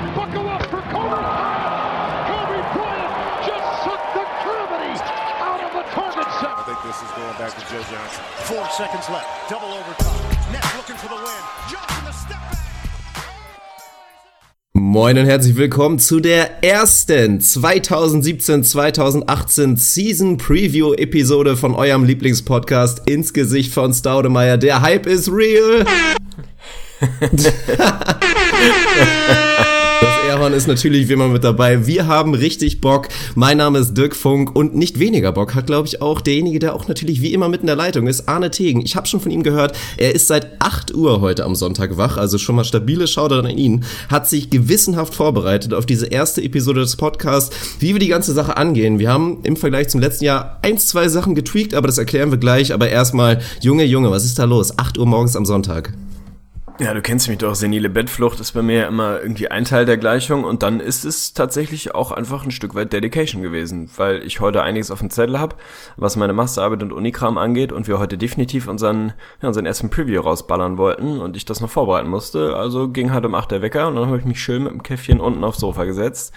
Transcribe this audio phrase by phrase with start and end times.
[0.00, 2.24] Buckle up for Kobe Bryant.
[2.24, 3.12] Kobe Bryant
[3.44, 4.96] just sucked the gravity
[5.44, 6.56] out of the target set.
[6.56, 8.24] I think this is going back to Joe Johnson.
[8.48, 9.28] Four seconds left.
[9.50, 10.52] Double overtime.
[10.52, 11.42] Nets looking for the win.
[11.70, 12.56] Johnson a step back.
[14.72, 23.34] Moin und herzlich willkommen zu der ersten 2017-2018 Season Preview Episode von eurem Lieblingspodcast ins
[23.34, 24.56] Gesicht von Staudemeyer.
[24.56, 25.84] Der Hype ist real.
[30.50, 31.86] Airhorn ist natürlich wie immer mit dabei.
[31.86, 33.08] Wir haben richtig Bock.
[33.34, 36.74] Mein Name ist Dirk Funk und nicht weniger Bock hat, glaube ich, auch derjenige, der
[36.74, 38.80] auch natürlich wie immer mit in der Leitung ist, Arne Tegen.
[38.80, 42.16] Ich habe schon von ihm gehört, er ist seit 8 Uhr heute am Sonntag wach,
[42.16, 46.80] also schon mal stabile Shoutout an ihn, hat sich gewissenhaft vorbereitet auf diese erste Episode
[46.80, 48.98] des Podcasts, wie wir die ganze Sache angehen.
[48.98, 52.38] Wir haben im Vergleich zum letzten Jahr eins, zwei Sachen getweakt, aber das erklären wir
[52.38, 52.72] gleich.
[52.72, 54.76] Aber erstmal, Junge, Junge, was ist da los?
[54.78, 55.92] 8 Uhr morgens am Sonntag.
[56.80, 57.54] Ja, du kennst mich doch.
[57.54, 61.34] Senile Bettflucht ist bei mir immer irgendwie ein Teil der Gleichung und dann ist es
[61.34, 65.38] tatsächlich auch einfach ein Stück weit Dedication gewesen, weil ich heute einiges auf dem Zettel
[65.38, 65.56] habe,
[65.98, 70.22] was meine Masterarbeit und Unikram angeht und wir heute definitiv unseren, ja, unseren ersten Preview
[70.22, 72.56] rausballern wollten und ich das noch vorbereiten musste.
[72.56, 74.82] Also ging halt um 8 der Wecker und dann habe ich mich schön mit dem
[74.82, 76.32] Käffchen unten aufs Sofa gesetzt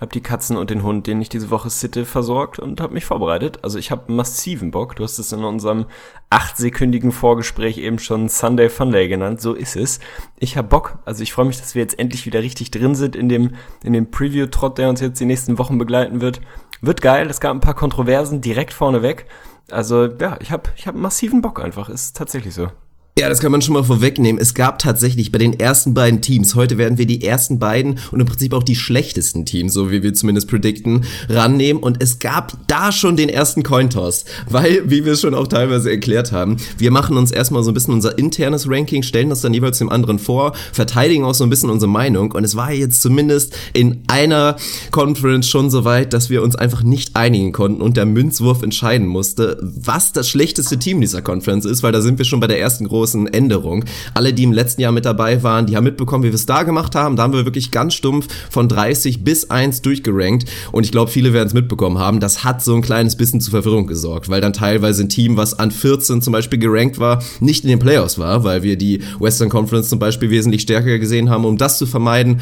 [0.00, 3.04] habe die Katzen und den Hund, den ich diese Woche sitte, versorgt und habe mich
[3.04, 3.60] vorbereitet.
[3.62, 4.96] Also ich habe massiven Bock.
[4.96, 5.86] Du hast es in unserem
[6.30, 9.40] achtsekündigen Vorgespräch eben schon Sunday Funday genannt.
[9.40, 10.00] So ist es.
[10.38, 10.98] Ich habe Bock.
[11.04, 13.92] Also ich freue mich, dass wir jetzt endlich wieder richtig drin sind in dem, in
[13.92, 16.40] dem Preview-Trott, der uns jetzt die nächsten Wochen begleiten wird.
[16.80, 17.30] Wird geil.
[17.30, 19.26] Es gab ein paar Kontroversen direkt vorneweg.
[19.70, 21.88] Also ja, ich habe ich hab massiven Bock einfach.
[21.88, 22.68] Ist tatsächlich so.
[23.16, 24.42] Ja, das kann man schon mal vorwegnehmen.
[24.42, 28.18] Es gab tatsächlich bei den ersten beiden Teams, heute werden wir die ersten beiden und
[28.18, 31.80] im Prinzip auch die schlechtesten Teams, so wie wir zumindest predikten, rannehmen.
[31.80, 35.92] Und es gab da schon den ersten Cointoss, weil, wie wir es schon auch teilweise
[35.92, 39.54] erklärt haben, wir machen uns erstmal so ein bisschen unser internes Ranking, stellen das dann
[39.54, 42.32] jeweils dem anderen vor, verteidigen auch so ein bisschen unsere Meinung.
[42.32, 44.56] Und es war jetzt zumindest in einer
[44.90, 49.06] Conference schon so weit, dass wir uns einfach nicht einigen konnten und der Münzwurf entscheiden
[49.06, 52.58] musste, was das schlechteste Team dieser Conference ist, weil da sind wir schon bei der
[52.58, 53.84] ersten großen großen Änderung.
[54.14, 56.62] Alle, die im letzten Jahr mit dabei waren, die haben mitbekommen, wie wir es da
[56.62, 57.16] gemacht haben.
[57.16, 60.48] Da haben wir wirklich ganz stumpf von 30 bis 1 durchgerankt.
[60.72, 62.18] Und ich glaube, viele werden es mitbekommen haben.
[62.18, 65.58] Das hat so ein kleines bisschen zu Verwirrung gesorgt, weil dann teilweise ein Team, was
[65.58, 69.50] an 14 zum Beispiel gerankt war, nicht in den Playoffs war, weil wir die Western
[69.50, 71.44] Conference zum Beispiel wesentlich stärker gesehen haben.
[71.44, 72.40] Um das zu vermeiden,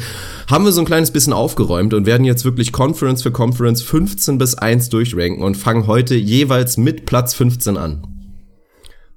[0.49, 4.37] haben wir so ein kleines bisschen aufgeräumt und werden jetzt wirklich Conference für Conference 15
[4.37, 8.12] bis 1 durchranken und fangen heute jeweils mit Platz 15 an.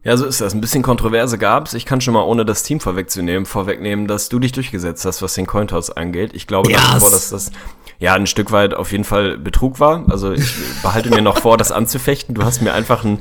[0.06, 0.54] Ja, so ist das.
[0.54, 1.74] Ein bisschen Kontroverse gab's.
[1.74, 5.34] Ich kann schon mal, ohne das Team vorwegzunehmen, vorwegnehmen, dass du dich durchgesetzt hast, was
[5.34, 6.30] den Cointoss angeht.
[6.32, 6.80] Ich glaube yes.
[6.80, 7.50] nach dass das
[7.98, 10.04] ja ein Stück weit auf jeden Fall Betrug war.
[10.08, 12.36] Also ich behalte mir noch vor, das anzufechten.
[12.36, 13.20] Du hast mir einfach ein,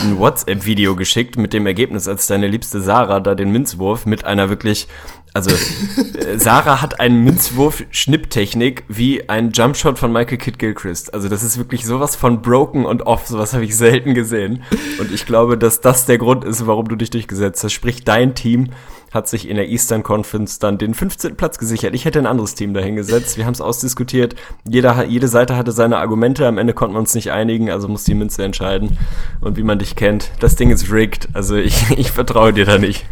[0.00, 4.48] ein WhatsApp-Video geschickt mit dem Ergebnis, als deine liebste Sarah da den Münzwurf mit einer
[4.48, 4.88] wirklich
[5.34, 11.14] also äh, Sarah hat einen Münzwurf-Schnipptechnik wie ein Jumpshot von Michael Kidd Gilchrist.
[11.14, 13.26] Also das ist wirklich sowas von broken und off.
[13.26, 14.62] Sowas habe ich selten gesehen.
[15.00, 17.72] Und ich glaube, dass das der Grund ist, warum du dich durchgesetzt hast.
[17.72, 18.70] Sprich, dein Team
[19.12, 21.36] hat sich in der Eastern Conference dann den 15.
[21.36, 21.94] Platz gesichert.
[21.94, 23.36] Ich hätte ein anderes Team dahingesetzt.
[23.36, 24.34] Wir haben es ausdiskutiert.
[24.66, 26.46] Jeder, jede Seite hatte seine Argumente.
[26.46, 28.98] Am Ende konnten wir uns nicht einigen, also muss die Münze entscheiden.
[29.40, 31.28] Und wie man dich kennt, das Ding ist rigged.
[31.34, 33.04] Also ich, ich vertraue dir da nicht.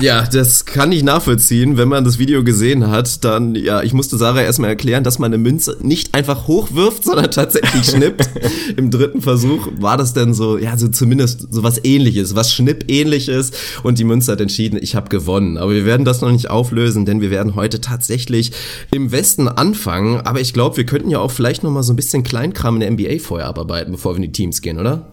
[0.00, 1.76] Ja, das kann ich nachvollziehen.
[1.76, 5.32] Wenn man das Video gesehen hat, dann, ja, ich musste Sarah erstmal erklären, dass man
[5.32, 8.28] eine Münze nicht einfach hochwirft, sondern tatsächlich schnippt.
[8.76, 13.50] Im dritten Versuch war das dann so, ja, so zumindest so was ähnliches, was Schnipp-ähnliches.
[13.82, 15.56] Und die Münze hat entschieden, ich habe gewonnen.
[15.56, 18.52] Aber wir werden das noch nicht auflösen, denn wir werden heute tatsächlich
[18.92, 20.20] im Westen anfangen.
[20.20, 22.80] Aber ich glaube, wir könnten ja auch vielleicht noch mal so ein bisschen Kleinkram in
[22.80, 25.08] der NBA vorher abarbeiten, bevor wir in die Teams gehen, oder?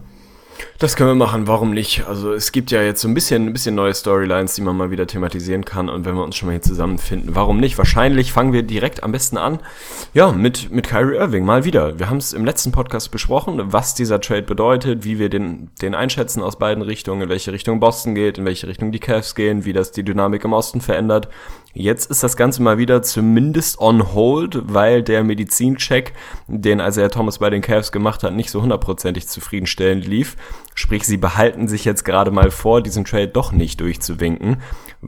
[0.78, 2.06] Das können wir machen, warum nicht?
[2.06, 4.90] Also es gibt ja jetzt so ein bisschen, ein bisschen neue Storylines, die man mal
[4.90, 7.78] wieder thematisieren kann und wenn wir uns schon mal hier zusammenfinden, warum nicht?
[7.78, 9.60] Wahrscheinlich fangen wir direkt am besten an,
[10.12, 11.98] ja, mit, mit Kyrie Irving, mal wieder.
[11.98, 15.94] Wir haben es im letzten Podcast besprochen, was dieser Trade bedeutet, wie wir den, den
[15.94, 19.64] einschätzen aus beiden Richtungen, in welche Richtung Boston geht, in welche Richtung die Cavs gehen,
[19.64, 21.28] wie das die Dynamik im Osten verändert.
[21.72, 26.14] Jetzt ist das Ganze mal wieder zumindest on hold, weil der Medizincheck,
[26.48, 30.36] den Isaiah Thomas bei den Cavs gemacht hat, nicht so hundertprozentig zufriedenstellend lief.
[30.78, 34.58] Sprich, sie behalten sich jetzt gerade mal vor, diesen Trade doch nicht durchzuwinken.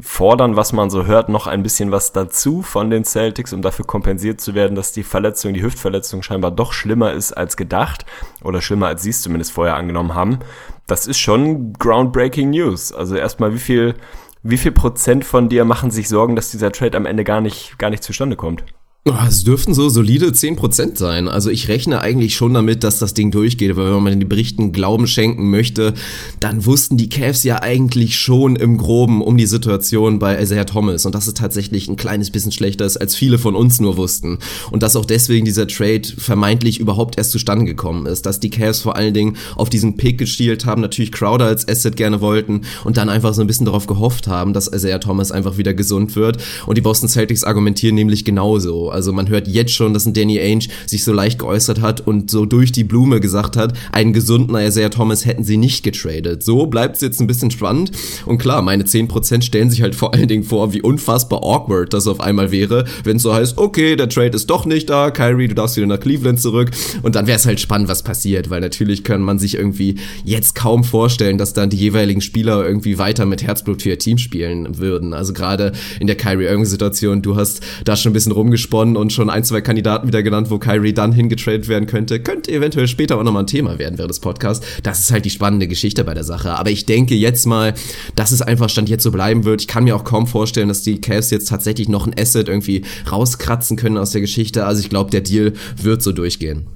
[0.00, 3.84] Fordern, was man so hört, noch ein bisschen was dazu von den Celtics, um dafür
[3.84, 8.06] kompensiert zu werden, dass die Verletzung, die Hüftverletzung scheinbar doch schlimmer ist als gedacht.
[8.42, 10.38] Oder schlimmer, als sie es zumindest vorher angenommen haben.
[10.86, 12.92] Das ist schon groundbreaking News.
[12.92, 13.94] Also erstmal, wie viel
[14.42, 17.78] wie viel Prozent von dir machen sich Sorgen, dass dieser Trade am Ende gar nicht,
[17.78, 18.64] gar nicht zustande kommt?
[19.06, 21.28] Oh, es dürften so solide 10% sein.
[21.28, 24.70] Also ich rechne eigentlich schon damit, dass das Ding durchgeht, weil wenn man den Berichten
[24.72, 25.94] Glauben schenken möchte,
[26.40, 31.06] dann wussten die Cavs ja eigentlich schon im Groben um die Situation bei Isaiah Thomas
[31.06, 34.40] und dass es tatsächlich ein kleines bisschen schlechter ist, als viele von uns nur wussten.
[34.70, 38.26] Und dass auch deswegen dieser Trade vermeintlich überhaupt erst zustande gekommen ist.
[38.26, 41.96] Dass die Cavs vor allen Dingen auf diesen Pick gestielt haben, natürlich Crowder als Asset
[41.96, 45.56] gerne wollten und dann einfach so ein bisschen darauf gehofft haben, dass Isaiah Thomas einfach
[45.56, 46.36] wieder gesund wird.
[46.66, 48.87] Und die Boston Celtics argumentieren nämlich genauso.
[48.90, 52.30] Also man hört jetzt schon, dass ein Danny Ainge sich so leicht geäußert hat und
[52.30, 56.42] so durch die Blume gesagt hat, einen gesunden Isaiah Thomas hätten sie nicht getradet.
[56.42, 57.92] So bleibt es jetzt ein bisschen spannend.
[58.26, 62.06] Und klar, meine 10% stellen sich halt vor allen Dingen vor, wie unfassbar awkward das
[62.06, 65.48] auf einmal wäre, wenn es so heißt, okay, der Trade ist doch nicht da, Kyrie,
[65.48, 66.70] du darfst wieder nach Cleveland zurück.
[67.02, 70.54] Und dann wäre es halt spannend, was passiert, weil natürlich kann man sich irgendwie jetzt
[70.54, 74.78] kaum vorstellen, dass dann die jeweiligen Spieler irgendwie weiter mit Herzblut für ihr Team spielen
[74.78, 75.14] würden.
[75.14, 79.30] Also gerade in der Kyrie Irving-Situation, du hast da schon ein bisschen rumgesponnen und schon
[79.30, 82.20] ein, zwei Kandidaten wieder genannt, wo Kyrie dann hingetradet werden könnte.
[82.20, 84.66] Könnte eventuell später auch nochmal ein Thema werden während des Podcasts.
[84.82, 86.52] Das ist halt die spannende Geschichte bei der Sache.
[86.52, 87.74] Aber ich denke jetzt mal,
[88.14, 89.60] dass es einfach Stand jetzt so bleiben wird.
[89.62, 92.84] Ich kann mir auch kaum vorstellen, dass die Cavs jetzt tatsächlich noch ein Asset irgendwie
[93.10, 94.64] rauskratzen können aus der Geschichte.
[94.64, 96.66] Also ich glaube, der Deal wird so durchgehen.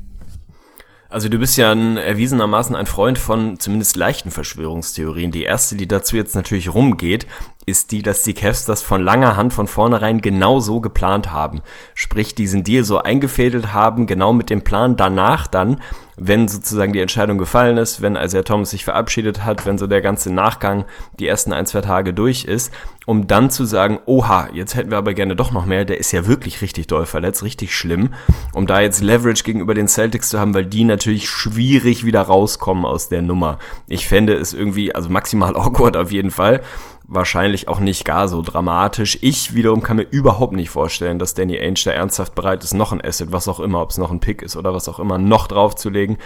[1.12, 5.30] Also du bist ja ein, erwiesenermaßen ein Freund von zumindest leichten Verschwörungstheorien.
[5.30, 7.26] Die erste, die dazu jetzt natürlich rumgeht,
[7.66, 11.60] ist die, dass die Cavs das von langer Hand von vornherein genau so geplant haben.
[11.94, 15.80] Sprich, diesen Deal so eingefädelt haben, genau mit dem Plan danach dann,
[16.16, 20.02] wenn sozusagen die Entscheidung gefallen ist, wenn Isaiah Thomas sich verabschiedet hat, wenn so der
[20.02, 20.84] ganze Nachgang
[21.18, 22.72] die ersten ein, zwei Tage durch ist,
[23.06, 26.12] um dann zu sagen, oha, jetzt hätten wir aber gerne doch noch mehr, der ist
[26.12, 28.10] ja wirklich richtig doll verletzt, richtig schlimm,
[28.52, 32.84] um da jetzt Leverage gegenüber den Celtics zu haben, weil die natürlich schwierig wieder rauskommen
[32.84, 33.58] aus der Nummer.
[33.88, 36.60] Ich fände es irgendwie, also maximal awkward auf jeden Fall,
[37.14, 39.18] wahrscheinlich auch nicht gar so dramatisch.
[39.20, 42.92] Ich wiederum kann mir überhaupt nicht vorstellen, dass Danny Ainge da ernsthaft bereit ist, noch
[42.92, 45.18] ein Asset, was auch immer, ob es noch ein Pick ist oder was auch immer,
[45.18, 46.16] noch draufzulegen.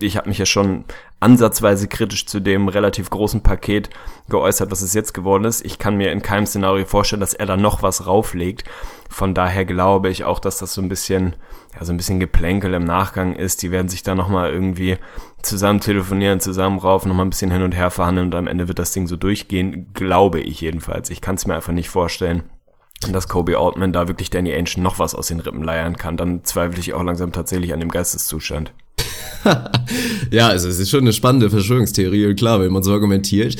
[0.00, 0.84] Ich habe mich ja schon
[1.20, 3.90] ansatzweise kritisch zu dem relativ großen Paket
[4.28, 5.64] geäußert, was es jetzt geworden ist.
[5.64, 8.64] Ich kann mir in keinem Szenario vorstellen, dass er da noch was rauflegt.
[9.12, 11.36] Von daher glaube ich auch, dass das so ein bisschen,
[11.74, 13.62] ja, so ein bisschen Geplänkel im Nachgang ist.
[13.62, 14.96] Die werden sich da nochmal irgendwie
[15.42, 18.78] zusammen telefonieren, zusammen raufen, nochmal ein bisschen hin und her verhandeln und am Ende wird
[18.78, 21.10] das Ding so durchgehen, glaube ich jedenfalls.
[21.10, 22.44] Ich kann es mir einfach nicht vorstellen,
[23.10, 26.16] dass Kobe Altman da wirklich Danny Ainge noch was aus den Rippen leiern kann.
[26.16, 28.72] Dann zweifle ich auch langsam tatsächlich an dem Geisteszustand.
[30.30, 33.56] ja, also es ist schon eine spannende Verschwörungstheorie und klar, wenn man so argumentiert,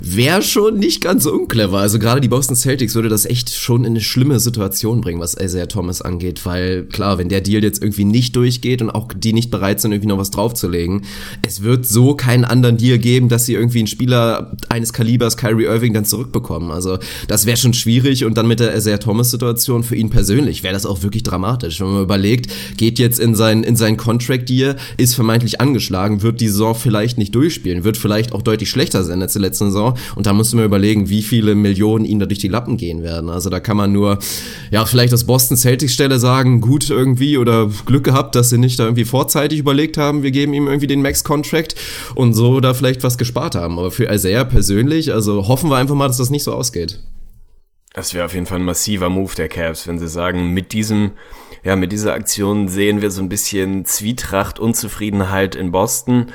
[0.00, 1.78] wäre schon nicht ganz unclever.
[1.78, 5.34] Also gerade die Boston Celtics würde das echt schon in eine schlimme Situation bringen, was
[5.34, 9.32] Isaiah Thomas angeht, weil klar, wenn der Deal jetzt irgendwie nicht durchgeht und auch die
[9.32, 11.02] nicht bereit sind, irgendwie noch was draufzulegen,
[11.46, 15.64] es wird so keinen anderen Deal geben, dass sie irgendwie einen Spieler eines Kalibers Kyrie
[15.64, 16.70] Irving dann zurückbekommen.
[16.70, 16.98] Also
[17.28, 20.74] das wäre schon schwierig und dann mit der Isaiah Thomas Situation für ihn persönlich wäre
[20.74, 21.80] das auch wirklich dramatisch.
[21.80, 26.40] Wenn man überlegt, geht jetzt in sein in sein Contract Deal, ist vermeintlich angeschlagen, wird
[26.40, 29.96] die Saison vielleicht nicht durchspielen, wird vielleicht auch deutlich schlechter sein als die letzte Saison.
[30.16, 33.02] Und da musst du mir überlegen, wie viele Millionen ihnen da durch die Lappen gehen
[33.02, 33.30] werden.
[33.30, 34.18] Also da kann man nur,
[34.70, 38.78] ja, vielleicht aus Boston Celtics Stelle sagen, gut irgendwie oder Glück gehabt, dass sie nicht
[38.78, 41.74] da irgendwie vorzeitig überlegt haben, wir geben ihm irgendwie den Max-Contract
[42.14, 43.78] und so da vielleicht was gespart haben.
[43.78, 47.00] Aber für Isaiah persönlich, also hoffen wir einfach mal, dass das nicht so ausgeht.
[47.92, 51.12] Das wäre auf jeden Fall ein massiver Move der Cavs, wenn sie sagen, mit diesem,
[51.64, 56.26] ja, mit dieser Aktion sehen wir so ein bisschen Zwietracht, Unzufriedenheit in Boston,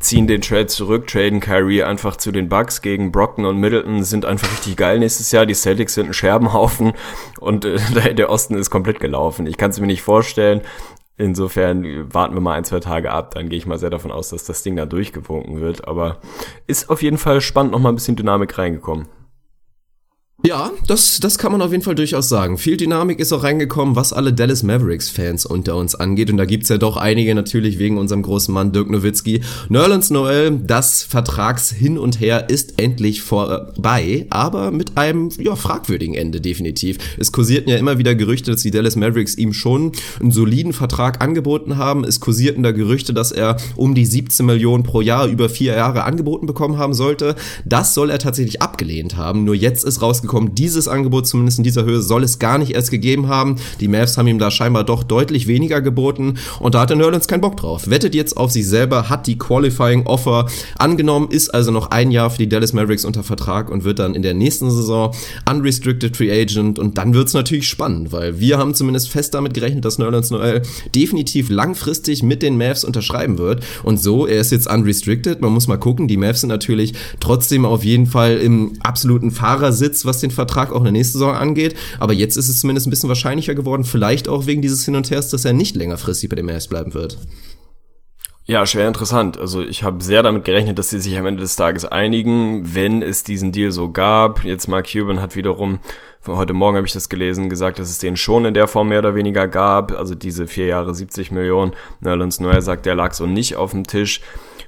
[0.00, 4.24] ziehen den Trade zurück, traden Kyrie einfach zu den Bucks gegen Brockton und Middleton, sind
[4.24, 5.46] einfach richtig geil nächstes Jahr.
[5.46, 6.94] Die Celtics sind ein Scherbenhaufen
[7.38, 9.46] und äh, der Osten ist komplett gelaufen.
[9.46, 10.62] Ich kann es mir nicht vorstellen.
[11.16, 14.30] Insofern warten wir mal ein, zwei Tage ab, dann gehe ich mal sehr davon aus,
[14.30, 15.86] dass das Ding da durchgewunken wird.
[15.86, 16.18] Aber
[16.66, 19.06] ist auf jeden Fall spannend, nochmal ein bisschen Dynamik reingekommen.
[20.42, 22.58] Ja, das, das kann man auf jeden Fall durchaus sagen.
[22.58, 26.28] Viel Dynamik ist auch reingekommen, was alle Dallas Mavericks-Fans unter uns angeht.
[26.28, 29.40] Und da gibt's ja doch einige natürlich wegen unserem großen Mann Dirk Nowitzki.
[29.70, 36.14] Nerlens Noel, das Vertrags hin und her ist endlich vorbei, aber mit einem ja, fragwürdigen
[36.14, 36.98] Ende definitiv.
[37.16, 41.22] Es kursierten ja immer wieder Gerüchte, dass die Dallas Mavericks ihm schon einen soliden Vertrag
[41.22, 42.04] angeboten haben.
[42.04, 46.04] Es kursierten da Gerüchte, dass er um die 17 Millionen pro Jahr über vier Jahre
[46.04, 47.34] angeboten bekommen haben sollte.
[47.64, 49.44] Das soll er tatsächlich abgelehnt haben.
[49.44, 52.72] Nur jetzt ist rausgekommen, rausgekommen, dieses Angebot zumindest in dieser Höhe soll es gar nicht
[52.74, 53.56] erst gegeben haben.
[53.80, 57.28] Die Mavs haben ihm da scheinbar doch deutlich weniger geboten und da hat der Nerlens
[57.28, 57.88] keinen Bock drauf.
[57.88, 60.46] Wettet jetzt auf sich selber, hat die Qualifying Offer
[60.78, 64.14] angenommen, ist also noch ein Jahr für die Dallas Mavericks unter Vertrag und wird dann
[64.14, 65.14] in der nächsten Saison
[65.48, 69.84] Unrestricted Free Agent und dann wird's natürlich spannend, weil wir haben zumindest fest damit gerechnet,
[69.84, 70.62] dass Nerlens Noel
[70.94, 75.68] definitiv langfristig mit den Mavs unterschreiben wird und so, er ist jetzt unrestricted, man muss
[75.68, 80.20] mal gucken, die Mavs sind natürlich trotzdem auf jeden Fall im absoluten Fahrersitz, was was
[80.20, 81.74] den Vertrag auch in der nächsten Saison angeht.
[81.98, 85.10] Aber jetzt ist es zumindest ein bisschen wahrscheinlicher geworden, vielleicht auch wegen dieses Hin und
[85.10, 87.18] Hers, dass er nicht längerfristig bei den Mavs bleiben wird.
[88.46, 89.38] Ja, schwer interessant.
[89.38, 93.00] Also ich habe sehr damit gerechnet, dass sie sich am Ende des Tages einigen, wenn
[93.00, 94.44] es diesen Deal so gab.
[94.44, 95.78] Jetzt Mark Cuban hat wiederum,
[96.26, 98.98] heute Morgen habe ich das gelesen, gesagt, dass es den schon in der Form mehr
[98.98, 99.92] oder weniger gab.
[99.92, 101.72] Also diese vier Jahre 70 Millionen.
[102.00, 104.20] Nerlens Noel sagt, der lag so nicht auf dem Tisch.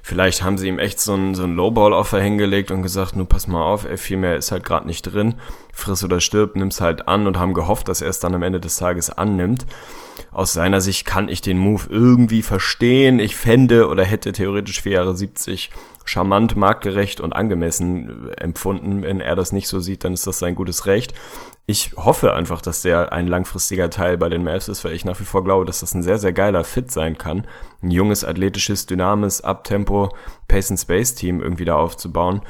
[0.07, 3.45] Vielleicht haben sie ihm echt so ein, so ein Lowball-Offer hingelegt und gesagt, nur pass
[3.45, 5.33] mal auf, ey, viel mehr ist halt gerade nicht drin.
[5.73, 8.61] Friss oder stirb, nimm's halt an und haben gehofft, dass er es dann am Ende
[8.61, 9.65] des Tages annimmt
[10.31, 13.19] aus seiner Sicht kann ich den Move irgendwie verstehen.
[13.19, 15.69] Ich fände oder hätte theoretisch vier Jahre 70
[16.05, 19.01] charmant, marktgerecht und angemessen empfunden.
[19.01, 21.13] Wenn er das nicht so sieht, dann ist das sein gutes Recht.
[21.69, 25.19] Ich hoffe einfach, dass der ein langfristiger Teil bei den Mavs ist, weil ich nach
[25.19, 27.45] wie vor glaube, dass das ein sehr, sehr geiler Fit sein kann.
[27.83, 30.15] Ein junges, athletisches, dynamisches, Uptempo,
[30.47, 32.41] Pace and Space Team irgendwie da aufzubauen.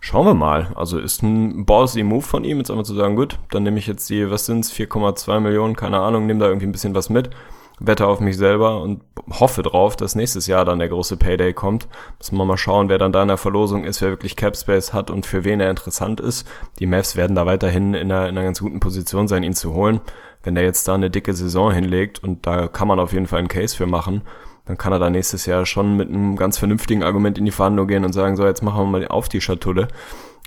[0.00, 0.72] Schauen wir mal.
[0.74, 3.86] Also ist ein ballsy Move von ihm, jetzt einfach zu sagen, gut, dann nehme ich
[3.86, 7.28] jetzt die, was sind's, 4,2 Millionen, keine Ahnung, nehme da irgendwie ein bisschen was mit,
[7.86, 11.88] wette auf mich selber und hoffe drauf, dass nächstes Jahr dann der große Payday kommt.
[12.18, 15.10] Müssen wir mal schauen, wer dann da in der Verlosung ist, wer wirklich Capspace hat
[15.10, 16.46] und für wen er interessant ist.
[16.78, 19.74] Die Mavs werden da weiterhin in einer, in einer ganz guten Position sein, ihn zu
[19.74, 20.00] holen.
[20.42, 23.38] Wenn der jetzt da eine dicke Saison hinlegt und da kann man auf jeden Fall
[23.38, 24.22] einen Case für machen,
[24.66, 27.88] dann kann er da nächstes Jahr schon mit einem ganz vernünftigen Argument in die Verhandlung
[27.88, 29.88] gehen und sagen, so, jetzt machen wir mal auf die Schatulle.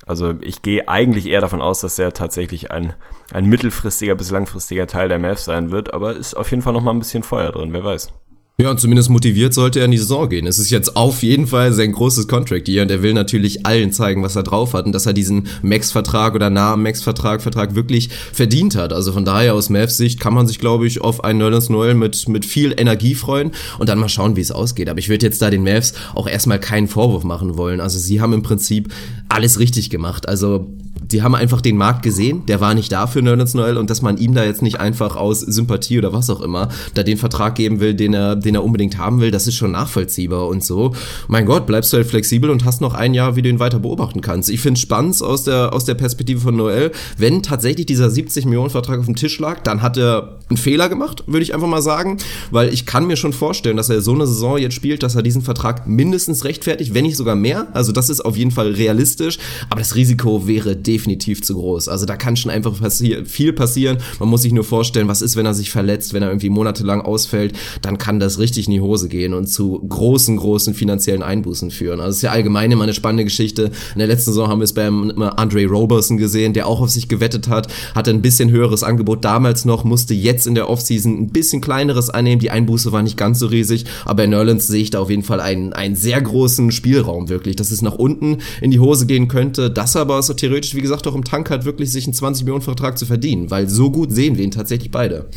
[0.06, 2.94] Also ich gehe eigentlich eher davon aus, dass er tatsächlich ein,
[3.34, 6.84] ein mittelfristiger bis langfristiger Teil der Mavs sein wird, aber ist auf jeden Fall noch
[6.84, 8.14] mal ein bisschen Feuer drin, wer weiß.
[8.58, 10.48] Ja, und zumindest motiviert sollte er in die Saison gehen.
[10.48, 13.92] Es ist jetzt auf jeden Fall sein großes Contract hier und er will natürlich allen
[13.92, 18.08] zeigen, was er drauf hat und dass er diesen Max-Vertrag oder nahe Max-Vertrag Vertrag wirklich
[18.32, 18.94] verdient hat.
[18.94, 21.96] Also von daher aus Mavs Sicht kann man sich, glaube ich, auf einen Nerlens Noel
[21.96, 24.88] mit, mit viel Energie freuen und dann mal schauen, wie es ausgeht.
[24.88, 27.82] Aber ich würde jetzt da den Mavs auch erstmal keinen Vorwurf machen wollen.
[27.82, 28.88] Also sie haben im Prinzip
[29.28, 30.30] alles richtig gemacht.
[30.30, 30.70] Also
[31.12, 34.02] die haben einfach den Markt gesehen, der war nicht da für Nerlens Noel und dass
[34.02, 37.56] man ihm da jetzt nicht einfach aus Sympathie oder was auch immer da den Vertrag
[37.56, 40.96] geben will, den er, den er unbedingt haben will, das ist schon nachvollziehbar und so.
[41.28, 43.80] Mein Gott, bleibst du halt flexibel und hast noch ein Jahr, wie du ihn weiter
[43.80, 44.50] beobachten kannst.
[44.50, 48.72] Ich finde spannend aus der, aus der Perspektive von Noel, wenn tatsächlich dieser 70 Millionen
[48.72, 51.82] Vertrag auf dem Tisch lag, dann hat er einen Fehler gemacht, würde ich einfach mal
[51.82, 52.18] sagen,
[52.52, 55.22] weil ich kann mir schon vorstellen, dass er so eine Saison jetzt spielt, dass er
[55.22, 57.68] diesen Vertrag mindestens rechtfertigt, wenn nicht sogar mehr.
[57.74, 59.38] Also das ist auf jeden Fall realistisch,
[59.70, 61.90] aber das Risiko wäre definitiv definitiv zu groß.
[61.90, 63.98] Also da kann schon einfach passi viel passieren.
[64.20, 67.02] Man muss sich nur vorstellen, was ist, wenn er sich verletzt, wenn er irgendwie monatelang
[67.02, 71.70] ausfällt, dann kann das richtig in die Hose gehen und zu großen, großen finanziellen Einbußen
[71.70, 72.00] führen.
[72.00, 73.72] Also es ist ja allgemein immer eine spannende Geschichte.
[73.94, 77.10] In der letzten Saison haben wir es beim Andre Roberson gesehen, der auch auf sich
[77.10, 81.28] gewettet hat, hatte ein bisschen höheres Angebot damals noch, musste jetzt in der Offseason ein
[81.28, 82.40] bisschen kleineres annehmen.
[82.40, 85.24] Die Einbuße war nicht ganz so riesig, aber in Nerlands sehe ich da auf jeden
[85.24, 89.28] Fall einen, einen sehr großen Spielraum wirklich, dass es nach unten in die Hose gehen
[89.28, 89.70] könnte.
[89.70, 92.62] Das aber so theoretisch, wie gesagt, auch im Tank hat, wirklich sich einen 20 Millionen
[92.62, 95.30] Vertrag zu verdienen, weil so gut sehen wir ihn tatsächlich beide.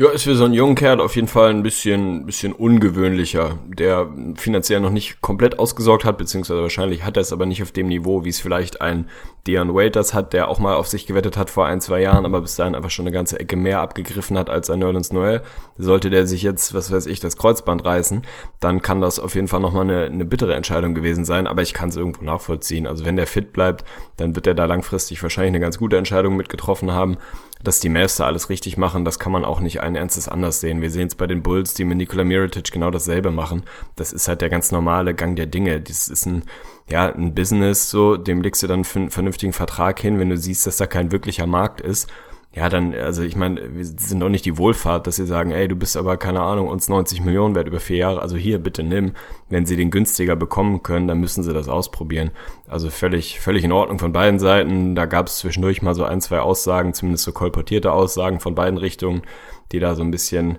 [0.00, 4.08] Ja, ist für so einen jungen Kerl auf jeden Fall ein bisschen, bisschen ungewöhnlicher, der
[4.36, 7.88] finanziell noch nicht komplett ausgesorgt hat, beziehungsweise wahrscheinlich hat er es aber nicht auf dem
[7.88, 9.10] Niveau, wie es vielleicht ein
[9.46, 12.40] Dion Waiters hat, der auch mal auf sich gewettet hat vor ein, zwei Jahren, aber
[12.40, 15.42] bis dahin einfach schon eine ganze Ecke mehr abgegriffen hat als ein Nerlens Noel.
[15.76, 18.22] Sollte der sich jetzt, was weiß ich, das Kreuzband reißen,
[18.58, 21.74] dann kann das auf jeden Fall nochmal eine, eine bittere Entscheidung gewesen sein, aber ich
[21.74, 22.86] kann es irgendwo nachvollziehen.
[22.86, 23.84] Also wenn der fit bleibt,
[24.16, 27.18] dann wird er da langfristig wahrscheinlich eine ganz gute Entscheidung mitgetroffen haben
[27.62, 30.60] dass die Mavs da alles richtig machen, das kann man auch nicht ein Ernstes anders
[30.60, 30.80] sehen.
[30.80, 33.64] Wir sehen es bei den Bulls, die mit Nikola Mirotic genau dasselbe machen.
[33.96, 35.80] Das ist halt der ganz normale Gang der Dinge.
[35.80, 36.44] Das ist ein,
[36.88, 40.66] ja, ein Business, so, dem legst du dann einen vernünftigen Vertrag hin, wenn du siehst,
[40.66, 42.10] dass da kein wirklicher Markt ist
[42.52, 45.68] ja, dann, also ich meine, wir sind doch nicht die Wohlfahrt, dass sie sagen, ey,
[45.68, 48.82] du bist aber, keine Ahnung, uns 90 Millionen wert über vier Jahre, also hier, bitte
[48.82, 49.12] nimm.
[49.48, 52.32] Wenn sie den günstiger bekommen können, dann müssen sie das ausprobieren.
[52.66, 54.96] Also völlig, völlig in Ordnung von beiden Seiten.
[54.96, 58.78] Da gab es zwischendurch mal so ein, zwei Aussagen, zumindest so kolportierte Aussagen von beiden
[58.78, 59.22] Richtungen,
[59.70, 60.58] die da so ein bisschen,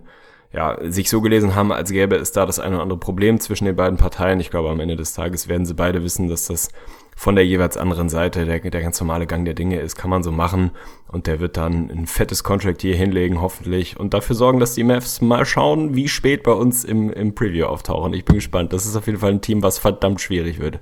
[0.54, 3.66] ja, sich so gelesen haben, als gäbe es da das eine oder andere Problem zwischen
[3.66, 4.40] den beiden Parteien.
[4.40, 6.70] Ich glaube, am Ende des Tages werden sie beide wissen, dass das
[7.16, 10.24] von der jeweils anderen Seite der, der ganz normale Gang der Dinge ist, kann man
[10.24, 10.72] so machen.
[11.08, 14.00] Und der wird dann ein fettes Contract hier hinlegen, hoffentlich.
[14.00, 17.66] Und dafür sorgen, dass die Mavs mal schauen, wie spät bei uns im, im Preview
[17.66, 18.14] auftauchen.
[18.14, 18.74] Ich bin gespannt.
[18.74, 20.80] Das ist auf jeden Fall ein Team, was verdammt schwierig wird.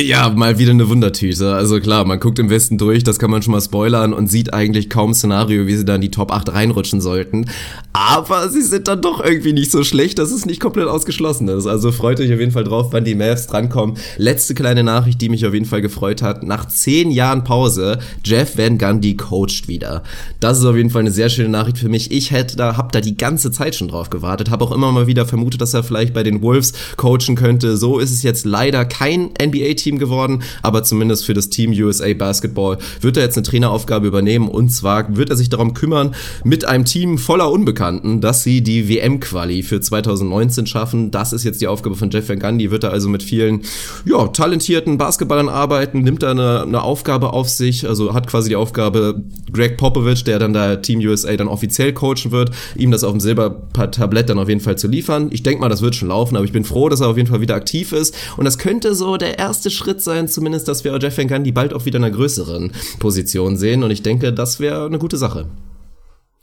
[0.00, 1.56] Ja, mal wieder eine Wundertüte.
[1.56, 4.54] Also klar, man guckt im Westen durch, das kann man schon mal spoilern und sieht
[4.54, 7.46] eigentlich kaum Szenario, wie sie da in die Top 8 reinrutschen sollten.
[7.92, 11.66] aber sie sind dann doch irgendwie nicht so schlecht, dass es nicht komplett ausgeschlossen ist.
[11.66, 13.96] Also freut euch auf jeden Fall drauf, wann die Mavs drankommen.
[14.16, 16.44] Letzte kleine Nachricht, die mich auf jeden Fall gefreut hat.
[16.44, 20.04] Nach zehn Jahren Pause, Jeff Van Gundy coacht wieder.
[20.38, 22.12] Das ist auf jeden Fall eine sehr schöne Nachricht für mich.
[22.12, 25.08] Ich hätte da, hab da die ganze Zeit schon drauf gewartet, habe auch immer mal
[25.08, 27.76] wieder vermutet, dass er vielleicht bei den Wolves coachen könnte.
[27.76, 32.76] So ist es jetzt leider kein NBA-Team geworden, aber zumindest für das Team USA Basketball
[33.00, 36.14] wird er jetzt eine Traineraufgabe übernehmen und zwar wird er sich darum kümmern,
[36.44, 41.10] mit einem Team voller Unbekannten, dass sie die WM-Quali für 2019 schaffen.
[41.10, 42.70] Das ist jetzt die Aufgabe von Jeff Van Gundy.
[42.70, 43.62] Wird er also mit vielen,
[44.04, 48.56] ja, talentierten Basketballern arbeiten, nimmt er eine, eine Aufgabe auf sich, also hat quasi die
[48.56, 53.12] Aufgabe, Greg Popovich, der dann da Team USA dann offiziell coachen wird, ihm das auf
[53.12, 55.28] dem Silbertablett dann auf jeden Fall zu liefern.
[55.30, 57.28] Ich denke mal, das wird schon laufen, aber ich bin froh, dass er auf jeden
[57.28, 60.96] Fall wieder aktiv ist und das könnte so der erste Schritt sein, zumindest, dass wir
[60.98, 64.60] Jeff Van Gundy bald auch wieder in einer größeren Position sehen und ich denke, das
[64.60, 65.46] wäre eine gute Sache.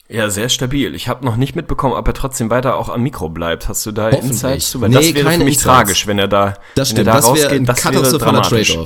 [0.07, 0.93] Ja, sehr stabil.
[0.93, 3.67] Ich habe noch nicht mitbekommen, ob er trotzdem weiter auch am Mikro bleibt.
[3.67, 4.79] Hast du da Insights zu?
[4.79, 5.63] Weil nee, das wäre für mich Insights.
[5.63, 7.67] tragisch, wenn er da, das stimmt, wenn er da das rausgeht.
[7.67, 8.77] Das wäre dramatisch.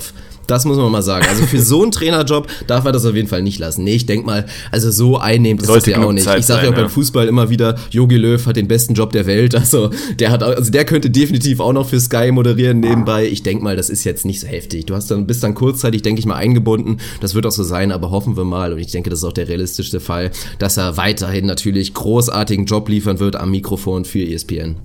[0.50, 1.26] Das muss man mal sagen.
[1.28, 3.84] Also für so einen Trainerjob darf er das auf jeden Fall nicht lassen.
[3.84, 6.24] Nee, ich denk mal, also so einnehmend ist das ja auch nicht.
[6.24, 9.12] Zeit ich sage ja auch beim Fußball immer wieder, Jogi Löw hat den besten Job
[9.12, 9.54] der Welt.
[9.54, 13.26] Also der hat, also der könnte definitiv auch noch für Sky moderieren nebenbei.
[13.26, 14.86] Ich denk mal, das ist jetzt nicht so heftig.
[14.86, 16.96] Du hast dann, bist dann kurzzeitig, denke ich mal, eingebunden.
[17.20, 18.72] Das wird auch so sein, aber hoffen wir mal.
[18.72, 22.88] Und ich denke, das ist auch der realistischste Fall, dass er weiterhin natürlich großartigen Job
[22.88, 24.76] liefern wird am Mikrofon für ESPN.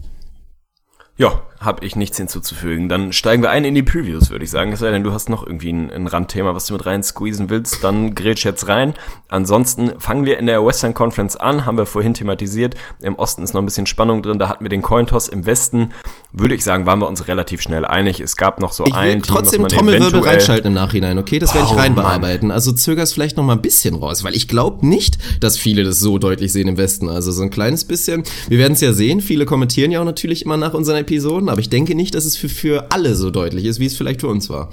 [1.18, 2.90] Ja, habe ich nichts hinzuzufügen.
[2.90, 4.72] Dann steigen wir ein in die Previews, würde ich sagen.
[4.72, 7.50] Es sei denn, du hast noch irgendwie ein, ein Randthema, was du mit rein squeezen
[7.50, 8.94] willst, dann grätsch jetzt rein.
[9.28, 12.76] Ansonsten fangen wir in der Western Conference an, haben wir vorhin thematisiert.
[13.02, 15.28] Im Osten ist noch ein bisschen Spannung drin, da hatten wir den Cointoss.
[15.28, 15.92] Im Westen,
[16.32, 18.20] würde ich sagen, waren wir uns relativ schnell einig.
[18.20, 21.40] Es gab noch so ich ein will Team, trotzdem Trommelwirbel reinschalten im Nachhinein, okay?
[21.40, 22.52] Das werde ich reinbearbeiten.
[22.52, 26.00] Also zöger's vielleicht noch mal ein bisschen raus, weil ich glaube nicht, dass viele das
[26.00, 27.10] so deutlich sehen im Westen.
[27.10, 28.24] Also so ein kleines bisschen.
[28.48, 29.22] Wir werden es ja sehen.
[29.22, 32.36] Viele kommentieren ja auch natürlich immer nach unseren Episoden, aber ich denke nicht, dass es
[32.36, 34.72] für, für alle so deutlich ist, wie es vielleicht für uns war.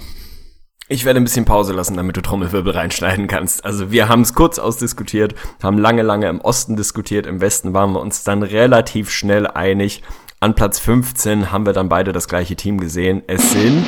[0.89, 3.63] Ich werde ein bisschen Pause lassen, damit du Trommelwirbel reinschneiden kannst.
[3.63, 7.93] Also wir haben es kurz ausdiskutiert, haben lange, lange im Osten diskutiert, im Westen waren
[7.93, 10.03] wir uns dann relativ schnell einig.
[10.41, 13.23] An Platz 15 haben wir dann beide das gleiche Team gesehen.
[13.27, 13.85] Es sind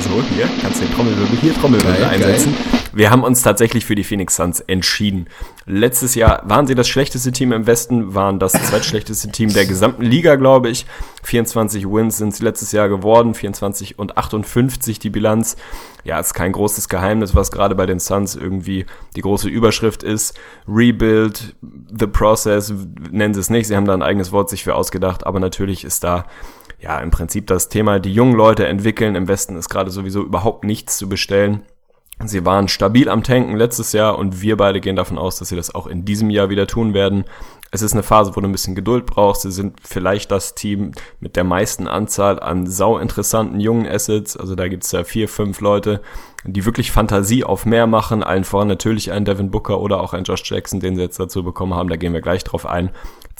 [0.00, 2.54] so, hier, kannst du den Trommelwirbel hier Trommelwirbel geil, einsetzen.
[2.54, 2.80] Geil.
[2.94, 5.26] Wir haben uns tatsächlich für die Phoenix Suns entschieden.
[5.64, 10.02] Letztes Jahr waren sie das schlechteste Team im Westen, waren das zweitschlechteste Team der gesamten
[10.02, 10.84] Liga, glaube ich.
[11.22, 15.56] 24 Wins sind sie letztes Jahr geworden, 24 und 58 die Bilanz.
[16.04, 18.84] Ja, ist kein großes Geheimnis, was gerade bei den Suns irgendwie
[19.16, 20.38] die große Überschrift ist.
[20.68, 22.74] Rebuild, the process,
[23.10, 23.68] nennen sie es nicht.
[23.68, 26.26] Sie haben da ein eigenes Wort sich für ausgedacht, aber natürlich ist da
[26.82, 29.14] ja, im Prinzip das Thema, die jungen Leute entwickeln.
[29.14, 31.62] Im Westen ist gerade sowieso überhaupt nichts zu bestellen.
[32.24, 35.56] Sie waren stabil am Tanken letztes Jahr und wir beide gehen davon aus, dass sie
[35.56, 37.24] das auch in diesem Jahr wieder tun werden.
[37.70, 39.42] Es ist eine Phase, wo du ein bisschen Geduld brauchst.
[39.42, 44.36] Sie sind vielleicht das Team mit der meisten Anzahl an sau interessanten jungen Assets.
[44.36, 46.00] Also da gibt's ja vier, fünf Leute,
[46.44, 48.22] die wirklich Fantasie auf mehr machen.
[48.22, 51.42] Allen voran natürlich ein Devin Booker oder auch ein Josh Jackson, den sie jetzt dazu
[51.42, 51.88] bekommen haben.
[51.88, 52.90] Da gehen wir gleich drauf ein.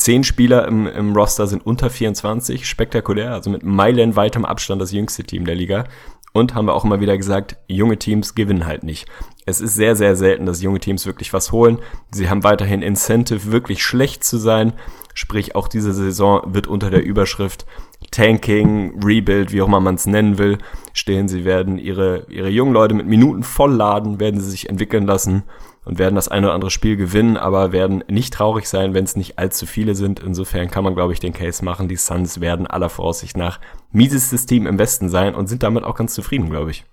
[0.02, 5.22] Zehn Spieler im, im Roster sind unter 24, spektakulär, also mit meilenweitem Abstand das jüngste
[5.22, 5.84] Team der Liga.
[6.32, 9.06] Und haben wir auch immer wieder gesagt, junge Teams gewinnen halt nicht.
[9.46, 11.78] Es ist sehr, sehr selten, dass junge Teams wirklich was holen.
[12.10, 14.72] Sie haben weiterhin Incentive, wirklich schlecht zu sein.
[15.14, 17.64] Sprich, auch diese Saison wird unter der Überschrift
[18.10, 20.58] Tanking, Rebuild, wie auch immer man es nennen will,
[20.94, 21.28] stehen.
[21.28, 25.44] Sie werden ihre, ihre jungen Leute mit Minuten vollladen, werden sie sich entwickeln lassen
[25.84, 29.16] und werden das eine oder andere Spiel gewinnen, aber werden nicht traurig sein, wenn es
[29.16, 30.20] nicht allzu viele sind.
[30.20, 31.88] Insofern kann man, glaube ich, den Case machen.
[31.88, 35.96] Die Suns werden aller Voraussicht nach miesestes Team im Westen sein und sind damit auch
[35.96, 36.84] ganz zufrieden, glaube ich.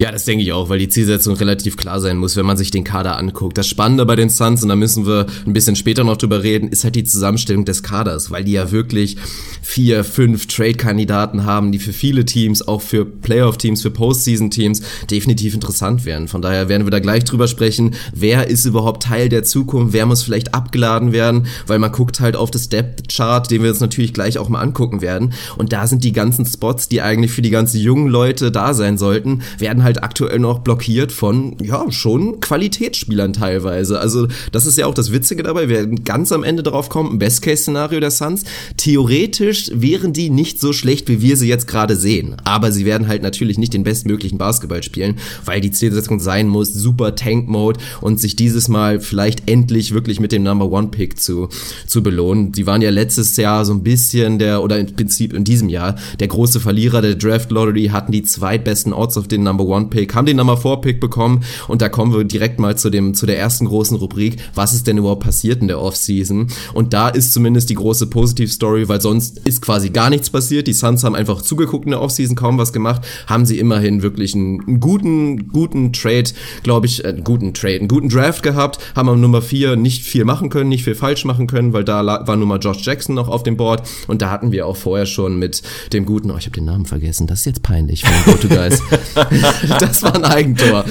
[0.00, 2.70] Ja, das denke ich auch, weil die Zielsetzung relativ klar sein muss, wenn man sich
[2.70, 3.58] den Kader anguckt.
[3.58, 6.68] Das Spannende bei den Suns, und da müssen wir ein bisschen später noch drüber reden,
[6.68, 9.16] ist halt die Zusammenstellung des Kaders, weil die ja wirklich
[9.60, 16.04] vier, fünf Trade-Kandidaten haben, die für viele Teams, auch für Playoff-Teams, für Postseason-Teams definitiv interessant
[16.04, 16.28] wären.
[16.28, 20.06] Von daher werden wir da gleich drüber sprechen, wer ist überhaupt Teil der Zukunft, wer
[20.06, 24.14] muss vielleicht abgeladen werden, weil man guckt halt auf das Depth-Chart, den wir uns natürlich
[24.14, 25.32] gleich auch mal angucken werden.
[25.56, 28.96] Und da sind die ganzen Spots, die eigentlich für die ganzen jungen Leute da sein
[28.96, 33.98] sollten, werden halt halt aktuell noch blockiert von, ja, schon Qualitätsspielern teilweise.
[33.98, 35.68] Also, das ist ja auch das Witzige dabei.
[35.68, 38.44] Wir werden ganz am Ende darauf kommen, ein Best-Case-Szenario der Suns.
[38.76, 42.36] Theoretisch wären die nicht so schlecht, wie wir sie jetzt gerade sehen.
[42.44, 46.74] Aber sie werden halt natürlich nicht den bestmöglichen Basketball spielen, weil die Zielsetzung sein muss,
[46.74, 51.48] super Tank-Mode und sich dieses Mal vielleicht endlich wirklich mit dem Number One-Pick zu,
[51.86, 52.52] zu belohnen.
[52.52, 55.96] Die waren ja letztes Jahr so ein bisschen der, oder im Prinzip in diesem Jahr,
[56.20, 59.86] der große Verlierer der Draft Lottery, hatten die zweitbesten Odds auf den Number One One
[59.86, 63.14] Pick, haben den Number 4 Pick bekommen und da kommen wir direkt mal zu dem,
[63.14, 64.36] zu der ersten großen Rubrik.
[64.54, 66.48] Was ist denn überhaupt passiert in der Offseason?
[66.74, 70.66] Und da ist zumindest die große Positiv-Story, weil sonst ist quasi gar nichts passiert.
[70.66, 74.34] Die Suns haben einfach zugeguckt in der Offseason, kaum was gemacht, haben sie immerhin wirklich
[74.34, 76.30] einen, einen guten, guten Trade,
[76.62, 80.02] glaube ich, äh, einen guten Trade, einen guten Draft gehabt, haben am Nummer 4 nicht
[80.02, 83.28] viel machen können, nicht viel falsch machen können, weil da war Nummer Josh Jackson noch
[83.28, 85.62] auf dem Board und da hatten wir auch vorher schon mit
[85.92, 88.82] dem guten, oh, ich habe den Namen vergessen, das ist jetzt peinlich von den Go-To-Guys.
[89.68, 90.84] das war ein Eigentor.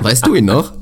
[0.00, 0.72] Weißt du ihn noch?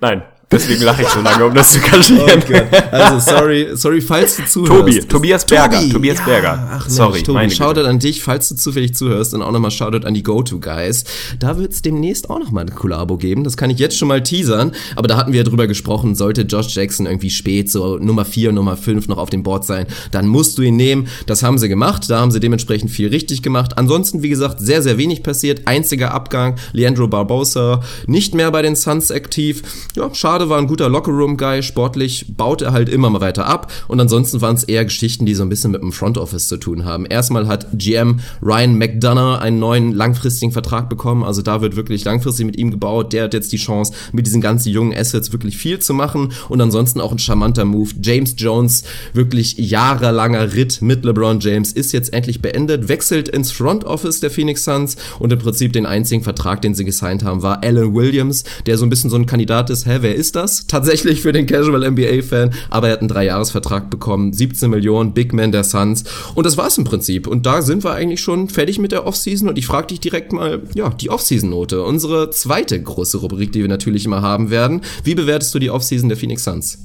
[0.00, 0.22] Nein.
[0.48, 2.40] Deswegen lache ich so lange, um das zu kaschieren.
[2.48, 4.78] Oh also sorry, sorry, falls du zuhörst.
[4.78, 6.68] Tobi, Tobias Berger, Tobi, Tobias ja, Berger.
[6.70, 10.06] Ach, sorry, Mensch, Tobi, Shoutout an dich, falls du zufällig zuhörst und auch nochmal Shoutout
[10.06, 11.02] an die Go-To-Guys.
[11.40, 14.22] Da wird es demnächst auch nochmal ein Kollabo geben, das kann ich jetzt schon mal
[14.22, 18.24] teasern, aber da hatten wir ja drüber gesprochen, sollte Josh Jackson irgendwie spät, so Nummer
[18.24, 21.08] 4, Nummer 5 noch auf dem Board sein, dann musst du ihn nehmen.
[21.26, 23.76] Das haben sie gemacht, da haben sie dementsprechend viel richtig gemacht.
[23.76, 25.62] Ansonsten, wie gesagt, sehr, sehr wenig passiert.
[25.66, 29.62] Einziger Abgang, Leandro Barbosa, nicht mehr bei den Suns aktiv.
[29.96, 33.72] Ja, schade, war ein guter Lockerroom Guy, sportlich baut er halt immer mal weiter ab
[33.88, 36.58] und ansonsten waren es eher Geschichten, die so ein bisschen mit dem Front Office zu
[36.58, 37.06] tun haben.
[37.06, 42.46] Erstmal hat GM Ryan McDonough einen neuen langfristigen Vertrag bekommen, also da wird wirklich langfristig
[42.46, 43.12] mit ihm gebaut.
[43.12, 46.60] Der hat jetzt die Chance, mit diesen ganzen jungen Assets wirklich viel zu machen und
[46.60, 47.90] ansonsten auch ein charmanter Move.
[48.02, 53.84] James Jones, wirklich jahrelanger Ritt mit LeBron James, ist jetzt endlich beendet, wechselt ins Front
[53.84, 57.62] Office der Phoenix Suns und im Prinzip den einzigen Vertrag, den sie gesigned haben, war
[57.62, 60.66] Alan Williams, der so ein bisschen so ein Kandidat ist, hä, wer ist das?
[60.66, 65.52] Tatsächlich für den Casual NBA-Fan, aber er hat einen Dreijahresvertrag bekommen, 17 Millionen, Big Man
[65.52, 67.26] der Suns und das war's im Prinzip.
[67.26, 70.32] Und da sind wir eigentlich schon fertig mit der Offseason und ich frage dich direkt
[70.32, 74.80] mal, ja, die Offseason-Note, unsere zweite große Rubrik, die wir natürlich immer haben werden.
[75.04, 76.78] Wie bewertest du die Offseason der Phoenix Suns?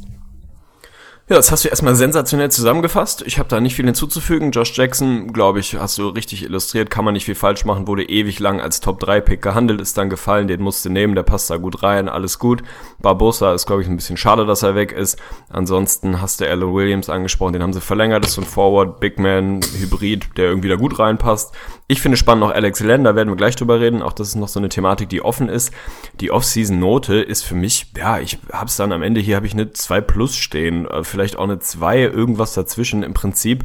[1.31, 3.23] Ja, das hast du erstmal sensationell zusammengefasst.
[3.25, 4.51] Ich habe da nicht viel hinzuzufügen.
[4.51, 8.03] Josh Jackson, glaube ich, hast du richtig illustriert, kann man nicht viel falsch machen, wurde
[8.03, 11.83] ewig lang als Top-3-Pick gehandelt, ist dann gefallen, den musste nehmen, der passt da gut
[11.83, 12.63] rein, alles gut.
[12.99, 15.21] Barbosa ist, glaube ich, ein bisschen schade, dass er weg ist.
[15.47, 19.17] Ansonsten hast du Alan Williams angesprochen, den haben sie verlängert, ist so ein Forward, Big
[19.17, 21.55] Man, Hybrid, der irgendwie da gut reinpasst.
[21.91, 24.01] Ich finde spannend noch Alex Len, da werden wir gleich drüber reden.
[24.01, 25.73] Auch das ist noch so eine Thematik, die offen ist.
[26.21, 29.73] Die Off-Season-Note ist für mich, ja, ich hab's dann am Ende, hier habe ich eine
[29.73, 33.03] 2 Plus stehen, äh, vielleicht auch eine 2, irgendwas dazwischen.
[33.03, 33.63] Im Prinzip,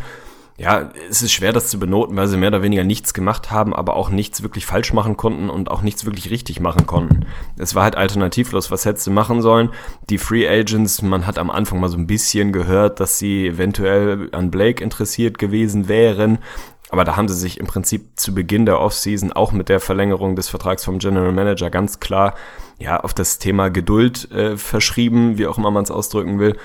[0.58, 3.74] ja, es ist schwer, das zu benoten, weil sie mehr oder weniger nichts gemacht haben,
[3.74, 7.24] aber auch nichts wirklich falsch machen konnten und auch nichts wirklich richtig machen konnten.
[7.56, 9.70] Es war halt alternativlos, was hättest du machen sollen?
[10.10, 14.28] Die Free Agents, man hat am Anfang mal so ein bisschen gehört, dass sie eventuell
[14.32, 16.38] an Blake interessiert gewesen wären.
[16.90, 20.36] Aber da haben sie sich im Prinzip zu Beginn der Offseason auch mit der Verlängerung
[20.36, 22.34] des Vertrags vom General Manager ganz klar
[22.78, 26.56] ja auf das Thema Geduld äh, verschrieben, wie auch immer man es ausdrücken will,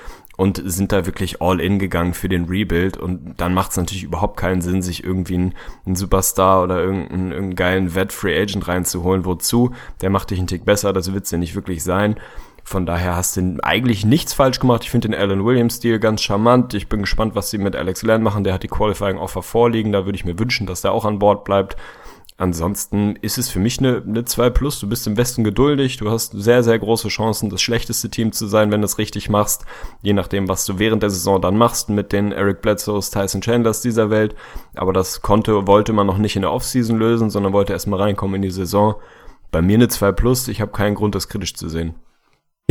[0.42, 2.98] und sind da wirklich all in gegangen für den Rebuild.
[2.98, 5.54] Und dann macht es natürlich überhaupt keinen Sinn, sich irgendwie einen,
[5.86, 9.24] einen Superstar oder irgendeinen, irgendeinen geilen Vet Free Agent reinzuholen.
[9.24, 9.70] Wozu?
[10.02, 12.16] Der macht dich einen Tick besser, das wird's ja nicht wirklich sein.
[12.64, 14.84] Von daher hast du eigentlich nichts falsch gemacht.
[14.84, 16.74] Ich finde den Alan Williams-Stil ganz charmant.
[16.74, 18.44] Ich bin gespannt, was sie mit Alex Land machen.
[18.44, 19.92] Der hat die Qualifying-Offer vorliegen.
[19.92, 21.78] Da würde ich mir wünschen, dass der auch an Bord bleibt.
[22.38, 24.80] Ansonsten ist es für mich eine, eine 2 Plus.
[24.80, 25.98] Du bist im Westen geduldig.
[25.98, 29.30] Du hast sehr, sehr große Chancen, das schlechteste Team zu sein, wenn du es richtig
[29.30, 29.66] machst.
[30.02, 33.82] Je nachdem, was du während der Saison dann machst mit den Eric Bledsoes, Tyson Chandlers
[33.82, 34.36] dieser Welt.
[34.74, 38.38] Aber das konnte, wollte man noch nicht in der Offseason lösen, sondern wollte erstmal reinkommen
[38.38, 38.96] in die Saison.
[39.52, 40.48] Bei mir eine 2 Plus.
[40.48, 41.96] Ich habe keinen Grund, das kritisch zu sehen.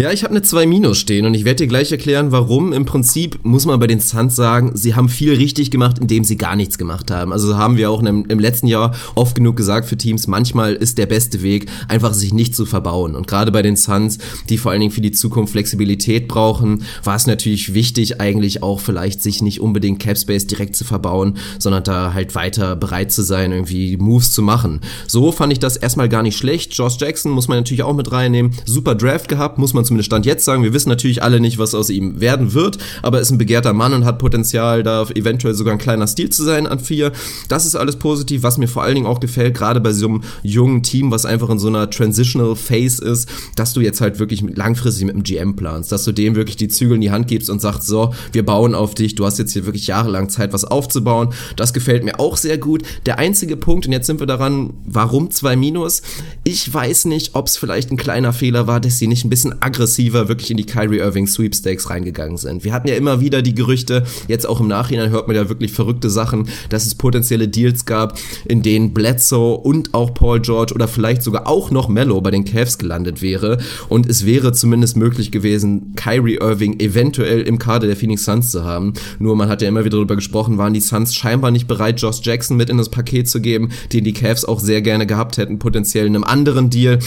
[0.01, 2.73] Ja, ich habe eine 2 Minus stehen und ich werde dir gleich erklären, warum.
[2.73, 6.39] Im Prinzip muss man bei den Suns sagen, sie haben viel richtig gemacht, indem sie
[6.39, 7.35] gar nichts gemacht haben.
[7.35, 11.05] Also haben wir auch im, letzten Jahr oft genug gesagt für Teams, manchmal ist der
[11.05, 13.15] beste Weg, einfach sich nicht zu verbauen.
[13.15, 14.17] Und gerade bei den Suns,
[14.49, 18.81] die vor allen Dingen für die Zukunft Flexibilität brauchen, war es natürlich wichtig, eigentlich auch
[18.81, 23.53] vielleicht sich nicht unbedingt Capspace direkt zu verbauen, sondern da halt weiter bereit zu sein,
[23.53, 24.81] irgendwie Moves zu machen.
[25.07, 26.73] So fand ich das erstmal gar nicht schlecht.
[26.73, 28.53] Josh Jackson muss man natürlich auch mit reinnehmen.
[28.65, 30.63] Super Draft gehabt, muss man zumindest Stand jetzt sagen.
[30.63, 33.73] Wir wissen natürlich alle nicht, was aus ihm werden wird, aber er ist ein begehrter
[33.73, 37.11] Mann und hat Potenzial, da eventuell sogar ein kleiner Stil zu sein an vier.
[37.49, 40.23] Das ist alles positiv, was mir vor allen Dingen auch gefällt, gerade bei so einem
[40.45, 44.43] jungen Team, was einfach in so einer Transitional Phase ist, dass du jetzt halt wirklich
[44.43, 47.51] langfristig mit dem GM planst, dass du dem wirklich die Zügel in die Hand gibst
[47.51, 50.65] und sagst, so, wir bauen auf dich, du hast jetzt hier wirklich jahrelang Zeit, was
[50.65, 51.31] aufzubauen.
[51.57, 52.83] Das gefällt mir auch sehr gut.
[53.07, 56.03] Der einzige Punkt, und jetzt sind wir daran, warum zwei Minus?
[56.45, 59.61] Ich weiß nicht, ob es vielleicht ein kleiner Fehler war, dass sie nicht ein bisschen
[59.61, 62.65] aggressiv aggressiver wirklich in die Kyrie Irving Sweepstakes reingegangen sind.
[62.65, 65.73] Wir hatten ja immer wieder die Gerüchte, jetzt auch im Nachhinein hört man ja wirklich
[65.73, 70.87] verrückte Sachen, dass es potenzielle Deals gab, in denen Bledsoe und auch Paul George oder
[70.87, 75.33] vielleicht sogar auch noch Mello bei den Cavs gelandet wäre und es wäre zumindest möglich
[75.33, 78.93] gewesen, Kyrie Irving eventuell im Kader der Phoenix Suns zu haben.
[79.19, 82.21] Nur man hat ja immer wieder darüber gesprochen, waren die Suns scheinbar nicht bereit, Josh
[82.23, 85.59] Jackson mit in das Paket zu geben, den die Cavs auch sehr gerne gehabt hätten,
[85.59, 86.99] potenziell in einem anderen Deal.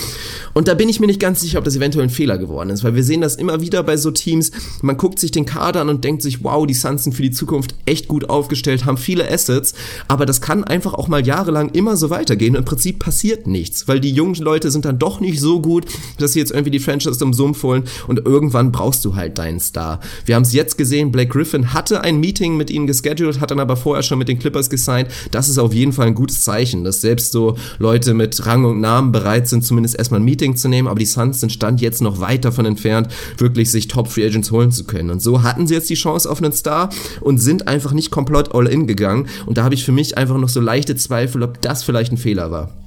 [0.54, 2.84] Und da bin ich mir nicht ganz sicher, ob das eventuell ein Fehler geworden ist,
[2.84, 4.52] weil wir sehen das immer wieder bei so Teams.
[4.82, 7.32] Man guckt sich den Kader an und denkt sich, wow, die Suns sind für die
[7.32, 9.74] Zukunft echt gut aufgestellt, haben viele Assets,
[10.08, 12.56] aber das kann einfach auch mal jahrelang immer so weitergehen.
[12.56, 15.86] Im Prinzip passiert nichts, weil die jungen Leute sind dann doch nicht so gut,
[16.18, 19.60] dass sie jetzt irgendwie die Franchise im Sumpf holen und irgendwann brauchst du halt deinen
[19.60, 20.00] Star.
[20.26, 23.60] Wir haben es jetzt gesehen, Blake Griffin hatte ein Meeting mit ihnen gescheduled, hat dann
[23.60, 25.10] aber vorher schon mit den Clippers gesigned.
[25.32, 28.82] Das ist auf jeden Fall ein gutes Zeichen, dass selbst so Leute mit Rang und
[28.82, 32.02] Namen bereit sind, zumindest erstmal ein Meeting zu nehmen, aber die Suns sind Stand jetzt
[32.02, 35.10] noch weit davon entfernt, wirklich sich Top Free Agents holen zu können.
[35.10, 36.90] Und so hatten sie jetzt die Chance auf einen Star
[37.22, 39.28] und sind einfach nicht komplett all in gegangen.
[39.46, 42.18] Und da habe ich für mich einfach noch so leichte Zweifel, ob das vielleicht ein
[42.18, 42.83] Fehler war.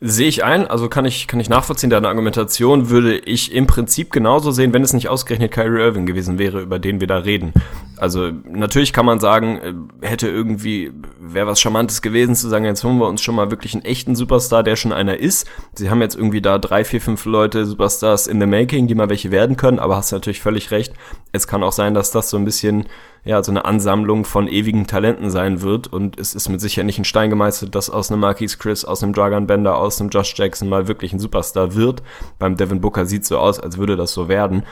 [0.00, 4.12] Sehe ich ein, also kann ich, kann ich nachvollziehen, deine Argumentation würde ich im Prinzip
[4.12, 7.52] genauso sehen, wenn es nicht ausgerechnet Kyrie Irving gewesen wäre, über den wir da reden.
[7.96, 12.84] Also natürlich kann man sagen, äh, hätte irgendwie, wäre was Charmantes gewesen zu sagen, jetzt
[12.84, 15.48] holen wir uns schon mal wirklich einen echten Superstar, der schon einer ist.
[15.74, 19.08] Sie haben jetzt irgendwie da drei, vier, fünf Leute, Superstars in the making, die mal
[19.08, 20.92] welche werden können, aber hast natürlich völlig recht.
[21.32, 22.86] Es kann auch sein, dass das so ein bisschen
[23.24, 25.86] ja, so eine Ansammlung von ewigen Talenten sein wird.
[25.86, 29.02] Und es ist mit Sicherheit nicht ein Stein gemeißelt, dass aus einem Marquise Chris, aus
[29.02, 32.02] einem Dragon Bender, aus einem Josh Jackson mal wirklich ein Superstar wird.
[32.38, 34.62] Beim Devin Booker sieht so aus, als würde das so werden.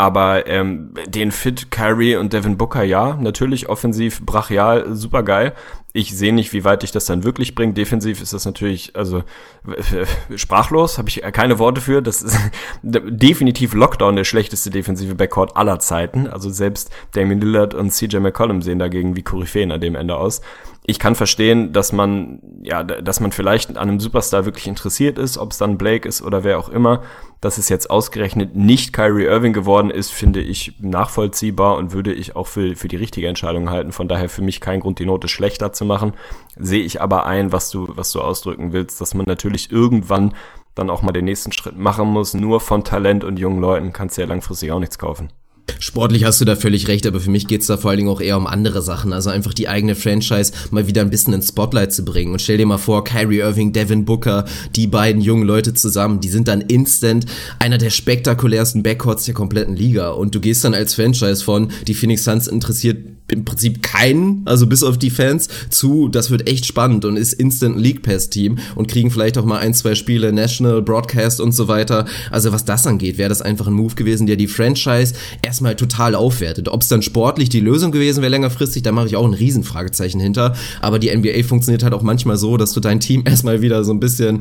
[0.00, 5.54] Aber ähm, den Fit Kyrie und Devin Booker, ja, natürlich offensiv brachial, super geil.
[5.92, 7.76] Ich sehe nicht, wie weit ich das dann wirklich bringt.
[7.76, 9.24] Defensiv ist das natürlich, also
[10.36, 12.00] sprachlos, habe ich keine Worte für.
[12.00, 12.38] Das ist
[12.82, 16.28] definitiv Lockdown der schlechteste defensive Backcourt aller Zeiten.
[16.28, 20.42] Also selbst Damian Lillard und CJ McCollum sehen dagegen wie Koryphäen an dem Ende aus
[20.88, 25.36] ich kann verstehen, dass man, ja, dass man vielleicht an einem Superstar wirklich interessiert ist,
[25.36, 27.02] ob es dann Blake ist oder wer auch immer.
[27.42, 32.36] Dass es jetzt ausgerechnet nicht Kyrie Irving geworden ist, finde ich nachvollziehbar und würde ich
[32.36, 33.92] auch für, für die richtige Entscheidung halten.
[33.92, 36.14] Von daher für mich kein Grund, die Note schlechter zu machen.
[36.56, 40.32] Sehe ich aber ein, was du, was du ausdrücken willst, dass man natürlich irgendwann
[40.74, 42.32] dann auch mal den nächsten Schritt machen muss.
[42.32, 45.28] Nur von Talent und jungen Leuten kannst du ja langfristig auch nichts kaufen.
[45.78, 48.20] Sportlich hast du da völlig recht, aber für mich geht's da vor allen Dingen auch
[48.20, 49.12] eher um andere Sachen.
[49.12, 52.32] Also einfach die eigene Franchise mal wieder ein bisschen ins Spotlight zu bringen.
[52.32, 56.28] Und stell dir mal vor, Kyrie Irving, Devin Booker, die beiden jungen Leute zusammen, die
[56.28, 57.26] sind dann instant
[57.58, 60.10] einer der spektakulärsten Backcourts der kompletten Liga.
[60.10, 64.66] Und du gehst dann als Franchise von, die Phoenix Suns interessiert im Prinzip keinen, also
[64.66, 68.58] bis auf die Fans, zu, das wird echt spannend und ist Instant League Pass Team
[68.74, 72.06] und kriegen vielleicht auch mal ein, zwei Spiele National Broadcast und so weiter.
[72.30, 76.14] Also was das angeht, wäre das einfach ein Move gewesen, der die Franchise erstmal total
[76.14, 76.68] aufwertet.
[76.68, 80.20] Ob es dann sportlich die Lösung gewesen wäre längerfristig, da mache ich auch ein Riesenfragezeichen
[80.20, 80.54] hinter.
[80.80, 83.92] Aber die NBA funktioniert halt auch manchmal so, dass du dein Team erstmal wieder so
[83.92, 84.40] ein bisschen,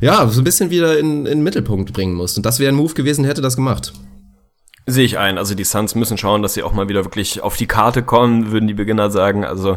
[0.00, 2.36] ja, so ein bisschen wieder in, in den Mittelpunkt bringen musst.
[2.36, 3.92] Und das wäre ein Move gewesen, hätte das gemacht.
[4.90, 5.36] Sehe ich ein.
[5.36, 8.52] Also die Suns müssen schauen, dass sie auch mal wieder wirklich auf die Karte kommen,
[8.52, 9.44] würden die Beginner sagen.
[9.44, 9.76] Also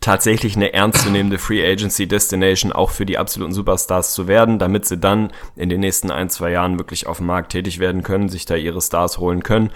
[0.00, 4.98] tatsächlich eine ernstzunehmende Free Agency Destination auch für die absoluten Superstars zu werden, damit sie
[4.98, 8.46] dann in den nächsten ein, zwei Jahren wirklich auf dem Markt tätig werden können, sich
[8.46, 9.70] da ihre Stars holen können.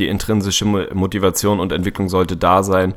[0.00, 2.94] Die intrinsische Motivation und Entwicklung sollte da sein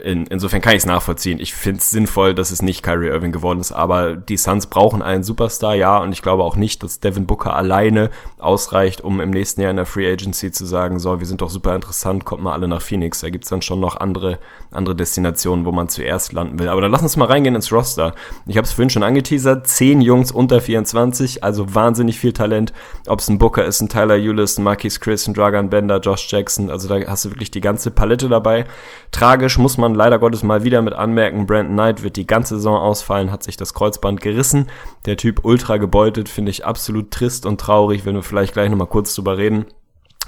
[0.00, 1.38] in, insofern kann ich es nachvollziehen.
[1.38, 5.00] Ich finde es sinnvoll, dass es nicht Kyrie Irving geworden ist, aber die Suns brauchen
[5.00, 9.30] einen Superstar, ja, und ich glaube auch nicht, dass Devin Booker alleine ausreicht, um im
[9.30, 12.42] nächsten Jahr in der Free Agency zu sagen, so, wir sind doch super interessant, kommt
[12.42, 13.20] mal alle nach Phoenix.
[13.20, 14.38] Da gibt's dann schon noch andere,
[14.72, 16.68] andere Destinationen, wo man zuerst landen will.
[16.68, 18.14] Aber dann lass uns mal reingehen ins Roster.
[18.46, 22.72] Ich habe es vorhin schon angeteasert, zehn Jungs unter 24, also wahnsinnig viel Talent.
[23.06, 26.30] Ob es ein Booker ist, ein Tyler Eulis, ein Marquis Chris, ein Dragan Bender, Josh
[26.30, 28.66] Jackson, also da hast du wirklich die ganze Palette dabei.
[29.12, 32.76] Tragisch muss man leider Gottes mal wieder mit anmerken, Brandon Knight wird die ganze Saison
[32.76, 34.68] ausfallen, hat sich das Kreuzband gerissen.
[35.04, 38.86] Der Typ ultra gebeutelt, finde ich absolut trist und traurig, wenn wir vielleicht gleich nochmal
[38.86, 39.66] kurz drüber reden.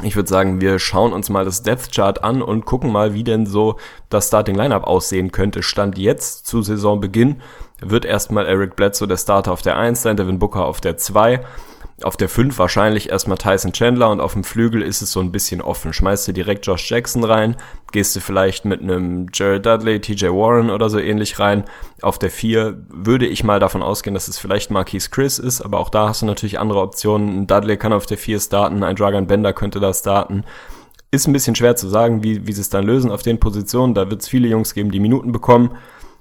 [0.04, 3.24] Ich würde sagen, wir schauen uns mal das Death Chart an und gucken mal, wie
[3.24, 3.76] denn so
[4.11, 5.64] das Starting Lineup aussehen könnte.
[5.64, 7.42] Stand jetzt zu Saisonbeginn
[7.80, 11.40] wird erstmal Eric Bledsoe der Starter auf der 1 sein, Devin Booker auf der 2.
[12.02, 15.32] Auf der 5 wahrscheinlich erstmal Tyson Chandler und auf dem Flügel ist es so ein
[15.32, 15.92] bisschen offen.
[15.92, 17.56] Schmeißt du direkt Josh Jackson rein,
[17.90, 21.64] gehst du vielleicht mit einem Jared Dudley, TJ Warren oder so ähnlich rein.
[22.00, 25.80] Auf der 4 würde ich mal davon ausgehen, dass es vielleicht Marquise Chris ist, aber
[25.80, 27.30] auch da hast du natürlich andere Optionen.
[27.30, 30.44] Ein Dudley kann auf der 4 starten, ein Dragon Bender könnte da starten.
[31.11, 33.94] Ist ein bisschen schwer zu sagen, wie, wie sie es dann lösen auf den Positionen.
[33.94, 35.76] Da wird es viele Jungs geben, die Minuten bekommen.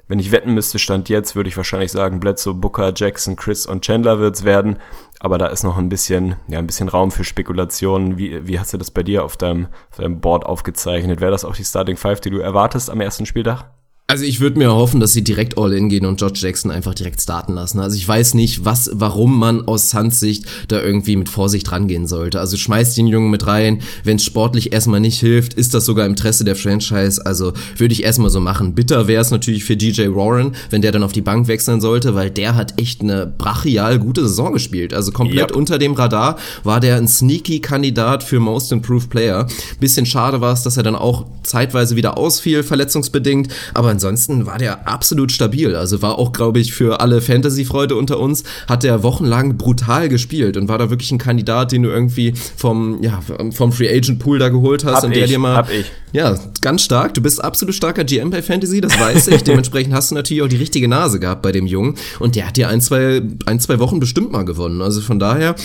[0.08, 3.84] Wenn ich wetten müsste, Stand jetzt, würde ich wahrscheinlich sagen, Bledsoe, Booker, Jackson, Chris und
[3.84, 4.78] Chandler wird's werden.
[5.20, 8.18] Aber da ist noch ein bisschen, ja, ein bisschen Raum für Spekulationen.
[8.18, 11.22] Wie, wie hast du das bei dir auf deinem, auf deinem Board aufgezeichnet?
[11.22, 13.66] Wäre das auch die Starting Five, die du erwartest am ersten Spieltag?
[14.10, 16.93] Also ich würde mir hoffen, dass sie direkt all in gehen und George Jackson einfach
[16.93, 17.82] direkt starten lassen.
[17.82, 22.08] Also ich weiß nicht, was, warum man aus Suns Sicht da irgendwie mit Vorsicht rangehen
[22.08, 22.39] sollte.
[22.39, 23.82] Also schmeißt den Jungen mit rein.
[24.06, 27.26] Wenn es sportlich erstmal nicht hilft, ist das sogar im Interesse der Franchise.
[27.26, 28.76] Also würde ich erstmal so machen.
[28.76, 32.15] Bitter wäre es natürlich für DJ Warren, wenn der dann auf die Bank wechseln sollte,
[32.15, 34.93] weil der hat echt eine brachial gute Saison gespielt.
[34.93, 35.58] Also komplett yep.
[35.58, 39.48] unter dem Radar war der ein sneaky Kandidat für Most Improved Player.
[39.82, 43.50] Bisschen schade war es, dass er dann auch zeitweise wieder ausfiel, verletzungsbedingt.
[43.74, 45.76] Aber ansonsten war der absolut stabil.
[45.76, 50.56] Also war auch, glaube ich, für alle Fantasy-Freude unter uns, hat der wochenlang brutal gespielt
[50.56, 54.38] und war da wirklich ein Kandidat, den du irgendwie vom, ja, vom Free Agent Pool
[54.38, 55.56] da geholt hast hab und der ich, dir mal.
[55.56, 55.92] Hab ich.
[56.14, 57.14] Ja, ganz stark.
[57.16, 59.44] Du bist absolut starker GM bei Fantasy, das weiß ich.
[59.48, 61.96] Dementsprechend hast du natürlich auch die richtige Nase gehabt bei dem Jungen.
[62.20, 64.82] Und der hat dir ein, zwei, ein, zwei Wochen bestimmt mal gewonnen.
[64.82, 65.56] Also von daher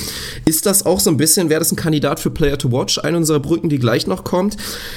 [0.44, 3.16] ist das auch so ein bisschen, wäre das ein Kandidat für Player to Watch, eine
[3.16, 4.56] unserer Brücken, die gleich noch kommt.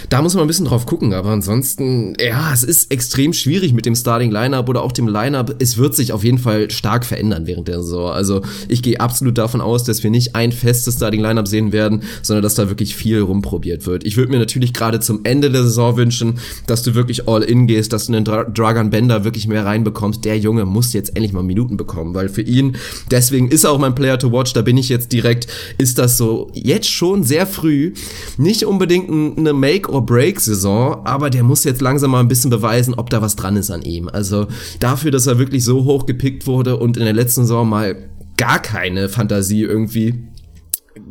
[0.09, 1.13] Da muss man ein bisschen drauf gucken.
[1.13, 5.07] Aber ansonsten, ja, es ist extrem extrem schwierig mit dem Starting Lineup oder auch dem
[5.07, 5.55] Lineup.
[5.59, 8.11] Es wird sich auf jeden Fall stark verändern während der Saison.
[8.11, 12.03] Also ich gehe absolut davon aus, dass wir nicht ein festes Starting Lineup sehen werden,
[12.21, 14.05] sondern dass da wirklich viel rumprobiert wird.
[14.05, 17.65] Ich würde mir natürlich gerade zum Ende der Saison wünschen, dass du wirklich all in
[17.65, 20.23] gehst, dass du einen Dra Dragon Bender wirklich mehr reinbekommst.
[20.23, 22.77] Der Junge muss jetzt endlich mal Minuten bekommen, weil für ihn,
[23.09, 25.47] deswegen ist er auch mein Player to watch, da bin ich jetzt direkt,
[25.79, 27.93] ist das so jetzt schon sehr früh,
[28.37, 33.21] nicht unbedingt eine Make-or-Break-Saison, aber der muss jetzt langsam mal ein bisschen beweisen, ob da
[33.21, 34.07] was dran ist an ihm.
[34.07, 34.47] Also
[34.79, 37.95] dafür, dass er wirklich so hoch gepickt wurde und in der letzten Saison mal
[38.37, 40.15] gar keine Fantasie irgendwie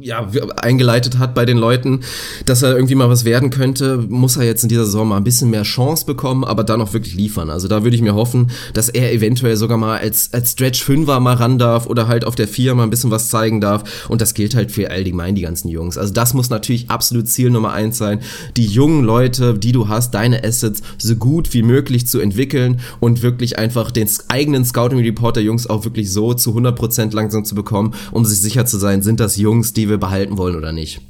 [0.00, 2.00] ja, eingeleitet hat bei den Leuten,
[2.46, 5.24] dass er irgendwie mal was werden könnte, muss er jetzt in dieser Saison mal ein
[5.24, 7.50] bisschen mehr Chance bekommen, aber dann auch wirklich liefern.
[7.50, 11.20] Also da würde ich mir hoffen, dass er eventuell sogar mal als, als Stretch Fünfer
[11.20, 14.08] mal ran darf oder halt auf der Vier mal ein bisschen was zeigen darf.
[14.08, 15.98] Und das gilt halt für allgemein die ganzen Jungs.
[15.98, 18.20] Also das muss natürlich absolut Ziel Nummer eins sein,
[18.56, 23.22] die jungen Leute, die du hast, deine Assets so gut wie möglich zu entwickeln und
[23.22, 27.54] wirklich einfach den eigenen Scouting Report der Jungs auch wirklich so zu 100% langsam zu
[27.54, 31.00] bekommen, um sich sicher zu sein, sind das Jungs, die wir behalten wollen oder nicht.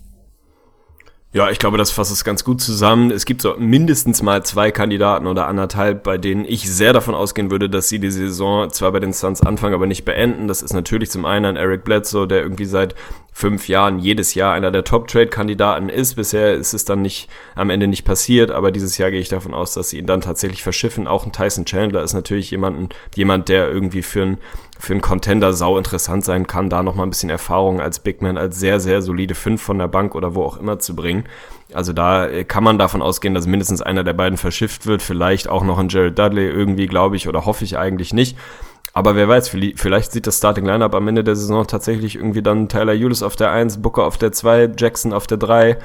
[1.35, 3.11] Ja, ich glaube, das fasst es ganz gut zusammen.
[3.11, 7.51] Es gibt so mindestens mal zwei Kandidaten oder anderthalb, bei denen ich sehr davon ausgehen
[7.51, 10.47] würde, dass sie die Saison zwar bei den Suns anfangen, aber nicht beenden.
[10.47, 12.95] Das ist natürlich zum einen ein Eric Bledsoe, der irgendwie seit
[13.37, 16.15] fünf Jahren jedes Jahr einer der Top-Trade-Kandidaten ist.
[16.15, 19.53] Bisher ist es dann nicht am Ende nicht passiert, aber dieses Jahr gehe ich davon
[19.53, 21.09] aus, dass sie ihn dann tatsächlich verschiffen.
[21.09, 24.39] Auch ein Tyson Chandler ist natürlich jemanden, jemand, der irgendwie für einen
[24.79, 28.23] für einen Contender sau interessant sein kann, da noch mal ein bisschen Erfahrung als Big
[28.23, 31.25] Man, als sehr, sehr solide Fünf von der Bank oder wo auch immer zu bringen.
[31.73, 35.01] Also da äh, kann man davon ausgehen, dass mindestens einer der beiden verschifft wird.
[35.01, 38.37] Vielleicht auch noch ein Jared Dudley irgendwie, glaube ich, oder hoffe ich eigentlich nicht.
[38.93, 42.69] Aber wer weiß, vielleicht sieht das Starting Lineup am Ende der Saison tatsächlich irgendwie dann
[42.69, 45.79] Tyler Eulis auf der 1, Booker auf der 2, Jackson auf der 3,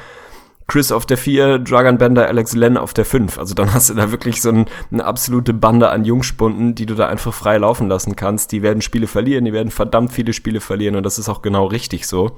[0.67, 3.39] Chris auf der 4, Dragon Bender, Alex Len auf der 5.
[3.39, 6.93] Also dann hast du da wirklich so ein, eine absolute Bande an Jungspunden, die du
[6.93, 8.51] da einfach frei laufen lassen kannst.
[8.51, 11.65] Die werden Spiele verlieren, die werden verdammt viele Spiele verlieren und das ist auch genau
[11.65, 12.37] richtig so.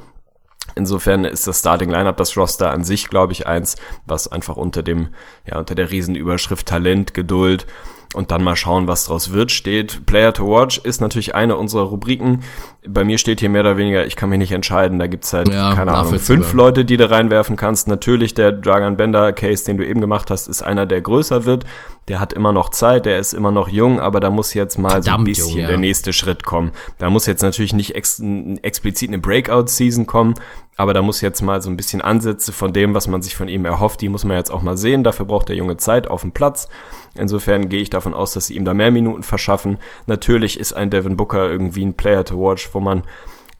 [0.75, 4.83] Insofern ist das Starting Lineup, das Roster an sich, glaube ich, eins, was einfach unter
[4.83, 5.09] dem,
[5.45, 7.67] ja, unter der Riesenüberschrift Talent, Geduld
[8.13, 10.05] und dann mal schauen, was draus wird, steht.
[10.05, 12.41] Player to Watch ist natürlich eine unserer Rubriken.
[12.85, 14.99] Bei mir steht hier mehr oder weniger, ich kann mich nicht entscheiden.
[14.99, 17.87] Da gibt's halt, ja, keine Ahnung, fünf Leute, die du reinwerfen kannst.
[17.87, 21.65] Natürlich der Dragon Bender Case, den du eben gemacht hast, ist einer, der größer wird.
[22.07, 24.89] Der hat immer noch Zeit, der ist immer noch jung, aber da muss jetzt mal
[24.89, 25.67] Verdammt so ein bisschen jung, ja.
[25.67, 26.71] der nächste Schritt kommen.
[26.97, 28.21] Da muss jetzt natürlich nicht ex
[28.61, 30.33] explizit eine Breakout-Season kommen,
[30.75, 33.47] aber da muss jetzt mal so ein bisschen Ansätze von dem, was man sich von
[33.47, 35.03] ihm erhofft, die muss man jetzt auch mal sehen.
[35.03, 36.67] Dafür braucht der Junge Zeit auf dem Platz.
[37.15, 39.77] Insofern gehe ich davon aus, dass sie ihm da mehr Minuten verschaffen.
[40.07, 43.03] Natürlich ist ein Devin Booker irgendwie ein Player to watch, wo man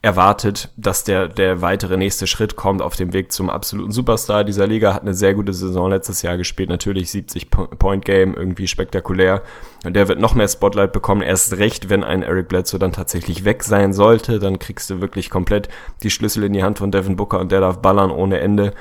[0.02, 4.66] erwartet, dass der, der weitere nächste Schritt kommt auf dem Weg zum absoluten Superstar dieser
[4.66, 4.94] Liga.
[4.94, 6.68] Hat eine sehr gute Saison letztes Jahr gespielt.
[6.70, 9.42] Natürlich 70 Point Game, irgendwie spektakulär.
[9.84, 11.22] Und der wird noch mehr Spotlight bekommen.
[11.22, 15.30] Erst recht, wenn ein Eric Bledsoe dann tatsächlich weg sein sollte, dann kriegst du wirklich
[15.30, 15.68] komplett
[16.02, 18.74] die Schlüssel in die Hand von Devin Booker und der darf ballern ohne Ende.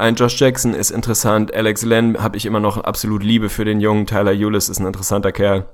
[0.00, 1.52] Ein Josh Jackson ist interessant.
[1.52, 4.06] Alex Len habe ich immer noch absolut Liebe für den jungen.
[4.06, 5.68] Tyler Eulis ist ein interessanter Kerl.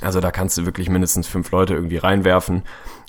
[0.00, 2.62] Also da kannst du wirklich mindestens fünf Leute irgendwie reinwerfen.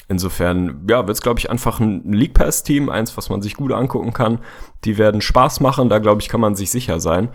[0.10, 3.72] Insofern, ja, wird es, glaube ich, einfach ein League Pass-Team, eins, was man sich gut
[3.72, 4.39] angucken kann.
[4.84, 7.30] Die werden Spaß machen, da glaube ich, kann man sich sicher sein.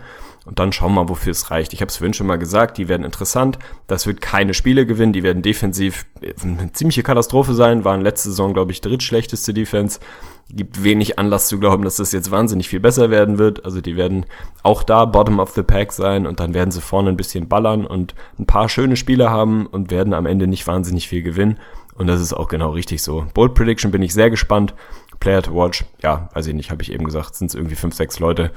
[0.45, 1.73] Und dann schauen wir mal, wofür es reicht.
[1.73, 3.57] Ich habe es vorhin schon mal gesagt, die werden interessant.
[3.87, 6.05] Das wird keine Spiele gewinnen, die werden defensiv
[6.43, 10.01] eine ziemliche Katastrophe sein, waren letzte Saison, glaube ich, drittschlechteste Defense.
[10.49, 13.63] Gibt wenig Anlass zu glauben, dass das jetzt wahnsinnig viel besser werden wird.
[13.63, 14.25] Also die werden
[14.63, 17.85] auch da Bottom of the Pack sein und dann werden sie vorne ein bisschen ballern
[17.87, 21.57] und ein paar schöne Spiele haben und werden am Ende nicht wahnsinnig viel gewinnen.
[21.95, 23.25] Und das ist auch genau richtig so.
[23.33, 24.73] Bold Prediction bin ich sehr gespannt.
[25.19, 27.95] Player to watch, ja, weiß ich nicht, habe ich eben gesagt, sind es irgendwie fünf,
[27.95, 28.51] sechs Leute.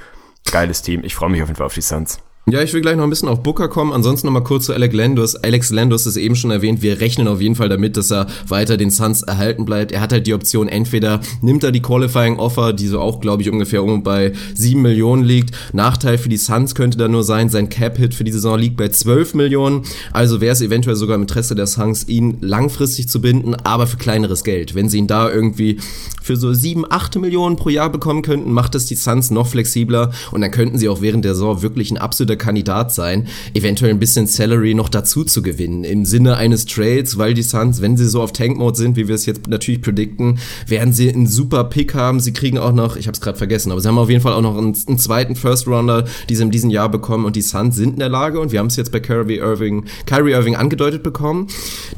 [0.51, 1.03] Geiles Team.
[1.05, 2.21] Ich freue mich auf jeden Fall auf die Suns.
[2.51, 3.93] Ja, ich will gleich noch ein bisschen auf Booker kommen.
[3.93, 5.37] Ansonsten noch mal kurz zu Alex Landus.
[5.37, 6.81] Alex Landus ist eben schon erwähnt.
[6.81, 9.93] Wir rechnen auf jeden Fall damit, dass er weiter den Suns erhalten bleibt.
[9.93, 13.43] Er hat halt die Option, entweder nimmt er die Qualifying Offer, die so auch, glaube
[13.43, 15.55] ich, ungefähr um bei sieben Millionen liegt.
[15.75, 18.89] Nachteil für die Suns könnte da nur sein, sein Cap-Hit für die Saison liegt bei
[18.89, 19.83] zwölf Millionen.
[20.15, 23.99] Also wäre es eventuell sogar im Interesse der Suns, ihn langfristig zu binden, aber für
[23.99, 24.75] kleineres Geld.
[24.75, 25.81] Wenn sie ihn da irgendwie
[26.23, 30.13] für so sieben, acht Millionen pro Jahr bekommen könnten, macht das die Suns noch flexibler
[30.33, 33.99] und dann könnten sie auch während der Saison wirklich ein absoluter Kandidat sein, eventuell ein
[33.99, 35.85] bisschen Salary noch dazu zu gewinnen.
[35.85, 39.15] Im Sinne eines Trades, weil die Suns, wenn sie so auf Tank-Mode sind, wie wir
[39.15, 42.21] es jetzt natürlich predikten, werden sie einen super Pick haben.
[42.21, 44.33] Sie kriegen auch noch, ich habe es gerade vergessen, aber sie haben auf jeden Fall
[44.33, 47.77] auch noch einen, einen zweiten First-Rounder, die sie in diesem Jahr bekommen und die Suns
[47.77, 51.03] sind in der Lage und wir haben es jetzt bei Kyrie Irving, Kyrie Irving angedeutet
[51.03, 51.49] bekommen.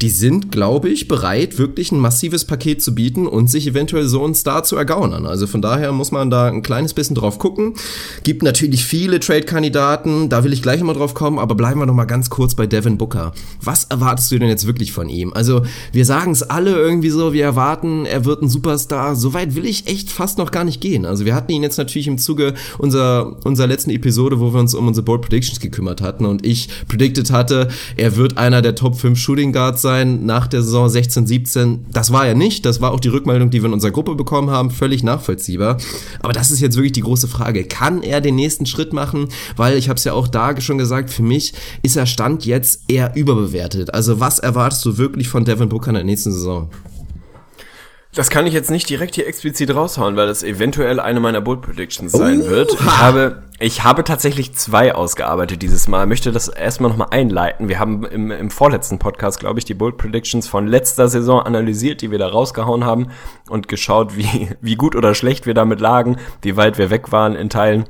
[0.01, 4.25] Die sind, glaube ich, bereit, wirklich ein massives Paket zu bieten und sich eventuell so
[4.25, 5.27] einen Star zu ergaunern.
[5.27, 7.75] Also von daher muss man da ein kleines bisschen drauf gucken.
[8.23, 12.07] Gibt natürlich viele Trade-Kandidaten, da will ich gleich nochmal drauf kommen, aber bleiben wir nochmal
[12.07, 13.33] ganz kurz bei Devin Booker.
[13.63, 15.33] Was erwartest du denn jetzt wirklich von ihm?
[15.33, 15.63] Also,
[15.93, 19.17] wir sagen es alle irgendwie so, wir erwarten, er wird ein Superstar.
[19.17, 21.05] Soweit will ich echt fast noch gar nicht gehen.
[21.05, 24.75] Also, wir hatten ihn jetzt natürlich im Zuge unserer, unserer letzten Episode, wo wir uns
[24.75, 28.97] um unsere Bold Predictions gekümmert hatten und ich predicted hatte, er wird einer der Top
[28.97, 31.87] 5 Shooting Guards sein nach der Saison 16, 17.
[31.93, 32.65] Das war er nicht.
[32.65, 34.71] Das war auch die Rückmeldung, die wir in unserer Gruppe bekommen haben.
[34.71, 35.79] Völlig nachvollziehbar.
[36.21, 37.65] Aber das ist jetzt wirklich die große Frage.
[37.65, 39.29] Kann er den nächsten Schritt machen?
[39.57, 42.83] Weil ich habe es ja auch da schon gesagt, für mich ist er Stand jetzt
[42.89, 43.95] eher überbewertet.
[43.95, 46.71] Also was erwartest du wirklich von Devin Booker in der nächsten Saison?
[48.13, 51.63] Das kann ich jetzt nicht direkt hier explizit raushauen, weil das eventuell eine meiner Bold
[51.63, 52.73] Predictions sein wird.
[52.73, 56.03] Ich habe, ich habe tatsächlich zwei ausgearbeitet dieses Mal.
[56.03, 57.69] Ich möchte das erstmal nochmal einleiten.
[57.69, 62.01] Wir haben im, im vorletzten Podcast, glaube ich, die Bold Predictions von letzter Saison analysiert,
[62.01, 63.13] die wir da rausgehauen haben
[63.49, 67.37] und geschaut, wie, wie gut oder schlecht wir damit lagen, wie weit wir weg waren
[67.37, 67.85] in Teilen.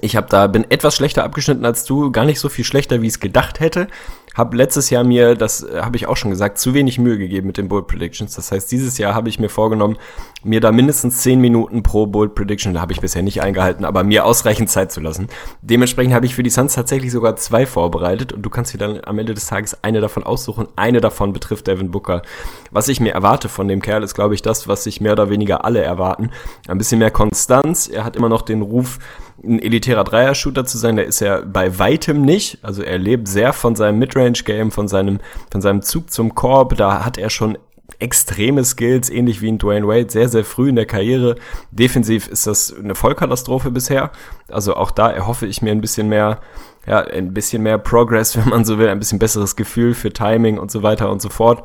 [0.00, 3.06] Ich habe da bin etwas schlechter abgeschnitten als du, gar nicht so viel schlechter, wie
[3.06, 3.88] ich es gedacht hätte.
[4.34, 7.48] Hab letztes Jahr mir, das äh, habe ich auch schon gesagt, zu wenig Mühe gegeben
[7.48, 8.36] mit den Bold Predictions.
[8.36, 9.98] Das heißt, dieses Jahr habe ich mir vorgenommen,
[10.44, 14.04] mir da mindestens 10 Minuten pro Bold Prediction, da habe ich bisher nicht eingehalten, aber
[14.04, 15.26] mir ausreichend Zeit zu lassen.
[15.62, 19.00] Dementsprechend habe ich für die Suns tatsächlich sogar zwei vorbereitet und du kannst dir dann
[19.04, 20.68] am Ende des Tages eine davon aussuchen.
[20.76, 22.22] Eine davon betrifft Devin Booker.
[22.70, 25.28] Was ich mir erwarte von dem Kerl ist, glaube ich, das, was sich mehr oder
[25.28, 26.30] weniger alle erwarten.
[26.68, 27.88] Ein bisschen mehr Konstanz.
[27.88, 29.00] Er hat immer noch den Ruf,
[29.42, 32.58] ein elitärer Dreier-Shooter zu sein, der ist er bei weitem nicht.
[32.62, 35.20] Also er lebt sehr von seinem Midrange-Game, von seinem,
[35.50, 36.76] von seinem Zug zum Korb.
[36.76, 37.56] Da hat er schon
[37.98, 41.36] extreme Skills, ähnlich wie in Dwayne Wade, sehr, sehr früh in der Karriere.
[41.70, 44.10] Defensiv ist das eine Vollkatastrophe bisher.
[44.48, 46.40] Also auch da erhoffe ich mir ein bisschen mehr,
[46.86, 50.58] ja, ein bisschen mehr Progress, wenn man so will, ein bisschen besseres Gefühl für Timing
[50.58, 51.64] und so weiter und so fort.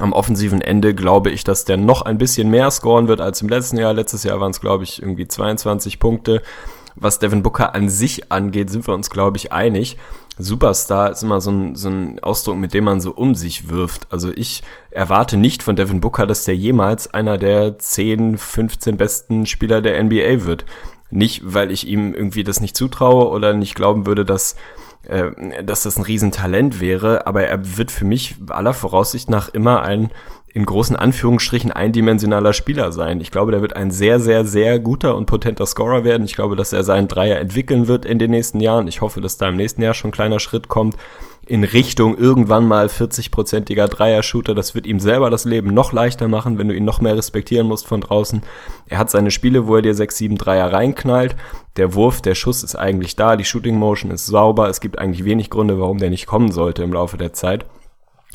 [0.00, 3.48] Am offensiven Ende glaube ich, dass der noch ein bisschen mehr scoren wird als im
[3.48, 3.92] letzten Jahr.
[3.92, 6.42] Letztes Jahr waren es, glaube ich, irgendwie 22 Punkte
[6.96, 9.96] was Devin Booker an sich angeht, sind wir uns, glaube ich, einig.
[10.36, 14.08] Superstar ist immer so ein, so ein Ausdruck, mit dem man so um sich wirft.
[14.10, 19.46] Also ich erwarte nicht von Devin Booker, dass der jemals einer der 10, 15 besten
[19.46, 20.64] Spieler der NBA wird.
[21.10, 24.56] Nicht, weil ich ihm irgendwie das nicht zutraue oder nicht glauben würde, dass,
[25.04, 29.82] äh, dass das ein Riesentalent wäre, aber er wird für mich aller Voraussicht nach immer
[29.82, 30.10] ein
[30.54, 33.20] in großen Anführungsstrichen eindimensionaler Spieler sein.
[33.20, 36.24] Ich glaube, der wird ein sehr, sehr, sehr guter und potenter Scorer werden.
[36.24, 38.86] Ich glaube, dass er seinen Dreier entwickeln wird in den nächsten Jahren.
[38.86, 40.96] Ich hoffe, dass da im nächsten Jahr schon ein kleiner Schritt kommt
[41.46, 44.54] in Richtung irgendwann mal 40-prozentiger Dreier-Shooter.
[44.54, 47.66] Das wird ihm selber das Leben noch leichter machen, wenn du ihn noch mehr respektieren
[47.66, 48.42] musst von draußen.
[48.88, 51.36] Er hat seine Spiele, wo er dir 6, 7 Dreier reinknallt.
[51.76, 54.68] Der Wurf, der Schuss ist eigentlich da, die Shooting Motion ist sauber.
[54.68, 57.66] Es gibt eigentlich wenig Gründe, warum der nicht kommen sollte im Laufe der Zeit.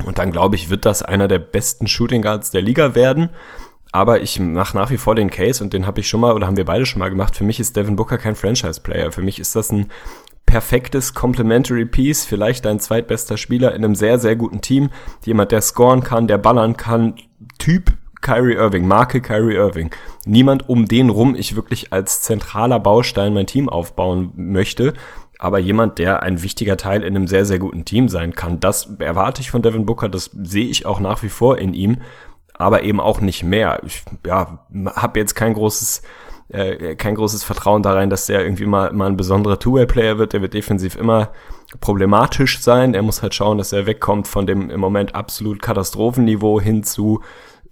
[0.06, 3.30] Und dann glaube ich, wird das einer der besten Shooting Guards der Liga werden.
[3.91, 6.45] Aber ich mache nach wie vor den Case und den habe ich schon mal oder
[6.45, 7.36] haben wir beide schon mal gemacht.
[7.36, 9.12] Für mich ist Devin Booker kein Franchise-Player.
[9.12, 9.88] Für mich ist das ein
[10.45, 14.89] perfektes Complementary Piece, vielleicht dein zweitbester Spieler in einem sehr, sehr guten Team.
[15.26, 17.16] Jemand, der scoren kann, der ballern kann.
[17.58, 19.91] Typ Kyrie Irving, Marke Kyrie Irving.
[20.26, 24.93] Niemand, um den rum ich wirklich als zentraler Baustein mein Team aufbauen möchte
[25.39, 28.59] aber jemand, der ein wichtiger Teil in einem sehr, sehr guten Team sein kann.
[28.59, 32.01] Das erwarte ich von Devin Booker, das sehe ich auch nach wie vor in ihm,
[32.53, 33.81] aber eben auch nicht mehr.
[33.85, 34.59] Ich ja,
[34.95, 36.03] habe jetzt kein großes
[36.49, 40.33] äh, kein großes Vertrauen da rein, dass der irgendwie mal, mal ein besonderer Two-Way-Player wird.
[40.33, 41.29] Der wird defensiv immer
[41.79, 42.95] problematisch sein.
[42.95, 47.21] Er muss halt schauen, dass er wegkommt von dem im Moment absolut Katastrophenniveau hin zu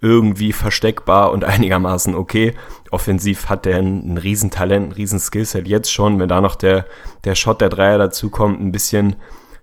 [0.02, 2.54] irgendwie versteckbar und einigermaßen okay.
[2.92, 6.20] Offensiv hat er ein, ein Riesentalent, ein Riesenskillset jetzt schon.
[6.20, 6.86] Wenn da noch der,
[7.24, 9.16] der Shot der Dreier dazu kommt, ein bisschen,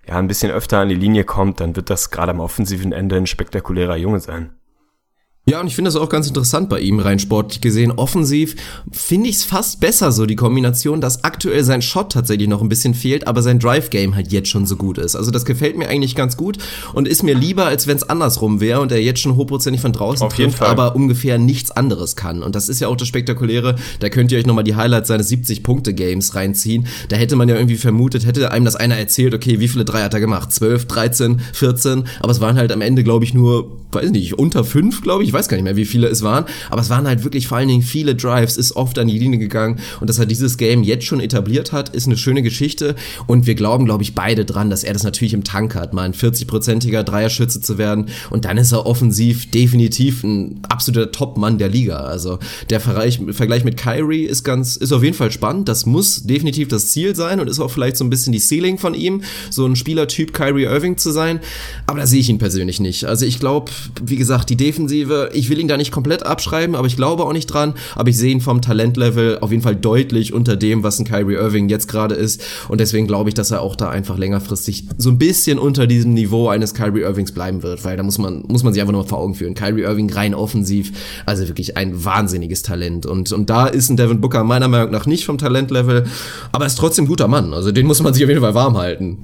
[0.06, 3.16] ja, ein bisschen öfter an die Linie kommt, dann wird das gerade am offensiven Ende
[3.16, 4.52] ein spektakulärer Junge sein.
[5.46, 7.92] Ja, und ich finde das auch ganz interessant bei ihm, rein sportlich gesehen.
[7.92, 8.56] Offensiv
[8.90, 12.70] finde ich es fast besser so, die Kombination, dass aktuell sein Shot tatsächlich noch ein
[12.70, 15.14] bisschen fehlt, aber sein Drive-Game halt jetzt schon so gut ist.
[15.16, 16.56] Also das gefällt mir eigentlich ganz gut
[16.94, 19.92] und ist mir lieber, als wenn es andersrum wäre und er jetzt schon hochprozentig von
[19.92, 22.42] draußen Auf trifft, aber ungefähr nichts anderes kann.
[22.42, 23.76] Und das ist ja auch das Spektakuläre.
[24.00, 26.86] Da könnt ihr euch nochmal die Highlights seines 70-Punkte-Games reinziehen.
[27.10, 30.04] Da hätte man ja irgendwie vermutet, hätte einem das einer erzählt, okay, wie viele Drei
[30.04, 30.52] hat er gemacht?
[30.52, 34.64] 12, 13, 14, aber es waren halt am Ende, glaube ich, nur, weiß nicht, unter
[34.64, 37.24] fünf, glaube ich weiß gar nicht mehr, wie viele es waren, aber es waren halt
[37.24, 40.26] wirklich vor allen Dingen viele Drives, ist oft an die Linie gegangen und dass er
[40.26, 42.94] dieses Game jetzt schon etabliert hat, ist eine schöne Geschichte
[43.26, 46.02] und wir glauben, glaube ich, beide dran, dass er das natürlich im Tank hat, mal
[46.02, 51.68] ein 40-prozentiger Dreierschütze zu werden und dann ist er offensiv definitiv ein absoluter Top-Mann der
[51.68, 51.98] Liga.
[51.98, 52.38] Also
[52.70, 56.68] der Vergleich, Vergleich mit Kyrie ist ganz, ist auf jeden Fall spannend, das muss definitiv
[56.68, 59.66] das Ziel sein und ist auch vielleicht so ein bisschen die Ceiling von ihm, so
[59.66, 61.40] ein Spielertyp Kyrie Irving zu sein,
[61.86, 63.04] aber da sehe ich ihn persönlich nicht.
[63.04, 63.70] Also ich glaube,
[64.04, 67.32] wie gesagt, die Defensive, ich will ihn da nicht komplett abschreiben, aber ich glaube auch
[67.32, 67.74] nicht dran.
[67.94, 71.34] Aber ich sehe ihn vom Talentlevel auf jeden Fall deutlich unter dem, was ein Kyrie
[71.34, 72.42] Irving jetzt gerade ist.
[72.68, 76.14] Und deswegen glaube ich, dass er auch da einfach längerfristig so ein bisschen unter diesem
[76.14, 79.06] Niveau eines Kyrie Irvings bleiben wird, weil da muss man, muss man sich einfach nur
[79.06, 79.54] vor Augen führen.
[79.54, 80.92] Kyrie Irving rein offensiv,
[81.26, 83.06] also wirklich ein wahnsinniges Talent.
[83.06, 86.04] Und, und da ist ein Devin Booker meiner Meinung nach nicht vom Talentlevel,
[86.52, 87.52] aber er ist trotzdem ein guter Mann.
[87.54, 89.18] Also den muss man sich auf jeden Fall warm halten.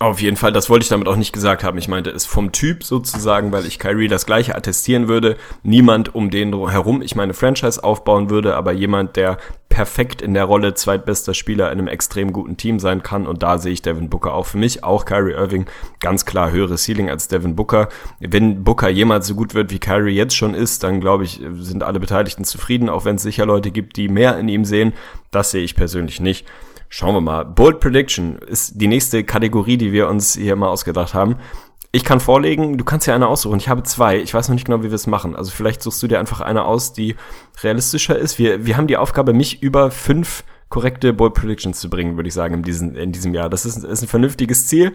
[0.00, 1.78] Auf jeden Fall, das wollte ich damit auch nicht gesagt haben.
[1.78, 5.36] Ich meinte es vom Typ sozusagen, weil ich Kyrie das gleiche attestieren würde.
[5.62, 9.38] Niemand um den herum, ich meine Franchise aufbauen würde, aber jemand, der
[9.68, 13.26] perfekt in der Rolle zweitbester Spieler in einem extrem guten Team sein kann.
[13.26, 15.66] Und da sehe ich Devin Booker auch für mich, auch Kyrie Irving,
[16.00, 17.88] ganz klar höheres Ceiling als Devin Booker.
[18.18, 21.84] Wenn Booker jemals so gut wird, wie Kyrie jetzt schon ist, dann glaube ich, sind
[21.84, 24.94] alle Beteiligten zufrieden, auch wenn es sicher Leute gibt, die mehr in ihm sehen.
[25.30, 26.44] Das sehe ich persönlich nicht.
[26.94, 27.46] Schauen wir mal.
[27.46, 31.36] Bold Prediction ist die nächste Kategorie, die wir uns hier mal ausgedacht haben.
[31.90, 33.56] Ich kann vorlegen, du kannst ja eine aussuchen.
[33.56, 34.18] Ich habe zwei.
[34.18, 35.34] Ich weiß noch nicht genau, wie wir es machen.
[35.34, 37.16] Also vielleicht suchst du dir einfach eine aus, die
[37.62, 38.38] realistischer ist.
[38.38, 42.34] Wir, wir haben die Aufgabe, mich über fünf korrekte Bold Predictions zu bringen, würde ich
[42.34, 43.48] sagen, in diesem, in diesem Jahr.
[43.48, 44.94] Das ist, ist ein vernünftiges Ziel.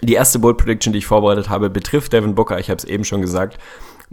[0.00, 2.58] Die erste Bold Prediction, die ich vorbereitet habe, betrifft Devin Booker.
[2.58, 3.58] Ich habe es eben schon gesagt.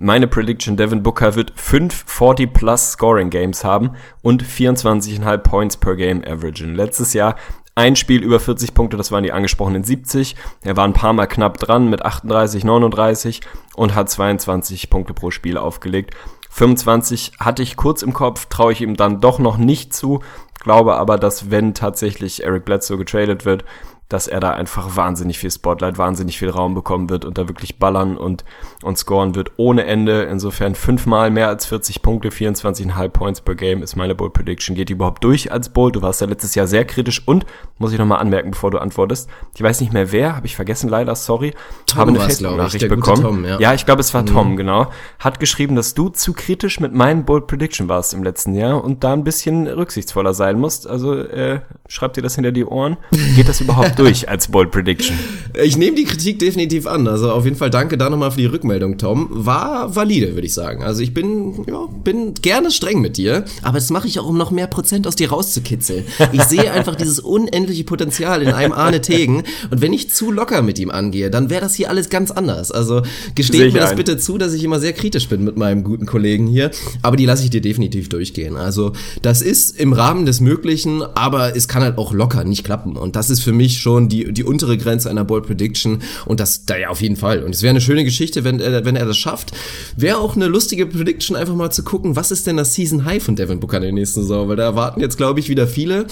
[0.02, 6.24] Meine Prediction, Devin Booker wird 5 40-plus Scoring Games haben und 24,5 Points per Game
[6.24, 6.74] averagen.
[6.74, 7.36] Letztes Jahr
[7.76, 10.38] ein Spiel über 40 Punkte, das waren die angesprochenen 70.
[10.64, 13.42] Er war ein paar Mal knapp dran mit 38, 39
[13.76, 16.16] und hat 22 Punkte pro Spiel aufgelegt.
[16.50, 20.22] 25 hatte ich kurz im Kopf, traue ich ihm dann doch noch nicht zu.
[20.62, 23.66] Glaube aber, dass wenn tatsächlich Eric Bledsoe getradet wird,
[24.10, 27.78] dass er da einfach wahnsinnig viel Spotlight, wahnsinnig viel Raum bekommen wird und da wirklich
[27.78, 28.44] ballern und,
[28.82, 30.24] und scoren wird ohne Ende.
[30.24, 34.76] Insofern fünfmal mehr als 40 Punkte, 24,5 Points per Game ist meine Bold Prediction.
[34.76, 35.96] Geht die überhaupt durch als Bold?
[35.96, 37.46] Du warst ja letztes Jahr sehr kritisch und,
[37.78, 40.90] muss ich nochmal anmerken, bevor du antwortest, ich weiß nicht mehr wer, habe ich vergessen
[40.90, 41.54] leider, sorry,
[41.86, 43.22] Tom habe eine Facebook-Nachricht bekommen.
[43.22, 43.60] Tom, ja.
[43.60, 44.88] ja, ich glaube, es war Tom, genau.
[45.20, 49.04] Hat geschrieben, dass du zu kritisch mit meinen Bold Prediction warst im letzten Jahr und
[49.04, 50.88] da ein bisschen rücksichtsvoller sein musst.
[50.88, 52.98] Also äh, schreib dir das hinter die Ohren.
[53.36, 55.18] Geht das überhaupt durch als Bold Prediction?
[55.62, 57.08] Ich nehme die Kritik definitiv an.
[57.08, 59.28] Also auf jeden Fall danke da nochmal für die Rückmeldung, Tom.
[59.32, 60.84] War valide, würde ich sagen.
[60.84, 64.38] Also ich bin, ja, bin gerne streng mit dir, aber das mache ich auch, um
[64.38, 66.06] noch mehr Prozent aus dir rauszukitzeln.
[66.32, 70.62] Ich sehe einfach dieses unendliche Potenzial in einem Arne Tegen und wenn ich zu locker
[70.62, 72.72] mit ihm angehe, dann wäre das hier alles ganz anders.
[72.72, 73.02] Also
[73.36, 73.98] gesteht mir das ein.
[73.98, 76.72] bitte zu, dass ich immer sehr kritisch bin mit meinem guten Kollegen hier,
[77.02, 78.56] aber die lasse ich dir definitiv durchgehen.
[78.56, 82.96] Also das ist im Rahmen des Möglichen, aber es kann halt auch locker nicht klappen
[82.96, 86.66] und das ist für mich schon die, die untere Grenze einer Bold Prediction und das
[86.66, 87.44] da ja auf jeden Fall.
[87.44, 89.52] Und es wäre eine schöne Geschichte, wenn er, wenn er das schafft.
[89.98, 93.24] Wäre auch eine lustige Prediction, einfach mal zu gucken, was ist denn das Season High
[93.24, 96.06] von Devin Booker in der nächsten Saison, weil da erwarten jetzt, glaube ich, wieder viele.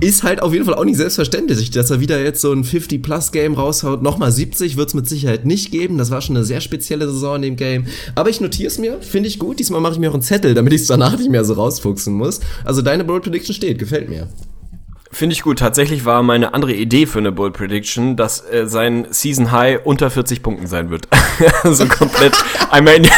[0.00, 3.54] Ist halt auf jeden Fall auch nicht selbstverständlich, dass er wieder jetzt so ein 50-Plus-Game
[3.54, 4.00] raushaut.
[4.00, 5.98] Nochmal 70 wird es mit Sicherheit nicht geben.
[5.98, 7.86] Das war schon eine sehr spezielle Saison in dem Game.
[8.14, 9.58] Aber ich notiere es mir, finde ich gut.
[9.58, 12.14] Diesmal mache ich mir auch einen Zettel, damit ich es danach nicht mehr so rausfuchsen
[12.14, 12.38] muss.
[12.64, 14.28] Also deine Bold Prediction steht, gefällt mir.
[15.10, 15.58] Finde ich gut.
[15.58, 20.10] Tatsächlich war meine andere Idee für eine Bold Prediction, dass äh, sein Season High unter
[20.10, 21.08] 40 Punkten sein wird.
[21.62, 22.34] also komplett
[22.70, 23.10] einmal in, die,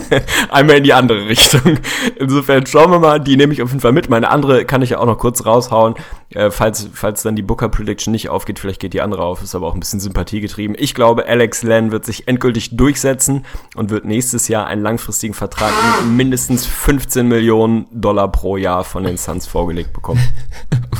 [0.50, 1.78] einmal in die andere Richtung.
[2.16, 4.08] Insofern schauen wir mal, die nehme ich auf jeden Fall mit.
[4.08, 5.94] Meine andere kann ich ja auch noch kurz raushauen,
[6.34, 8.58] äh, falls, falls dann die Booker Prediction nicht aufgeht.
[8.58, 10.74] Vielleicht geht die andere auf, ist aber auch ein bisschen Sympathie getrieben.
[10.78, 15.72] Ich glaube, Alex Len wird sich endgültig durchsetzen und wird nächstes Jahr einen langfristigen Vertrag
[16.02, 20.20] mit mindestens 15 Millionen Dollar pro Jahr von den Suns vorgelegt bekommen.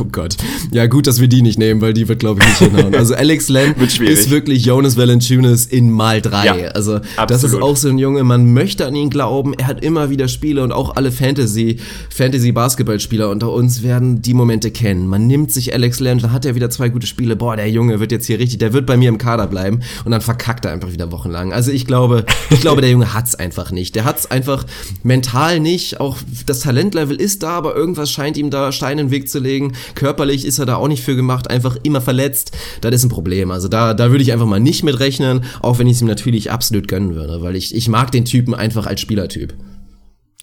[0.01, 0.37] Oh Gott.
[0.71, 2.95] Ja, gut, dass wir die nicht nehmen, weil die wird, glaube ich, nicht hinhauen.
[2.95, 6.45] Also Alex Len ist wirklich Jonas Valanciunas in mal drei.
[6.45, 7.31] Ja, also absolut.
[7.31, 9.55] das ist auch so ein Junge, man möchte an ihn glauben.
[9.55, 14.35] Er hat immer wieder Spiele und auch alle Fantasy, Fantasy Basketballspieler unter uns werden die
[14.35, 15.09] Momente kennen.
[15.09, 17.37] Man nimmt sich Alex Len, dann hat er wieder zwei gute Spiele.
[17.37, 20.13] Boah, der Junge wird jetzt hier richtig, der wird bei mir im Kader bleiben und
[20.13, 21.53] dann verkackt er einfach wieder wochenlang.
[21.53, 23.95] Also ich glaube, ich glaube, der Junge hat's einfach nicht.
[23.95, 24.65] Der hat's einfach
[25.03, 26.01] mental nicht.
[26.01, 26.17] Auch
[26.47, 29.73] das Talentlevel ist da, aber irgendwas scheint ihm da Steine in den Weg zu legen.
[29.95, 32.53] Körperlich ist er da auch nicht für gemacht, einfach immer verletzt.
[32.81, 33.51] Das ist ein Problem.
[33.51, 36.09] Also da, da würde ich einfach mal nicht mit rechnen, auch wenn ich es ihm
[36.09, 39.55] natürlich absolut gönnen würde, weil ich, ich mag den Typen einfach als Spielertyp.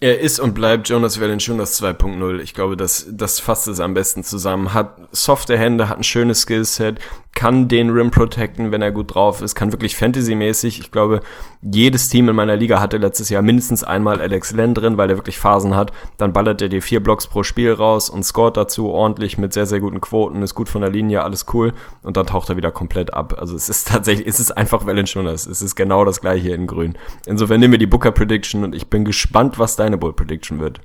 [0.01, 2.41] Er ist und bleibt Jonas Valanciunas 2.0.
[2.41, 4.73] Ich glaube, das, das fasst es am besten zusammen.
[4.73, 6.99] Hat softe Hände, hat ein schönes Skillset,
[7.35, 10.79] kann den Rim protecten, wenn er gut drauf ist, kann wirklich Fantasy-mäßig.
[10.79, 11.19] Ich glaube,
[11.61, 15.17] jedes Team in meiner Liga hatte letztes Jahr mindestens einmal Alex Len drin, weil er
[15.17, 15.91] wirklich Phasen hat.
[16.17, 19.65] Dann ballert er dir vier Blocks pro Spiel raus und scoret dazu ordentlich mit sehr,
[19.65, 21.73] sehr guten Quoten, ist gut von der Linie, alles cool.
[22.03, 23.35] Und dann taucht er wieder komplett ab.
[23.37, 25.45] Also es ist tatsächlich, es ist einfach Valanciunas.
[25.45, 26.97] Es ist genau das gleiche in grün.
[27.25, 30.81] Insofern nehmen wir die Booker Prediction und ich bin gespannt, was deine Bull Prediction wird.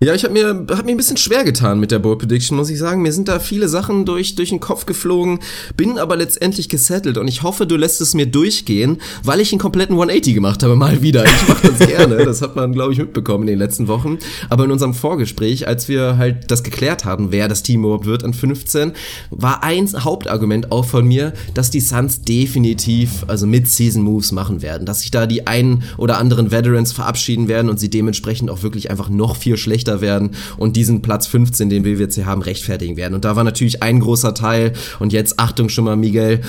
[0.00, 2.70] Ja, ich habe mir, hab mir ein bisschen schwer getan mit der Bold Prediction, muss
[2.70, 3.02] ich sagen.
[3.02, 5.40] Mir sind da viele Sachen durch, durch den Kopf geflogen,
[5.76, 9.58] bin aber letztendlich gesettelt und ich hoffe, du lässt es mir durchgehen, weil ich einen
[9.58, 11.24] kompletten 180 gemacht habe, mal wieder.
[11.24, 14.18] Ich mache das gerne, das hat man, glaube ich, mitbekommen in den letzten Wochen.
[14.48, 18.22] Aber in unserem Vorgespräch, als wir halt das geklärt haben, wer das Team überhaupt wird
[18.22, 18.92] an 15,
[19.30, 25.00] war eins Hauptargument auch von mir, dass die Suns definitiv, also Mid-Season-Moves machen werden, dass
[25.00, 29.08] sich da die einen oder anderen Veterans verabschieden werden und sie dementsprechend auch wirklich einfach
[29.08, 32.96] noch viel schlechter schlechter werden und diesen Platz 15, den wir jetzt hier haben, rechtfertigen
[32.96, 33.14] werden.
[33.14, 34.72] Und da war natürlich ein großer Teil.
[34.98, 36.40] Und jetzt Achtung schon mal, Miguel.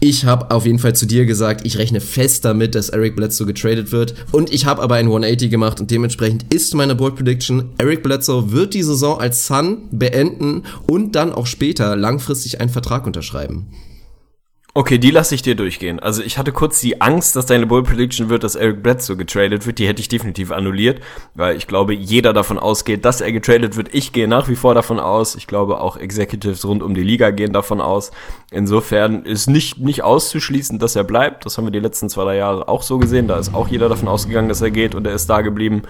[0.00, 3.46] Ich habe auf jeden Fall zu dir gesagt, ich rechne fest damit, dass Eric Bledsoe
[3.46, 4.14] getradet wird.
[4.32, 8.52] Und ich habe aber ein 180 gemacht und dementsprechend ist meine Board Prediction, Eric Bledsoe
[8.52, 13.66] wird die Saison als Sun beenden und dann auch später langfristig einen Vertrag unterschreiben.
[14.72, 15.98] Okay, die lasse ich dir durchgehen.
[15.98, 19.66] Also ich hatte kurz die Angst, dass deine Bull Prediction wird, dass Eric Bledsoe getradet
[19.66, 19.80] wird.
[19.80, 21.00] Die hätte ich definitiv annulliert,
[21.34, 23.92] weil ich glaube, jeder davon ausgeht, dass er getradet wird.
[23.92, 25.34] Ich gehe nach wie vor davon aus.
[25.34, 28.12] Ich glaube, auch Executives rund um die Liga gehen davon aus.
[28.52, 31.46] Insofern ist nicht, nicht auszuschließen, dass er bleibt.
[31.46, 33.26] Das haben wir die letzten zwei, drei Jahre auch so gesehen.
[33.26, 35.82] Da ist auch jeder davon ausgegangen, dass er geht und er ist da geblieben.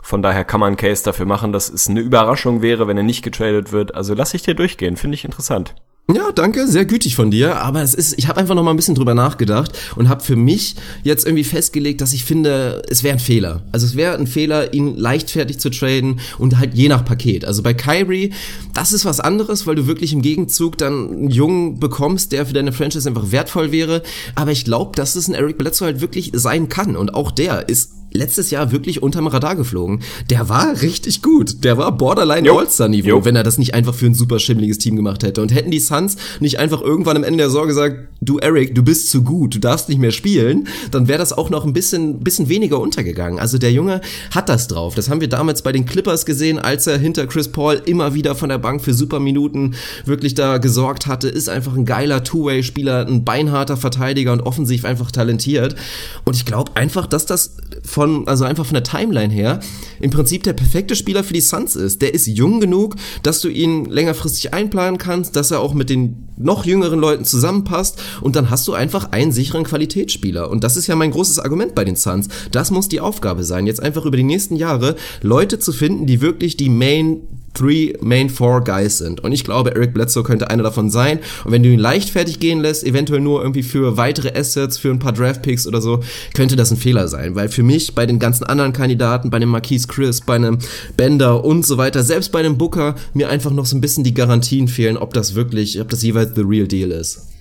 [0.00, 3.02] Von daher kann man einen Case dafür machen, dass es eine Überraschung wäre, wenn er
[3.02, 3.96] nicht getradet wird.
[3.96, 4.96] Also lasse ich dir durchgehen.
[4.96, 5.74] Finde ich interessant.
[6.10, 7.56] Ja, danke, sehr gütig von dir.
[7.56, 10.36] Aber es ist, ich habe einfach noch mal ein bisschen drüber nachgedacht und habe für
[10.36, 13.62] mich jetzt irgendwie festgelegt, dass ich finde, es wäre ein Fehler.
[13.72, 17.44] Also es wäre ein Fehler, ihn leichtfertig zu traden und halt je nach Paket.
[17.44, 18.32] Also bei Kyrie,
[18.72, 22.54] das ist was anderes, weil du wirklich im Gegenzug dann einen Jungen bekommst, der für
[22.54, 24.02] deine Franchise einfach wertvoll wäre.
[24.34, 27.68] Aber ich glaube, dass es ein Eric Bledsoe halt wirklich sein kann und auch der
[27.68, 30.00] ist letztes Jahr wirklich unterm Radar geflogen.
[30.28, 31.64] Der war richtig gut.
[31.64, 35.22] Der war Borderline All-Star-Niveau, wenn er das nicht einfach für ein super schimmliges Team gemacht
[35.22, 35.40] hätte.
[35.40, 38.82] Und hätten die Suns nicht einfach irgendwann am Ende der Saison gesagt, du Eric, du
[38.82, 42.18] bist zu gut, du darfst nicht mehr spielen, dann wäre das auch noch ein bisschen,
[42.20, 43.38] bisschen weniger untergegangen.
[43.38, 44.00] Also der Junge
[44.34, 44.94] hat das drauf.
[44.94, 48.34] Das haben wir damals bei den Clippers gesehen, als er hinter Chris Paul immer wieder
[48.34, 51.28] von der Bank für super Minuten wirklich da gesorgt hatte.
[51.28, 55.76] Ist einfach ein geiler Two-Way-Spieler, ein beinharter Verteidiger und offensiv einfach talentiert.
[56.24, 59.60] Und ich glaube einfach, dass das von, also einfach von der Timeline her,
[60.00, 62.02] im Prinzip der perfekte Spieler für die Suns ist.
[62.02, 66.28] Der ist jung genug, dass du ihn längerfristig einplanen kannst, dass er auch mit den
[66.36, 70.50] noch jüngeren Leuten zusammenpasst und dann hast du einfach einen sicheren Qualitätsspieler.
[70.50, 72.28] Und das ist ja mein großes Argument bei den Suns.
[72.52, 76.20] Das muss die Aufgabe sein, jetzt einfach über die nächsten Jahre Leute zu finden, die
[76.20, 77.20] wirklich die Main
[77.58, 79.20] Three Main Four Guys sind.
[79.20, 81.18] Und ich glaube, Eric Bledsoe könnte einer davon sein.
[81.44, 84.98] Und wenn du ihn leichtfertig gehen lässt, eventuell nur irgendwie für weitere Assets, für ein
[84.98, 86.00] paar Draft Picks oder so,
[86.34, 87.34] könnte das ein Fehler sein.
[87.34, 90.58] Weil für mich bei den ganzen anderen Kandidaten, bei dem Marquise Chris, bei einem
[90.96, 94.14] Bender und so weiter, selbst bei dem Booker, mir einfach noch so ein bisschen die
[94.14, 97.37] Garantien fehlen, ob das wirklich, ob das jeweils the real deal ist.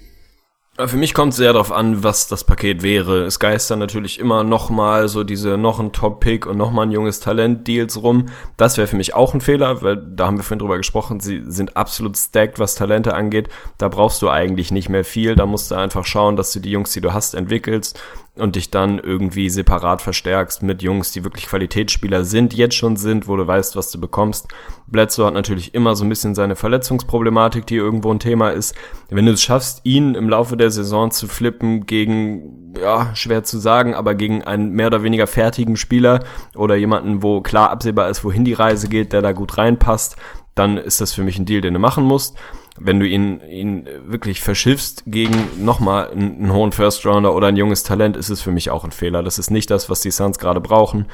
[0.86, 3.24] Für mich kommt es sehr darauf an, was das Paket wäre.
[3.24, 6.92] Es geistern natürlich immer noch mal so diese noch ein Top-Pick und noch mal ein
[6.92, 8.28] junges Talent-Deals rum.
[8.58, 11.42] Das wäre für mich auch ein Fehler, weil da haben wir vorhin drüber gesprochen, sie
[11.48, 13.50] sind absolut stacked, was Talente angeht.
[13.80, 15.34] Da brauchst du eigentlich nicht mehr viel.
[15.34, 18.00] Da musst du einfach schauen, dass du die Jungs, die du hast, entwickelst
[18.40, 23.28] und dich dann irgendwie separat verstärkst mit Jungs, die wirklich Qualitätsspieler sind, jetzt schon sind,
[23.28, 24.48] wo du weißt, was du bekommst.
[24.88, 28.76] Bledsoe hat natürlich immer so ein bisschen seine Verletzungsproblematik, die irgendwo ein Thema ist.
[29.10, 33.58] Wenn du es schaffst, ihn im Laufe der Saison zu flippen gegen, ja, schwer zu
[33.58, 36.24] sagen, aber gegen einen mehr oder weniger fertigen Spieler
[36.56, 40.16] oder jemanden, wo klar absehbar ist, wohin die Reise geht, der da gut reinpasst,
[40.56, 42.36] dann ist das für mich ein Deal, den du machen musst.
[42.80, 47.58] Wenn du ihn, ihn wirklich verschiffst gegen nochmal einen, einen hohen First Rounder oder ein
[47.58, 49.24] junges Talent, ist es für mich auch ein Fehler.
[49.24, 51.08] Das ist nicht das, was die Suns gerade brauchen.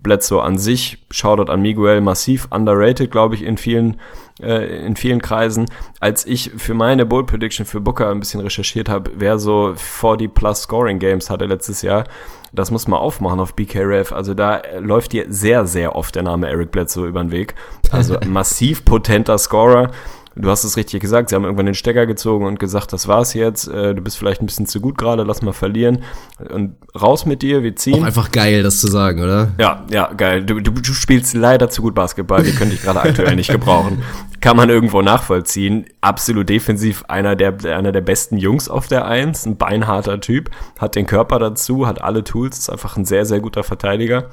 [0.00, 4.00] Bledsoe an sich, Shoutout an Miguel, massiv underrated, glaube ich, in vielen,
[4.40, 5.66] äh, in vielen Kreisen.
[5.98, 10.32] Als ich für meine Bold Prediction für Booker ein bisschen recherchiert habe, wer so 40
[10.32, 12.04] plus Scoring Games hatte letztes Jahr,
[12.52, 14.12] das muss man aufmachen auf BKRF.
[14.12, 17.54] Also da läuft dir sehr, sehr oft der Name Eric Bledsoe über den Weg.
[17.90, 19.90] Also massiv potenter Scorer
[20.38, 23.34] du hast es richtig gesagt, sie haben irgendwann den Stecker gezogen und gesagt, das war's
[23.34, 26.02] jetzt, äh, du bist vielleicht ein bisschen zu gut gerade, lass mal verlieren
[26.52, 28.02] und raus mit dir, wir ziehen.
[28.02, 29.52] Auch einfach geil, das zu sagen, oder?
[29.58, 30.44] Ja, ja, geil.
[30.44, 34.02] Du, du, du spielst leider zu gut Basketball, wir können dich gerade aktuell nicht gebrauchen.
[34.40, 35.86] Kann man irgendwo nachvollziehen.
[36.00, 40.94] Absolut defensiv einer der, einer der besten Jungs auf der Eins, ein beinharter Typ, hat
[40.94, 44.30] den Körper dazu, hat alle Tools, ist einfach ein sehr, sehr guter Verteidiger.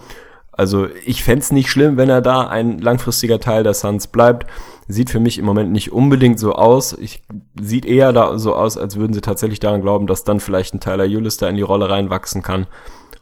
[0.57, 4.47] Also ich fände nicht schlimm, wenn er da ein langfristiger Teil der Suns bleibt.
[4.87, 6.93] Sieht für mich im Moment nicht unbedingt so aus.
[6.93, 7.23] Ich,
[7.59, 10.79] sieht eher da so aus, als würden sie tatsächlich daran glauben, dass dann vielleicht ein
[10.79, 12.67] Tyler Julis da in die Rolle reinwachsen kann.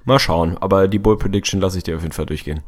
[0.05, 2.61] Mal schauen, aber die Bull Prediction lasse ich dir auf jeden Fall durchgehen.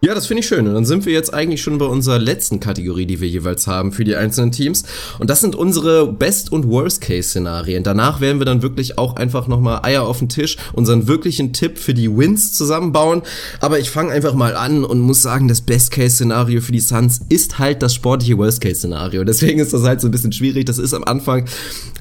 [0.00, 0.66] Ja, das finde ich schön.
[0.66, 3.90] Und dann sind wir jetzt eigentlich schon bei unserer letzten Kategorie, die wir jeweils haben
[3.90, 4.84] für die einzelnen Teams.
[5.18, 7.84] Und das sind unsere Best- und Worst-Case-Szenarien.
[7.84, 11.78] Danach werden wir dann wirklich auch einfach nochmal Eier auf den Tisch, unseren wirklichen Tipp
[11.78, 13.22] für die Wins zusammenbauen.
[13.60, 17.58] Aber ich fange einfach mal an und muss sagen, das Best-Case-Szenario für die Suns ist
[17.58, 19.24] halt das sportliche Worst-Case-Szenario.
[19.24, 20.66] Deswegen ist das halt so ein bisschen schwierig.
[20.66, 21.46] Das ist am Anfang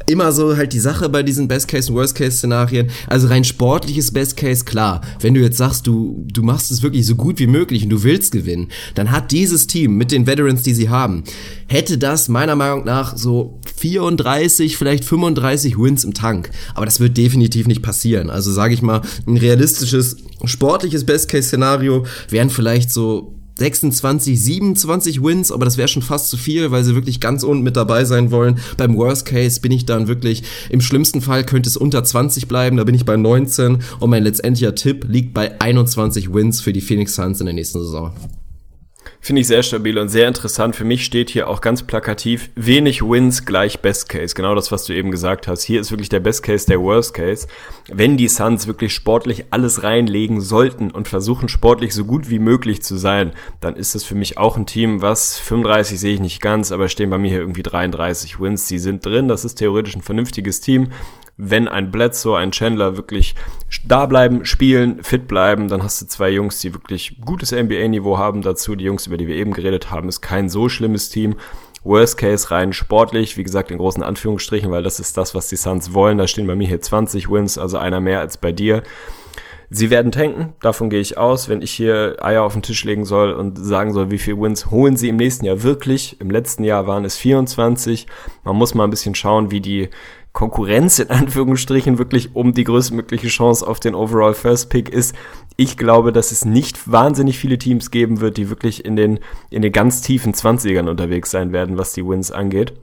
[0.07, 2.89] immer so halt die Sache bei diesen Best-Case- und Worst-Case-Szenarien.
[3.07, 4.99] Also rein sportliches Best-Case, klar.
[5.21, 8.03] Wenn du jetzt sagst, du, du machst es wirklich so gut wie möglich und du
[8.03, 11.23] willst gewinnen, dann hat dieses Team mit den Veterans, die sie haben,
[11.67, 16.49] hätte das meiner Meinung nach so 34, vielleicht 35 Wins im Tank.
[16.73, 18.29] Aber das wird definitiv nicht passieren.
[18.29, 25.65] Also sage ich mal, ein realistisches, sportliches Best-Case-Szenario wären vielleicht so 26, 27 Wins, aber
[25.65, 28.59] das wäre schon fast zu viel, weil sie wirklich ganz unten mit dabei sein wollen.
[28.77, 32.77] Beim Worst Case bin ich dann wirklich, im schlimmsten Fall könnte es unter 20 bleiben,
[32.77, 36.81] da bin ich bei 19 und mein letztendlicher Tipp liegt bei 21 Wins für die
[36.81, 38.13] Phoenix Suns in der nächsten Saison.
[39.25, 40.75] Finde ich sehr stabil und sehr interessant.
[40.75, 44.35] Für mich steht hier auch ganz plakativ, wenig Wins gleich Best Case.
[44.35, 45.63] Genau das, was du eben gesagt hast.
[45.63, 47.47] Hier ist wirklich der Best Case der Worst Case.
[47.87, 52.83] Wenn die Suns wirklich sportlich alles reinlegen sollten und versuchen sportlich so gut wie möglich
[52.83, 56.41] zu sein, dann ist das für mich auch ein Team, was 35 sehe ich nicht
[56.41, 58.67] ganz, aber stehen bei mir hier irgendwie 33 Wins.
[58.67, 59.29] Die sind drin.
[59.29, 60.89] Das ist theoretisch ein vernünftiges Team
[61.37, 63.35] wenn ein Bledsoe, ein Chandler wirklich
[63.85, 68.41] da bleiben, spielen, fit bleiben, dann hast du zwei Jungs, die wirklich gutes NBA-Niveau haben
[68.41, 68.75] dazu.
[68.75, 71.35] Die Jungs, über die wir eben geredet haben, ist kein so schlimmes Team.
[71.83, 75.57] Worst Case rein sportlich, wie gesagt in großen Anführungsstrichen, weil das ist das, was die
[75.57, 76.17] Suns wollen.
[76.17, 78.83] Da stehen bei mir hier 20 Wins, also einer mehr als bei dir.
[79.69, 81.49] Sie werden tanken, davon gehe ich aus.
[81.49, 84.69] Wenn ich hier Eier auf den Tisch legen soll und sagen soll, wie viel Wins
[84.69, 86.21] holen sie im nächsten Jahr wirklich.
[86.21, 88.05] Im letzten Jahr waren es 24.
[88.43, 89.89] Man muss mal ein bisschen schauen, wie die
[90.33, 95.15] Konkurrenz in Anführungsstrichen wirklich um die größtmögliche Chance auf den Overall First Pick ist.
[95.55, 99.19] Ich glaube, dass es nicht wahnsinnig viele Teams geben wird, die wirklich in den,
[99.51, 102.73] in den ganz tiefen Zwanzigern unterwegs sein werden, was die Wins angeht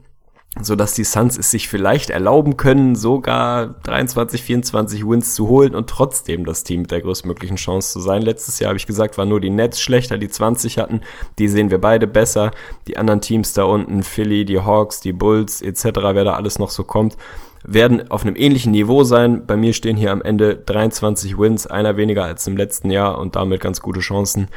[0.59, 5.75] so dass die Suns es sich vielleicht erlauben können, sogar 23, 24 Wins zu holen
[5.75, 8.21] und trotzdem das Team mit der größtmöglichen Chance zu sein.
[8.21, 11.01] Letztes Jahr habe ich gesagt, waren nur die Nets schlechter, die 20 hatten.
[11.39, 12.51] Die sehen wir beide besser.
[12.87, 16.69] Die anderen Teams da unten, Philly, die Hawks, die Bulls etc., wer da alles noch
[16.69, 17.15] so kommt,
[17.63, 19.45] werden auf einem ähnlichen Niveau sein.
[19.45, 23.35] Bei mir stehen hier am Ende 23 Wins, einer weniger als im letzten Jahr und
[23.35, 24.49] damit ganz gute Chancen,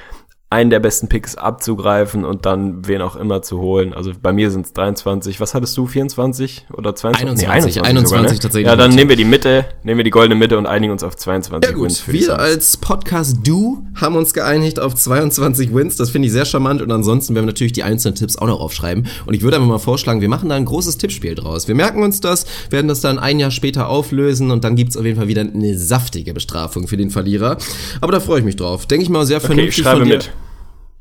[0.54, 3.92] einen der besten Picks abzugreifen und dann wen auch immer zu holen.
[3.92, 5.40] Also bei mir sind es 23.
[5.40, 5.86] Was hattest du?
[5.86, 7.48] 24 oder 22?
[7.48, 8.38] 21, nee, 21, 21 sogar, ne?
[8.38, 8.66] tatsächlich.
[8.66, 11.16] Ja, dann nehmen wir die Mitte, nehmen wir die goldene Mitte und einigen uns auf
[11.16, 11.86] 22 ja, gut.
[11.86, 12.06] Wins.
[12.08, 15.96] wir als Podcast Du haben uns geeinigt auf 22 Wins.
[15.96, 18.60] Das finde ich sehr charmant und ansonsten werden wir natürlich die einzelnen Tipps auch noch
[18.60, 19.06] aufschreiben.
[19.26, 21.66] Und ich würde einfach mal vorschlagen, wir machen da ein großes Tippspiel draus.
[21.66, 25.04] Wir merken uns das, werden das dann ein Jahr später auflösen und dann gibt's auf
[25.04, 27.58] jeden Fall wieder eine saftige Bestrafung für den Verlierer.
[28.00, 28.86] Aber da freue ich mich drauf.
[28.86, 30.16] Denke ich mal sehr vernünftig okay, ich schreibe von dir.
[30.16, 30.43] Mit.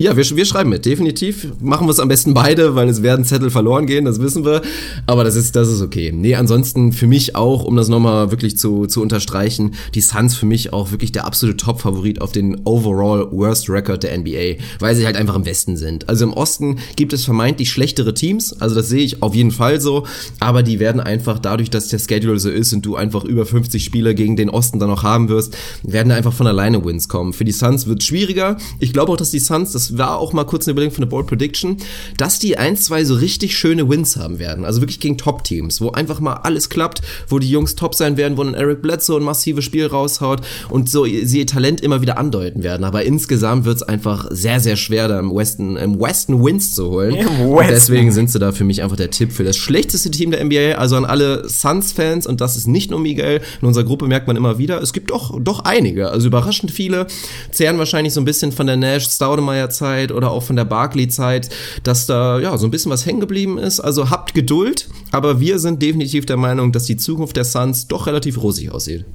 [0.03, 1.47] Ja, wir, wir schreiben mit, definitiv.
[1.61, 4.61] Machen wir es am besten beide, weil es werden Zettel verloren gehen, das wissen wir.
[5.07, 6.11] Aber das ist, das ist okay.
[6.13, 10.45] Nee, ansonsten für mich auch, um das nochmal wirklich zu, zu unterstreichen, die Suns für
[10.45, 15.05] mich auch wirklich der absolute Top-Favorit auf den Overall Worst Record der NBA, weil sie
[15.05, 16.09] halt einfach im Westen sind.
[16.09, 19.79] Also im Osten gibt es vermeintlich schlechtere Teams, also das sehe ich auf jeden Fall
[19.79, 20.05] so,
[20.41, 23.81] aber die werden einfach dadurch, dass der Schedule so ist und du einfach über 50
[23.81, 27.31] Spiele gegen den Osten dann noch haben wirst, werden einfach von alleine Wins kommen.
[27.31, 28.57] Für die Suns wird es schwieriger.
[28.81, 31.09] Ich glaube auch, dass die Suns, das war auch mal kurz eine Überlegung von der
[31.09, 31.77] Bold Prediction,
[32.17, 34.65] dass die ein, zwei so richtig schöne Wins haben werden.
[34.65, 38.37] Also wirklich gegen Top-Teams, wo einfach mal alles klappt, wo die Jungs top sein werden,
[38.37, 42.17] wo ein Eric Bledsoe ein massives Spiel raushaut und so sie ihr Talent immer wieder
[42.17, 42.83] andeuten werden.
[42.83, 46.89] Aber insgesamt wird es einfach sehr, sehr schwer, da im Westen, im Westen Wins zu
[46.89, 47.15] holen.
[47.15, 47.67] Westen.
[47.69, 50.77] deswegen sind sie da für mich einfach der Tipp für das schlechteste Team der NBA.
[50.77, 54.35] Also an alle Suns-Fans, und das ist nicht nur Miguel, in unserer Gruppe merkt man
[54.35, 57.07] immer wieder, es gibt doch, doch einige, also überraschend viele,
[57.51, 61.49] zehren wahrscheinlich so ein bisschen von der Nash-Staudemeyer-Zeit oder auch von der Barkley-Zeit,
[61.83, 63.79] dass da ja so ein bisschen was hängen geblieben ist.
[63.79, 68.07] Also habt Geduld, aber wir sind definitiv der Meinung, dass die Zukunft der Suns doch
[68.07, 69.05] relativ rosig aussieht.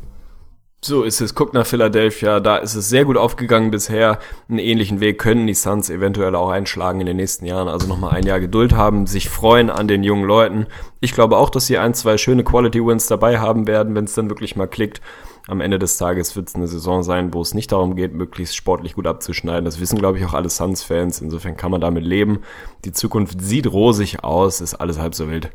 [0.80, 1.34] So ist es.
[1.34, 2.38] Guckt nach Philadelphia.
[2.38, 4.20] Da ist es sehr gut aufgegangen bisher.
[4.48, 7.66] Einen ähnlichen Weg können die Suns eventuell auch einschlagen in den nächsten Jahren.
[7.66, 10.66] Also nochmal ein Jahr Geduld haben, sich freuen an den jungen Leuten.
[11.00, 14.14] Ich glaube auch, dass sie ein, zwei schöne Quality Wins dabei haben werden, wenn es
[14.14, 15.00] dann wirklich mal klickt.
[15.48, 18.54] Am Ende des Tages wird es eine Saison sein, wo es nicht darum geht, möglichst
[18.54, 19.64] sportlich gut abzuschneiden.
[19.64, 21.22] Das wissen, glaube ich, auch alle Suns-Fans.
[21.22, 22.40] Insofern kann man damit leben.
[22.84, 25.50] Die Zukunft sieht rosig aus, ist alles halb so wild.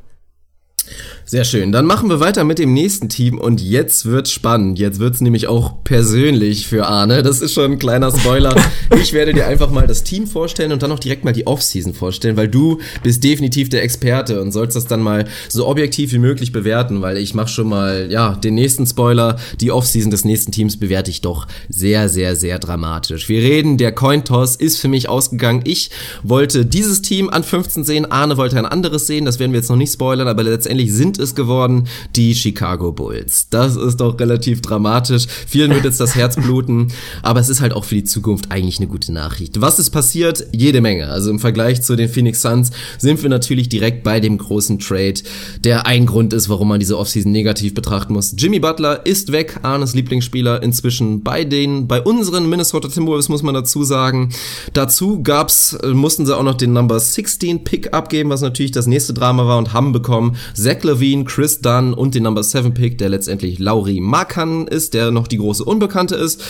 [1.25, 1.71] Sehr schön.
[1.71, 4.77] Dann machen wir weiter mit dem nächsten Team und jetzt wird's spannend.
[4.77, 7.23] Jetzt wird's nämlich auch persönlich für Arne.
[7.23, 8.55] Das ist schon ein kleiner Spoiler.
[9.01, 11.93] Ich werde dir einfach mal das Team vorstellen und dann auch direkt mal die Offseason
[11.93, 16.19] vorstellen, weil du bist definitiv der Experte und sollst das dann mal so objektiv wie
[16.19, 19.37] möglich bewerten, weil ich mache schon mal, ja, den nächsten Spoiler.
[19.59, 23.27] Die Offseason des nächsten Teams bewerte ich doch sehr, sehr, sehr dramatisch.
[23.29, 25.61] Wir reden, der Cointoss ist für mich ausgegangen.
[25.65, 25.89] Ich
[26.21, 29.25] wollte dieses Team an 15 sehen, Arne wollte ein anderes sehen.
[29.25, 33.47] Das werden wir jetzt noch nicht spoilern, aber letztendlich sind es geworden die Chicago Bulls.
[33.49, 35.25] Das ist doch relativ dramatisch.
[35.47, 36.87] Vielen wird jetzt das Herz bluten,
[37.21, 39.61] aber es ist halt auch für die Zukunft eigentlich eine gute Nachricht.
[39.61, 40.45] Was ist passiert?
[40.51, 41.07] Jede Menge.
[41.09, 45.15] Also im Vergleich zu den Phoenix Suns sind wir natürlich direkt bei dem großen Trade,
[45.63, 48.33] der ein Grund ist, warum man diese Offseason negativ betrachten muss.
[48.37, 53.53] Jimmy Butler ist weg, Arnes Lieblingsspieler inzwischen bei den, bei unseren Minnesota Timberwolves muss man
[53.53, 54.33] dazu sagen.
[54.73, 58.87] Dazu gab's, äh, mussten sie auch noch den Number 16 Pick abgeben, was natürlich das
[58.87, 62.97] nächste Drama war und haben bekommen Zach Levine, Chris Dunn und den Number 7 Pick,
[62.97, 66.41] der letztendlich Lauri Markan ist, der noch die große Unbekannte ist.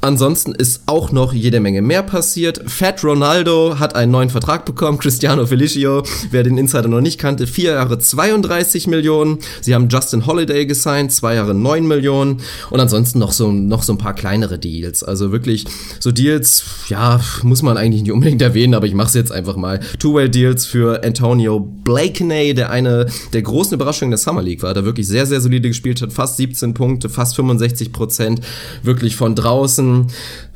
[0.00, 2.62] Ansonsten ist auch noch jede Menge mehr passiert.
[2.66, 4.96] Fat Ronaldo hat einen neuen Vertrag bekommen.
[4.96, 9.40] Cristiano Felicio, wer den Insider noch nicht kannte, vier Jahre 32 Millionen.
[9.60, 12.40] Sie haben Justin Holiday gesigned, zwei Jahre 9 Millionen.
[12.70, 15.04] Und ansonsten noch so, noch so ein paar kleinere Deals.
[15.04, 15.66] Also wirklich
[16.00, 19.56] so Deals, ja, muss man eigentlich nicht unbedingt erwähnen, aber ich mache es jetzt einfach
[19.56, 19.80] mal.
[19.98, 23.04] Two-Way-Deals für Antonio Blakeney, der eine
[23.34, 26.12] der großen Überraschungen der Summer League war, der wirklich sehr, sehr solide gespielt hat.
[26.12, 28.40] Fast 17 Punkte, fast 65 Prozent,
[28.82, 30.06] wirklich von draußen.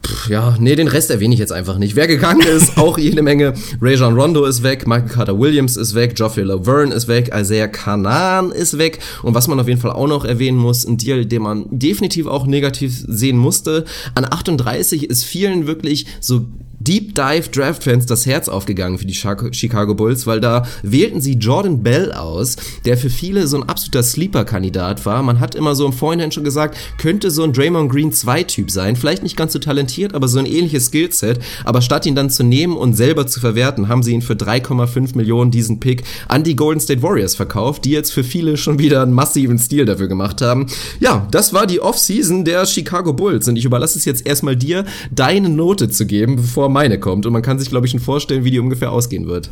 [0.05, 1.96] Pff, ja, nee, den Rest erwähne ich jetzt einfach nicht.
[1.96, 3.55] Wer gegangen ist, auch jede Menge.
[3.80, 8.53] Rajon Rondo ist weg, Michael Carter Williams ist weg, Geoffrey Laverne ist weg, Isaiah Kanan
[8.53, 8.98] ist weg.
[9.22, 12.26] Und was man auf jeden Fall auch noch erwähnen muss, ein Deal, den man definitiv
[12.26, 13.84] auch negativ sehen musste.
[14.14, 16.46] An 38 ist vielen wirklich so
[16.84, 21.34] Deep Dive Draft Fans das Herz aufgegangen für die Chicago- Bulls, weil da wählten sie
[21.34, 25.22] Jordan Bell aus, der für viele so ein absoluter Sleeper-Kandidat war.
[25.22, 28.96] Man hat immer so im Vorhinein schon gesagt, könnte so ein Draymond Green 2-Typ sein.
[28.96, 31.40] Vielleicht nicht ganz so talentiert, aber so ein ähnliches Skillset.
[31.64, 35.16] Aber statt ihn dann zu nehmen und selber zu verwerten, haben sie ihn für 3,5
[35.16, 39.02] Millionen diesen Pick an die Golden State Warriors verkauft, die jetzt für viele schon wieder
[39.02, 40.66] einen massiven Stil dafür gemacht haben.
[41.00, 44.84] Ja, das war die Off-Season der Chicago Bulls und ich überlasse es jetzt erstmal dir,
[45.10, 47.26] deine Note zu geben, bevor meine kommt.
[47.26, 49.50] Und man kann sich, glaube ich, schon vorstellen, wie die ungefähr ausgehen wird.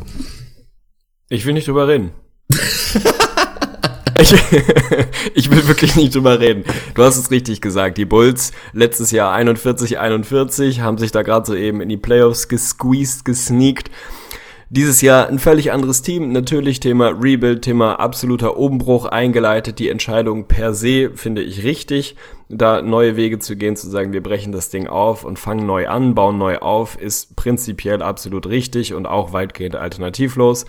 [1.29, 2.11] Ich will nicht drüber reden.
[4.21, 4.35] ich,
[5.35, 6.65] ich will wirklich nicht drüber reden.
[6.95, 7.99] Du hast es richtig gesagt.
[7.99, 13.25] Die Bulls letztes Jahr 41-41 haben sich da gerade so eben in die Playoffs gesqueezed,
[13.25, 13.91] gesneakt.
[14.73, 16.31] Dieses Jahr ein völlig anderes Team.
[16.31, 19.81] Natürlich Thema Rebuild, Thema absoluter Umbruch eingeleitet.
[19.81, 22.15] Die Entscheidung per se finde ich richtig.
[22.49, 25.89] Da neue Wege zu gehen, zu sagen, wir brechen das Ding auf und fangen neu
[25.89, 30.67] an, bauen neu auf, ist prinzipiell absolut richtig und auch weitgehend alternativlos.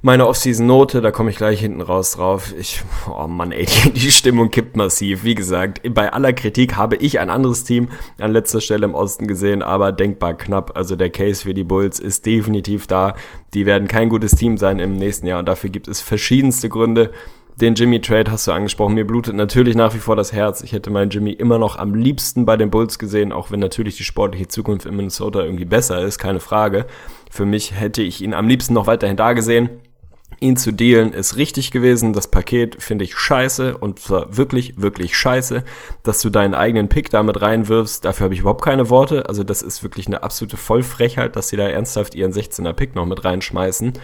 [0.00, 2.54] Meine Off-Season-Note, da komme ich gleich hinten raus drauf.
[2.56, 5.24] Ich, oh Mann, ey, die, die Stimmung kippt massiv.
[5.24, 7.88] Wie gesagt, bei aller Kritik habe ich ein anderes Team
[8.20, 10.76] an letzter Stelle im Osten gesehen, aber denkbar knapp.
[10.76, 13.14] Also der Case für die Bulls ist definitiv da.
[13.54, 17.10] Die werden kein gutes Team sein im nächsten Jahr und dafür gibt es verschiedenste Gründe.
[17.60, 18.94] Den Jimmy Trade hast du angesprochen.
[18.94, 20.62] Mir blutet natürlich nach wie vor das Herz.
[20.62, 23.96] Ich hätte meinen Jimmy immer noch am liebsten bei den Bulls gesehen, auch wenn natürlich
[23.96, 26.86] die sportliche Zukunft in Minnesota irgendwie besser ist, keine Frage.
[27.32, 29.70] Für mich hätte ich ihn am liebsten noch weiterhin da gesehen.
[30.40, 32.12] Ihn zu dealen ist richtig gewesen.
[32.12, 35.64] Das Paket finde ich scheiße und zwar wirklich, wirklich scheiße,
[36.04, 38.04] dass du deinen eigenen Pick damit reinwirfst.
[38.04, 39.28] Dafür habe ich überhaupt keine Worte.
[39.28, 43.06] Also das ist wirklich eine absolute Vollfrechheit, dass sie da ernsthaft ihren 16er Pick noch
[43.06, 43.94] mit reinschmeißen.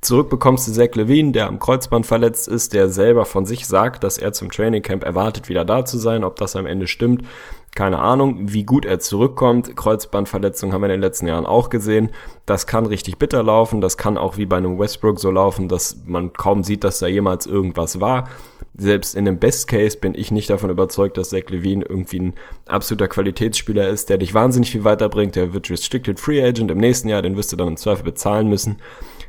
[0.00, 4.04] Zurück bekommst du Zach Levine, der am Kreuzband verletzt ist, der selber von sich sagt,
[4.04, 6.24] dass er zum Trainingcamp erwartet, wieder da zu sein.
[6.24, 7.22] Ob das am Ende stimmt,
[7.76, 8.52] keine Ahnung.
[8.52, 12.10] Wie gut er zurückkommt, Kreuzbandverletzungen haben wir in den letzten Jahren auch gesehen.
[12.44, 13.80] Das kann richtig bitter laufen.
[13.80, 17.06] Das kann auch wie bei einem Westbrook so laufen, dass man kaum sieht, dass da
[17.06, 18.28] jemals irgendwas war.
[18.76, 22.34] Selbst in dem Best Case bin ich nicht davon überzeugt, dass Zach Levine irgendwie ein
[22.66, 25.36] absoluter Qualitätsspieler ist, der dich wahnsinnig viel weiterbringt.
[25.36, 28.48] Der wird Restricted Free Agent im nächsten Jahr, den wirst du dann im Zweifel bezahlen
[28.48, 28.78] müssen.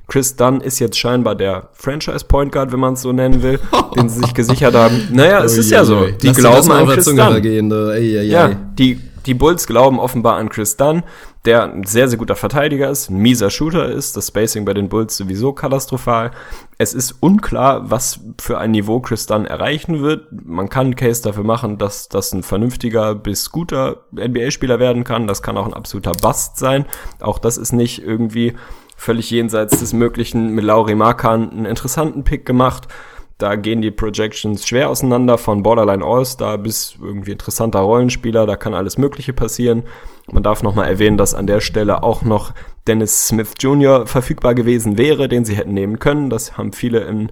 [0.08, 3.60] Chris Dunn ist jetzt scheinbar der Franchise Point Guard, wenn man es so nennen will,
[3.96, 5.10] den sie sich gesichert haben.
[5.12, 6.08] Naja, es ist ja so.
[6.08, 7.42] Die glauben an Chris Dunn.
[7.42, 11.04] Gehen, ey, ey, ja, die, die Bulls glauben offenbar an Chris Dunn,
[11.44, 14.88] der ein sehr, sehr guter Verteidiger ist, ein mieser Shooter ist, das Spacing bei den
[14.88, 16.32] Bulls sowieso katastrophal.
[16.78, 20.28] Es ist unklar, was für ein Niveau Chris Dunn erreichen wird.
[20.32, 25.28] Man kann einen Case dafür machen, dass das ein vernünftiger bis guter NBA-Spieler werden kann.
[25.28, 26.86] Das kann auch ein absoluter Bust sein.
[27.20, 28.54] Auch das ist nicht irgendwie
[28.98, 32.90] völlig jenseits des Möglichen mit Lauri Markan einen interessanten Pick gemacht.
[33.38, 38.48] Da gehen die Projections schwer auseinander von Borderline All-Star bis irgendwie interessanter Rollenspieler.
[38.48, 39.84] Da kann alles Mögliche passieren.
[40.32, 42.54] Man darf nochmal erwähnen, dass an der Stelle auch noch
[42.88, 44.08] Dennis Smith Jr.
[44.08, 46.32] verfügbar gewesen wäre, den sie hätten nehmen können.
[46.32, 47.30] Das haben viele im,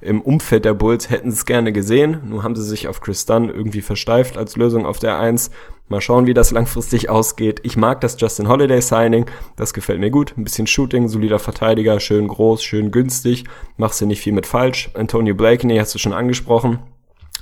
[0.00, 2.22] im Umfeld der Bulls hätten es gerne gesehen.
[2.24, 5.50] Nun haben sie sich auf Chris Dunn irgendwie versteift als Lösung auf der Eins.
[5.88, 7.60] Mal schauen, wie das langfristig ausgeht.
[7.62, 9.26] Ich mag das Justin Holiday Signing.
[9.56, 10.34] Das gefällt mir gut.
[10.36, 13.44] Ein bisschen Shooting, solider Verteidiger, schön groß, schön günstig.
[13.76, 14.90] Machst du nicht viel mit falsch.
[14.94, 16.78] Antonio Blakeney hast du schon angesprochen.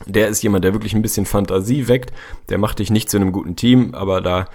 [0.07, 2.13] Der ist jemand, der wirklich ein bisschen Fantasie weckt.
[2.49, 4.47] Der macht dich nicht zu einem guten Team, aber da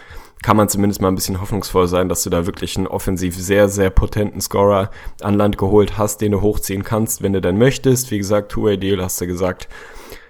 [0.43, 3.69] kann man zumindest mal ein bisschen hoffnungsvoll sein, dass du da wirklich einen offensiv sehr,
[3.69, 8.11] sehr potenten Scorer an Land geholt hast, den du hochziehen kannst, wenn du denn möchtest.
[8.11, 9.69] Wie gesagt, Two-Way-Deal hast du gesagt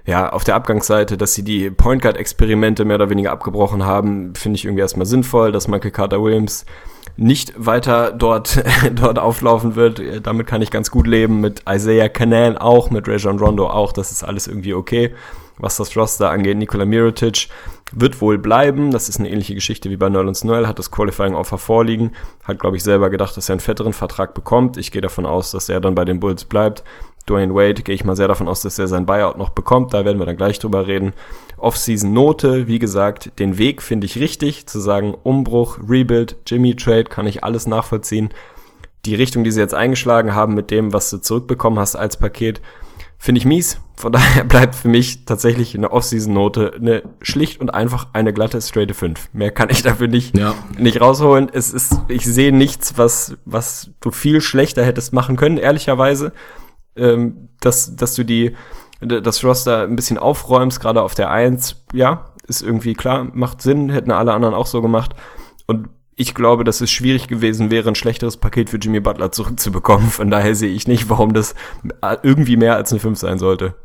[0.08, 4.34] ja, auf der Abgangsseite, dass sie die Point Guard Experimente mehr oder weniger abgebrochen haben,
[4.36, 6.66] finde ich irgendwie erstmal sinnvoll, dass Michael Carter Williams
[7.18, 8.64] nicht weiter dort,
[8.96, 10.02] dort auflaufen wird.
[10.26, 11.42] Damit kann ich ganz gut leben.
[11.42, 13.92] Mit Isaiah Canan auch, mit Rajon Rondo auch.
[13.92, 15.14] Das ist alles irgendwie okay.
[15.58, 17.50] Was das Roster angeht, Nikola Mirotic
[17.92, 18.92] wird wohl bleiben.
[18.92, 20.68] Das ist eine ähnliche Geschichte wie bei Nerlens Noel.
[20.68, 22.12] Hat das Qualifying Offer vorliegen.
[22.46, 24.78] Hat, glaube ich, selber gedacht, dass er einen fetteren Vertrag bekommt.
[24.78, 26.84] Ich gehe davon aus, dass er dann bei den Bulls bleibt.
[27.30, 29.94] Dwayne Wade gehe ich mal sehr davon aus, dass er sein Buyout noch bekommt.
[29.94, 31.14] Da werden wir dann gleich drüber reden.
[31.58, 37.28] Off-Season-Note, wie gesagt, den Weg finde ich richtig, zu sagen Umbruch, Rebuild, Jimmy Trade, kann
[37.28, 38.30] ich alles nachvollziehen.
[39.06, 42.62] Die Richtung, die sie jetzt eingeschlagen haben mit dem, was du zurückbekommen hast als Paket,
[43.18, 43.82] finde ich mies.
[43.96, 48.96] Von daher bleibt für mich tatsächlich eine Off-Season-Note eine schlicht und einfach eine glatte straight
[48.96, 49.30] 5.
[49.34, 50.54] Mehr kann ich dafür nicht, ja.
[50.78, 51.50] nicht rausholen.
[51.52, 56.32] Es ist, ich sehe nichts, was, was du viel schlechter hättest machen können, ehrlicherweise
[56.98, 58.56] ähm, dass, dass du die,
[59.02, 63.90] das Roster ein bisschen aufräumst, gerade auf der Eins, ja, ist irgendwie klar, macht Sinn,
[63.90, 65.12] hätten alle anderen auch so gemacht.
[65.66, 70.10] Und ich glaube, dass es schwierig gewesen wäre, ein schlechteres Paket für Jimmy Butler zurückzubekommen.
[70.10, 71.54] Von daher sehe ich nicht, warum das
[72.24, 73.76] irgendwie mehr als eine 5 sein sollte.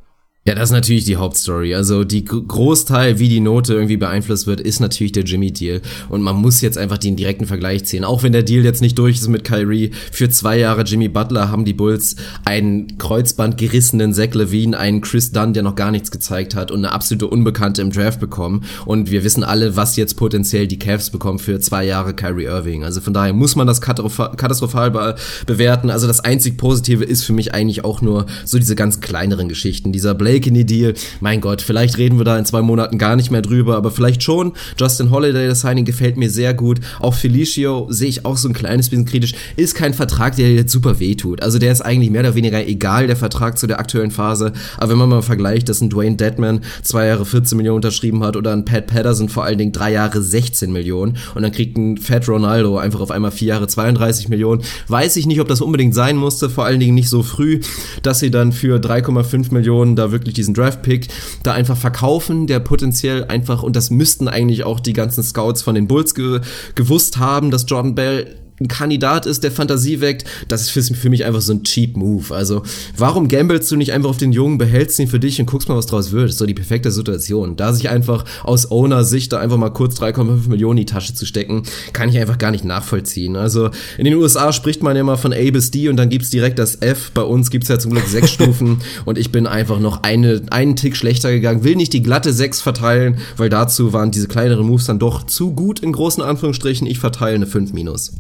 [0.44, 1.72] Ja, das ist natürlich die Hauptstory.
[1.76, 5.80] Also die Großteil, wie die Note irgendwie beeinflusst wird, ist natürlich der Jimmy-Deal.
[6.08, 8.02] Und man muss jetzt einfach den direkten Vergleich ziehen.
[8.02, 11.52] Auch wenn der Deal jetzt nicht durch ist mit Kyrie, für zwei Jahre Jimmy Butler
[11.52, 16.10] haben die Bulls einen Kreuzband gerissenen Zach Levine, einen Chris Dunn, der noch gar nichts
[16.10, 18.64] gezeigt hat und eine absolute Unbekannte im Draft bekommen.
[18.84, 22.82] Und wir wissen alle, was jetzt potenziell die Cavs bekommen für zwei Jahre Kyrie Irving.
[22.82, 25.14] Also von daher muss man das katastrophal be
[25.46, 25.88] bewerten.
[25.88, 29.92] Also das einzig Positive ist für mich eigentlich auch nur so diese ganz kleineren Geschichten.
[29.92, 33.42] Dieser Blake Blakeney-Deal, mein Gott, vielleicht reden wir da in zwei Monaten gar nicht mehr
[33.42, 34.52] drüber, aber vielleicht schon.
[34.78, 36.80] Justin Holiday, das Signing gefällt mir sehr gut.
[37.00, 39.34] Auch Felicio sehe ich auch so ein kleines bisschen kritisch.
[39.56, 41.42] Ist kein Vertrag, der jetzt super wehtut.
[41.42, 44.54] Also der ist eigentlich mehr oder weniger egal, der Vertrag zu der aktuellen Phase.
[44.78, 48.36] Aber wenn man mal vergleicht, dass ein Dwayne Deadman zwei Jahre 14 Millionen unterschrieben hat
[48.36, 51.98] oder ein Pat Patterson vor allen Dingen drei Jahre 16 Millionen und dann kriegt ein
[51.98, 55.94] Fat Ronaldo einfach auf einmal vier Jahre 32 Millionen, weiß ich nicht, ob das unbedingt
[55.94, 57.60] sein musste, vor allen Dingen nicht so früh,
[58.02, 61.08] dass sie dann für 3,5 Millionen da wirklich wirklich diesen Draft-Pick
[61.42, 65.74] da einfach verkaufen, der potenziell einfach, und das müssten eigentlich auch die ganzen Scouts von
[65.74, 66.40] den Bulls ge
[66.74, 71.24] gewusst haben, dass Jordan Bell ein Kandidat ist, der Fantasie weckt, das ist für, mich
[71.24, 72.34] einfach so ein cheap Move.
[72.34, 72.62] Also,
[72.96, 75.76] warum gambelst du nicht einfach auf den Jungen, behältst ihn für dich und guckst mal,
[75.76, 76.24] was draus wird?
[76.24, 77.56] Das ist so die perfekte Situation.
[77.56, 81.26] Da sich einfach aus Owner-Sicht da einfach mal kurz 3,5 Millionen in die Tasche zu
[81.26, 83.36] stecken, kann ich einfach gar nicht nachvollziehen.
[83.36, 86.30] Also, in den USA spricht man ja immer von A bis D und dann gibt's
[86.30, 87.10] direkt das F.
[87.12, 90.76] Bei uns gibt's ja zum Glück sechs Stufen und ich bin einfach noch eine, einen
[90.76, 94.86] Tick schlechter gegangen, will nicht die glatte 6 verteilen, weil dazu waren diese kleineren Moves
[94.86, 96.86] dann doch zu gut in großen Anführungsstrichen.
[96.86, 98.12] Ich verteile eine 5 minus.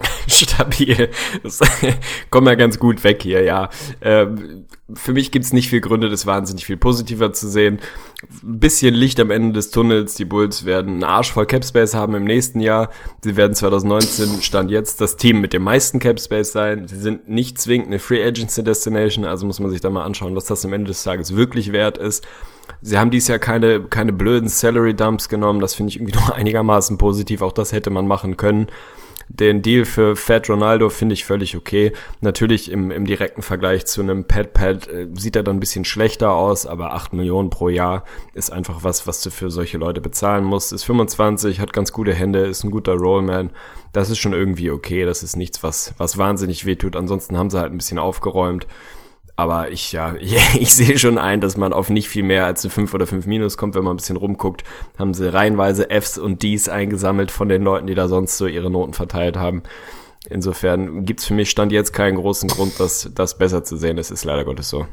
[0.26, 1.10] Stabil.
[1.42, 1.60] Das
[2.30, 3.68] kommt ja ganz gut weg hier, ja.
[4.00, 7.80] Ähm, für mich gibt's nicht viel Gründe, das wahnsinnig viel positiver zu sehen.
[8.42, 10.14] Bisschen Licht am Ende des Tunnels.
[10.14, 12.90] Die Bulls werden einen Arsch voll Capspace haben im nächsten Jahr.
[13.22, 16.88] Sie werden 2019 Stand jetzt das Team mit dem meisten Capspace sein.
[16.88, 20.36] Sie sind nicht zwingend eine Free Agency Destination, also muss man sich da mal anschauen,
[20.36, 22.26] was das am Ende des Tages wirklich wert ist.
[22.80, 25.60] Sie haben dies Jahr keine, keine blöden Salary Dumps genommen.
[25.60, 27.42] Das finde ich irgendwie noch einigermaßen positiv.
[27.42, 28.68] Auch das hätte man machen können.
[29.28, 31.92] Den Deal für Fat Ronaldo finde ich völlig okay.
[32.20, 35.84] Natürlich im, im direkten Vergleich zu einem Pad Pad äh, sieht er dann ein bisschen
[35.84, 38.04] schlechter aus, aber 8 Millionen pro Jahr
[38.34, 40.72] ist einfach was, was du für solche Leute bezahlen musst.
[40.72, 43.50] Ist 25, hat ganz gute Hände, ist ein guter Rollman.
[43.92, 45.04] Das ist schon irgendwie okay.
[45.04, 46.96] Das ist nichts, was, was wahnsinnig wehtut.
[46.96, 48.66] Ansonsten haben sie halt ein bisschen aufgeräumt.
[49.36, 52.70] Aber ich, ja, ich sehe schon ein, dass man auf nicht viel mehr als eine
[52.70, 54.64] 5 oder 5 Minus kommt, wenn man ein bisschen rumguckt.
[54.98, 58.70] Haben sie reihenweise Fs und Ds eingesammelt von den Leuten, die da sonst so ihre
[58.70, 59.62] Noten verteilt haben.
[60.28, 63.96] Insofern gibt's für mich Stand jetzt keinen großen Grund, das, das besser zu sehen.
[63.96, 64.86] Das ist leider Gottes so.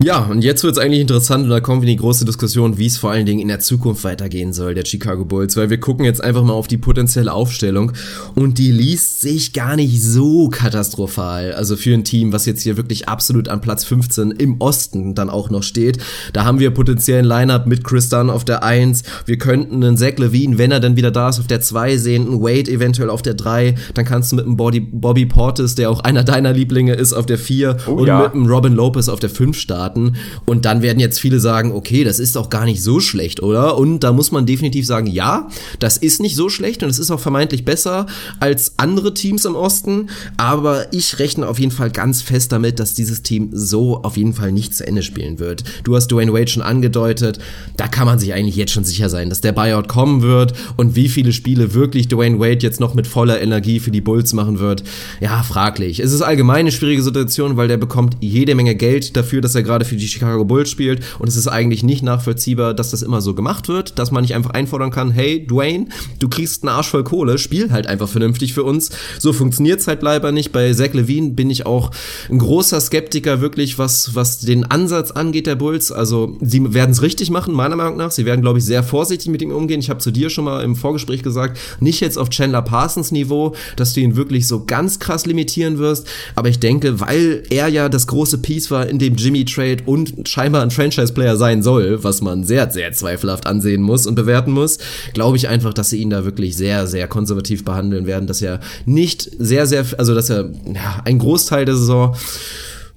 [0.00, 2.86] Ja, und jetzt wird's eigentlich interessant und da kommen wir in die große Diskussion, wie
[2.86, 6.04] es vor allen Dingen in der Zukunft weitergehen soll, der Chicago Bulls, weil wir gucken
[6.04, 7.90] jetzt einfach mal auf die potenzielle Aufstellung
[8.36, 11.52] und die liest sich gar nicht so katastrophal.
[11.52, 15.30] Also für ein Team, was jetzt hier wirklich absolut an Platz 15 im Osten dann
[15.30, 15.98] auch noch steht.
[16.32, 19.02] Da haben wir potenziell ein Lineup mit Chris Dunn auf der 1.
[19.26, 22.28] Wir könnten einen Zach Levine, wenn er dann wieder da ist, auf der 2 sehen,
[22.28, 23.74] einen Wade eventuell auf der 3.
[23.94, 27.26] Dann kannst du mit einem Bobby, Bobby Portis, der auch einer deiner Lieblinge ist, auf
[27.26, 28.22] der 4 oh, und ja.
[28.22, 30.16] mit einem Robin Lopez auf der 5 starten starten.
[30.46, 33.78] Und dann werden jetzt viele sagen, okay, das ist doch gar nicht so schlecht, oder?
[33.78, 37.10] Und da muss man definitiv sagen, ja, das ist nicht so schlecht und es ist
[37.10, 38.06] auch vermeintlich besser
[38.40, 40.10] als andere Teams im Osten.
[40.36, 44.34] Aber ich rechne auf jeden Fall ganz fest damit, dass dieses Team so auf jeden
[44.34, 45.64] Fall nicht zu Ende spielen wird.
[45.84, 47.38] Du hast Dwayne Wade schon angedeutet.
[47.76, 50.96] Da kann man sich eigentlich jetzt schon sicher sein, dass der Buyout kommen wird und
[50.96, 54.58] wie viele Spiele wirklich Dwayne Wade jetzt noch mit voller Energie für die Bulls machen
[54.58, 54.82] wird.
[55.20, 56.00] Ja, fraglich.
[56.00, 59.62] Es ist allgemein eine schwierige Situation, weil der bekommt jede Menge Geld dafür, dass er
[59.62, 61.02] gerade gerade für die Chicago Bulls spielt.
[61.18, 64.34] Und es ist eigentlich nicht nachvollziehbar, dass das immer so gemacht wird, dass man nicht
[64.34, 65.86] einfach einfordern kann, hey, Dwayne,
[66.18, 68.90] du kriegst einen Arsch voll Kohle, spiel halt einfach vernünftig für uns.
[69.18, 70.50] So funktioniert's halt leider nicht.
[70.50, 71.92] Bei Zach Levine bin ich auch
[72.28, 75.92] ein großer Skeptiker wirklich, was, was den Ansatz angeht der Bulls.
[75.92, 78.10] Also sie werden es richtig machen, meiner Meinung nach.
[78.10, 79.80] Sie werden, glaube ich, sehr vorsichtig mit ihm umgehen.
[79.80, 83.54] Ich habe zu dir schon mal im Vorgespräch gesagt, nicht jetzt auf Chandler Parsons Niveau,
[83.76, 86.08] dass du ihn wirklich so ganz krass limitieren wirst.
[86.34, 89.82] Aber ich denke, weil er ja das große Piece war in dem Jimmy Trade Trade
[89.86, 94.52] und scheinbar ein Franchise-Player sein soll, was man sehr, sehr zweifelhaft ansehen muss und bewerten
[94.52, 94.78] muss,
[95.14, 98.60] glaube ich einfach, dass sie ihn da wirklich sehr, sehr konservativ behandeln werden, dass er
[98.86, 102.16] nicht sehr, sehr, also dass er ja, ein Großteil der Saison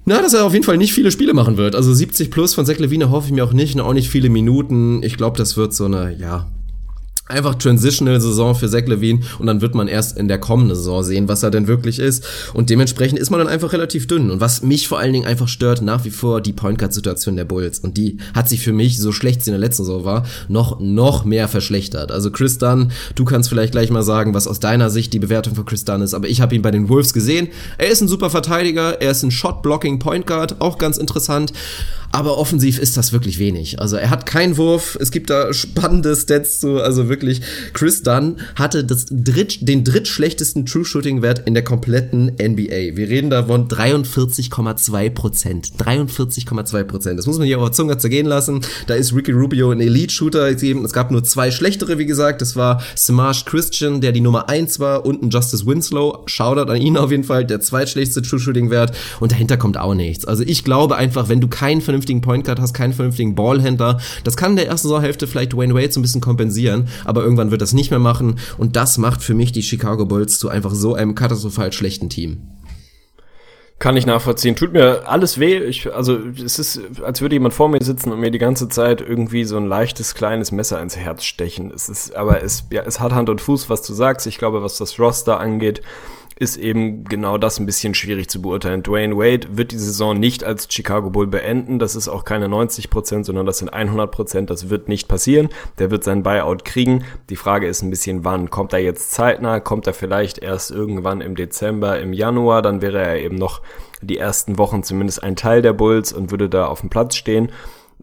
[0.04, 1.76] na, dass er auf jeden Fall nicht viele Spiele machen wird.
[1.76, 4.30] Also 70 plus von Zach Levine hoffe ich mir auch nicht und auch nicht viele
[4.30, 5.00] Minuten.
[5.04, 6.48] Ich glaube, das wird so eine, ja,
[7.26, 11.02] einfach Transitional Saison für Zach Levine und dann wird man erst in der kommenden Saison
[11.02, 12.24] sehen, was er denn wirklich ist.
[12.52, 14.30] Und dementsprechend ist man dann einfach relativ dünn.
[14.30, 17.36] Und was mich vor allen Dingen einfach stört, nach wie vor die Point Guard Situation
[17.36, 17.78] der Bulls.
[17.78, 20.80] Und die hat sich für mich, so schlecht sie in der letzten Saison war, noch,
[20.80, 22.12] noch mehr verschlechtert.
[22.12, 25.54] Also Chris Dunn, du kannst vielleicht gleich mal sagen, was aus deiner Sicht die Bewertung
[25.54, 27.48] von Chris Dunn ist, aber ich habe ihn bei den Wolves gesehen.
[27.78, 31.52] Er ist ein super Verteidiger, er ist ein Shot-Blocking Point Guard, auch ganz interessant,
[32.12, 33.80] aber offensiv ist das wirklich wenig.
[33.80, 37.40] Also er hat keinen Wurf, es gibt da spannende Stats zu, also wirklich,
[37.72, 42.96] Chris Dunn hatte das dritt, den drittschlechtesten True Shooting Wert in der kompletten NBA.
[42.96, 45.72] Wir reden davon 43,2 Prozent.
[45.78, 47.18] 43,2 Prozent.
[47.18, 48.60] Das muss man hier auf der Zunge zergehen lassen.
[48.86, 50.50] Da ist Ricky Rubio ein Elite Shooter.
[50.50, 52.42] Es gab nur zwei schlechtere, wie gesagt.
[52.42, 56.24] Das war Samaj Christian, der die Nummer eins war und ein Justice Winslow.
[56.26, 57.46] Shoutout an ihn auf jeden Fall.
[57.46, 58.94] Der zweitschlechteste True Shooting Wert.
[59.18, 60.26] Und dahinter kommt auch nichts.
[60.26, 64.00] Also ich glaube einfach, wenn du keinen vernünftigen vernünftigen Point Guard hast, keinen vernünftigen Ballhändler.
[64.24, 67.50] Das kann in der ersten Saisonhälfte vielleicht Dwayne Wade so ein bisschen kompensieren, aber irgendwann
[67.50, 70.72] wird das nicht mehr machen und das macht für mich die Chicago Bulls zu einfach
[70.74, 72.48] so einem katastrophal schlechten Team.
[73.78, 74.54] Kann ich nachvollziehen.
[74.54, 75.58] Tut mir alles weh.
[75.58, 79.00] Ich, also es ist, als würde jemand vor mir sitzen und mir die ganze Zeit
[79.00, 81.72] irgendwie so ein leichtes kleines Messer ins Herz stechen.
[81.74, 84.28] Es ist, aber es, ja, es hat Hand und Fuß, was du sagst.
[84.28, 85.82] Ich glaube, was das Roster angeht,
[86.42, 88.82] ist eben genau das ein bisschen schwierig zu beurteilen.
[88.82, 91.78] Dwayne Wade wird die Saison nicht als Chicago Bull beenden.
[91.78, 94.50] Das ist auch keine 90 Prozent, sondern das sind 100 Prozent.
[94.50, 95.50] Das wird nicht passieren.
[95.78, 97.04] Der wird sein Buyout kriegen.
[97.30, 99.60] Die Frage ist ein bisschen, wann kommt er jetzt zeitnah?
[99.60, 102.60] Kommt er vielleicht erst irgendwann im Dezember, im Januar?
[102.60, 103.62] Dann wäre er eben noch
[104.00, 107.52] die ersten Wochen zumindest ein Teil der Bulls und würde da auf dem Platz stehen.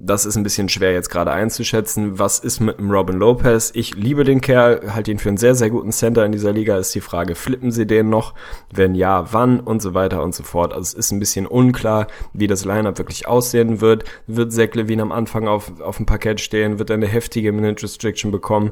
[0.02, 2.20] Das ist ein bisschen schwer jetzt gerade einzuschätzen.
[2.20, 3.72] Was ist mit dem Robin Lopez?
[3.76, 6.78] Ich liebe den Kerl, halte ihn für einen sehr, sehr guten Center in dieser Liga.
[6.78, 8.34] Ist die Frage, flippen sie den noch?
[8.74, 9.60] Wenn ja, wann?
[9.60, 10.72] Und so weiter und so fort.
[10.72, 14.06] Also es ist ein bisschen unklar, wie das Lineup wirklich aussehen wird.
[14.26, 16.80] Wird Zach Levine am Anfang auf, auf dem Parkett stehen?
[16.80, 18.72] Wird er eine heftige Minute Restriction bekommen?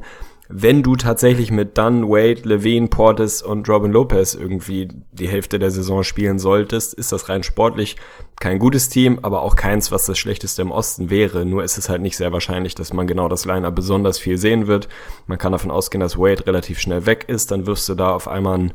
[0.49, 5.71] Wenn du tatsächlich mit Dunn, Wade, Levine, Portis und Robin Lopez irgendwie die Hälfte der
[5.71, 7.97] Saison spielen solltest, ist das rein sportlich
[8.39, 11.45] kein gutes Team, aber auch keins, was das schlechteste im Osten wäre.
[11.45, 14.67] Nur ist es halt nicht sehr wahrscheinlich, dass man genau das Liner besonders viel sehen
[14.67, 14.87] wird.
[15.25, 18.27] Man kann davon ausgehen, dass Wade relativ schnell weg ist, dann wirst du da auf
[18.27, 18.73] einmal ein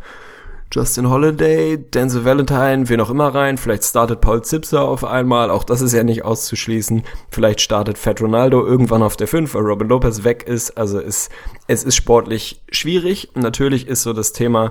[0.75, 3.59] Justin Holiday, Denzel Valentine, wen auch immer rein.
[3.59, 5.51] Vielleicht startet Paul Zipser auf einmal.
[5.51, 7.03] Auch das ist ja nicht auszuschließen.
[7.29, 10.79] Vielleicht startet Fat Ronaldo irgendwann auf der 5, weil Robin Lopez weg ist.
[10.79, 11.29] Also es,
[11.67, 13.33] es ist sportlich schwierig.
[13.35, 14.71] Natürlich ist so das Thema,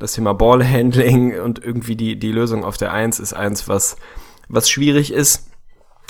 [0.00, 3.96] das Thema Ballhandling und irgendwie die, die Lösung auf der 1 ist eins, was,
[4.48, 5.48] was schwierig ist.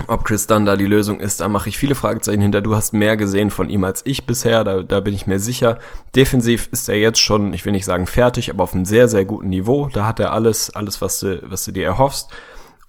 [0.08, 2.60] Ob Chris Dunn da die Lösung ist, da mache ich viele Fragezeichen hinter.
[2.60, 5.78] Du hast mehr gesehen von ihm als ich bisher, da, da bin ich mir sicher.
[6.14, 9.24] Defensiv ist er jetzt schon, ich will nicht sagen fertig, aber auf einem sehr, sehr
[9.24, 9.88] guten Niveau.
[9.92, 12.30] Da hat er alles, alles, was du, was du dir erhoffst.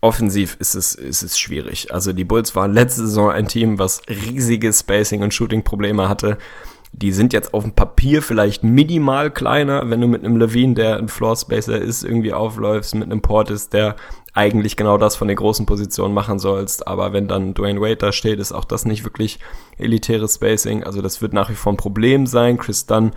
[0.01, 1.93] Offensiv ist es, ist es schwierig.
[1.93, 6.37] Also die Bulls waren letzte Saison ein Team, was riesige Spacing- und Shooting-Probleme hatte.
[6.97, 10.97] Die sind jetzt auf dem Papier vielleicht minimal kleiner, wenn du mit einem Levine, der
[10.97, 13.95] ein Floor Spacer ist, irgendwie aufläufst, mit einem Portis, der
[14.33, 16.87] eigentlich genau das von den großen Positionen machen sollst.
[16.87, 19.39] Aber wenn dann Dwayne Wade da steht, ist auch das nicht wirklich
[19.77, 20.83] elitäres Spacing.
[20.83, 22.57] Also das wird nach wie vor ein Problem sein.
[22.57, 23.11] Chris Dunn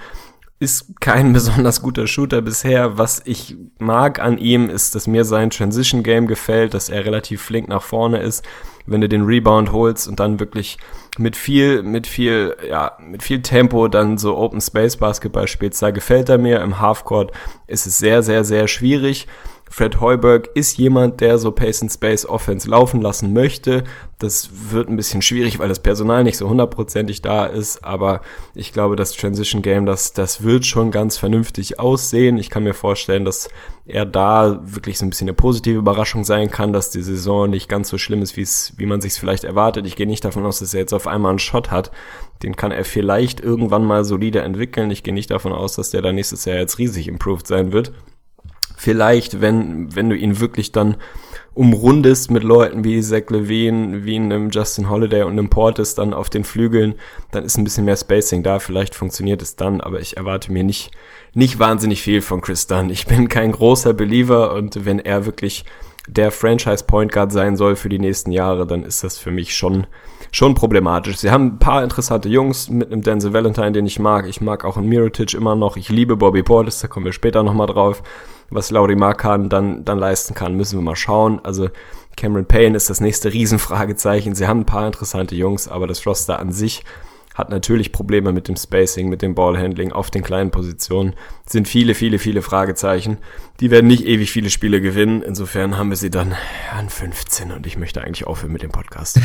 [0.60, 2.98] ist kein besonders guter Shooter bisher.
[2.98, 7.42] Was ich mag an ihm ist, dass mir sein Transition Game gefällt, dass er relativ
[7.42, 8.44] flink nach vorne ist.
[8.86, 10.78] Wenn du den Rebound holst und dann wirklich
[11.18, 15.90] mit viel, mit viel, ja, mit viel Tempo dann so Open Space Basketball spielst, da
[15.90, 16.60] gefällt er mir.
[16.60, 17.32] Im Halfcourt
[17.66, 19.26] ist es sehr, sehr, sehr schwierig.
[19.72, 23.84] Fred Heuberg ist jemand, der so Pace and Space Offense laufen lassen möchte.
[24.18, 28.20] Das wird ein bisschen schwierig, weil das Personal nicht so hundertprozentig da ist, aber
[28.56, 32.36] ich glaube, das Transition Game, das, das wird schon ganz vernünftig aussehen.
[32.36, 33.48] Ich kann mir vorstellen, dass
[33.86, 37.68] er da wirklich so ein bisschen eine positive Überraschung sein kann, dass die Saison nicht
[37.68, 39.86] ganz so schlimm ist, wie es, wie man sich vielleicht erwartet.
[39.86, 41.92] Ich gehe nicht davon aus, dass er jetzt auf einmal einen Shot hat.
[42.42, 44.90] Den kann er vielleicht irgendwann mal solide entwickeln.
[44.90, 47.92] Ich gehe nicht davon aus, dass der da nächstes Jahr jetzt riesig improved sein wird
[48.80, 50.96] vielleicht, wenn, wenn du ihn wirklich dann
[51.52, 56.30] umrundest mit Leuten wie Zach Levine, wie einem Justin Holiday und einem Portis dann auf
[56.30, 56.94] den Flügeln,
[57.30, 58.58] dann ist ein bisschen mehr Spacing da.
[58.58, 60.92] Vielleicht funktioniert es dann, aber ich erwarte mir nicht,
[61.34, 62.88] nicht wahnsinnig viel von Chris Dunn.
[62.88, 65.66] Ich bin kein großer Believer und wenn er wirklich
[66.08, 69.54] der Franchise Point Guard sein soll für die nächsten Jahre, dann ist das für mich
[69.54, 69.86] schon,
[70.32, 71.18] schon problematisch.
[71.18, 74.26] Sie haben ein paar interessante Jungs mit einem Denzel Valentine, den ich mag.
[74.26, 75.76] Ich mag auch einen Mirotic immer noch.
[75.76, 78.02] Ich liebe Bobby Portis, da kommen wir später nochmal drauf
[78.50, 81.40] was Lauri Markan dann, dann leisten kann, müssen wir mal schauen.
[81.42, 81.68] Also
[82.16, 84.34] Cameron Payne ist das nächste Riesenfragezeichen.
[84.34, 86.84] Sie haben ein paar interessante Jungs, aber das Roster an sich
[87.34, 91.14] hat natürlich Probleme mit dem Spacing, mit dem Ballhandling auf den kleinen Positionen.
[91.50, 93.18] Sind viele, viele, viele Fragezeichen.
[93.58, 95.20] Die werden nicht ewig viele Spiele gewinnen.
[95.20, 96.32] Insofern haben wir sie dann
[96.78, 99.20] an 15 und ich möchte eigentlich aufhören mit dem Podcast.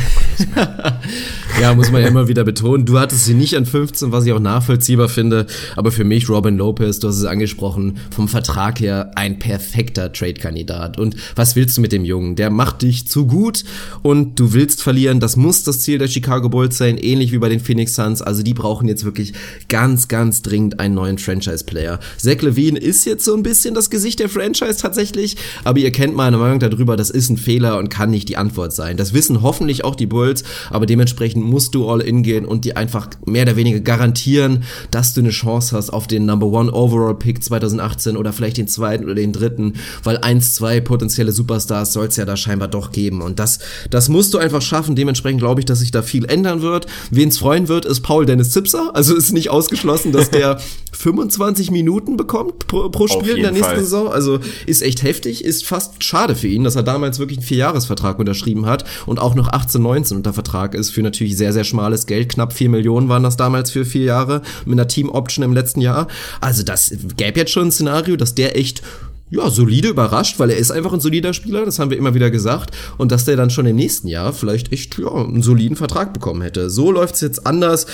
[1.60, 2.84] ja, muss man ja immer wieder betonen.
[2.84, 5.46] Du hattest sie nicht an 15, was ich auch nachvollziehbar finde.
[5.76, 10.98] Aber für mich, Robin Lopez, du hast es angesprochen, vom Vertrag her ein perfekter Trade-Kandidat.
[10.98, 12.34] Und was willst du mit dem Jungen?
[12.34, 13.64] Der macht dich zu gut
[14.02, 15.20] und du willst verlieren.
[15.20, 18.20] Das muss das Ziel der Chicago Bulls sein, ähnlich wie bei den Phoenix Suns.
[18.20, 19.32] Also die brauchen jetzt wirklich
[19.68, 22.00] ganz, ganz dringend einen neuen Franchise-Player.
[22.18, 26.14] Zach Levine ist jetzt so ein bisschen das Gesicht der Franchise tatsächlich, aber ihr kennt
[26.14, 28.96] meine Meinung darüber, das ist ein Fehler und kann nicht die Antwort sein.
[28.96, 32.76] Das wissen hoffentlich auch die Bulls, aber dementsprechend musst du all in gehen und die
[32.76, 37.14] einfach mehr oder weniger garantieren, dass du eine Chance hast auf den Number One Overall
[37.14, 42.06] Pick 2018 oder vielleicht den zweiten oder den dritten, weil eins, zwei potenzielle Superstars soll
[42.06, 43.58] es ja da scheinbar doch geben und das,
[43.90, 44.96] das musst du einfach schaffen.
[44.96, 46.86] Dementsprechend glaube ich, dass sich da viel ändern wird.
[47.10, 48.90] Wen es freuen wird, ist Paul Dennis Zipser.
[48.94, 50.60] Also ist nicht ausgeschlossen, dass der
[50.92, 53.80] 25 Minuten bekommt pro, pro Spiel in der nächsten Fall.
[53.80, 54.08] Saison.
[54.08, 58.18] Also ist echt heftig, ist fast schade für ihn, dass er damals wirklich einen Vierjahresvertrag
[58.18, 62.06] unterschrieben hat und auch noch 18, 19 unter Vertrag ist für natürlich sehr, sehr schmales
[62.06, 62.28] Geld.
[62.28, 66.06] Knapp 4 Millionen waren das damals für vier Jahre mit einer Team-Option im letzten Jahr.
[66.40, 68.82] Also das gäbe jetzt schon ein Szenario, dass der echt
[69.28, 72.30] ja, solide überrascht, weil er ist einfach ein solider Spieler, das haben wir immer wieder
[72.30, 72.70] gesagt.
[72.96, 76.42] Und dass der dann schon im nächsten Jahr vielleicht echt ja, einen soliden Vertrag bekommen
[76.42, 76.70] hätte.
[76.70, 77.86] So läuft's jetzt anders.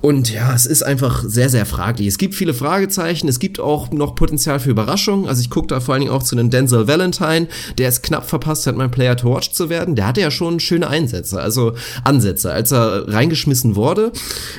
[0.00, 2.08] Und ja, es ist einfach sehr, sehr fraglich.
[2.08, 5.28] Es gibt viele Fragezeichen, es gibt auch noch Potenzial für Überraschungen.
[5.28, 7.46] Also ich gucke da vor allen Dingen auch zu einem Denzel Valentine,
[7.78, 9.94] der es knapp verpasst hat, mein Player to Watch zu werden.
[9.94, 12.52] Der hatte ja schon schöne Einsätze, also Ansätze.
[12.52, 14.10] Als er reingeschmissen wurde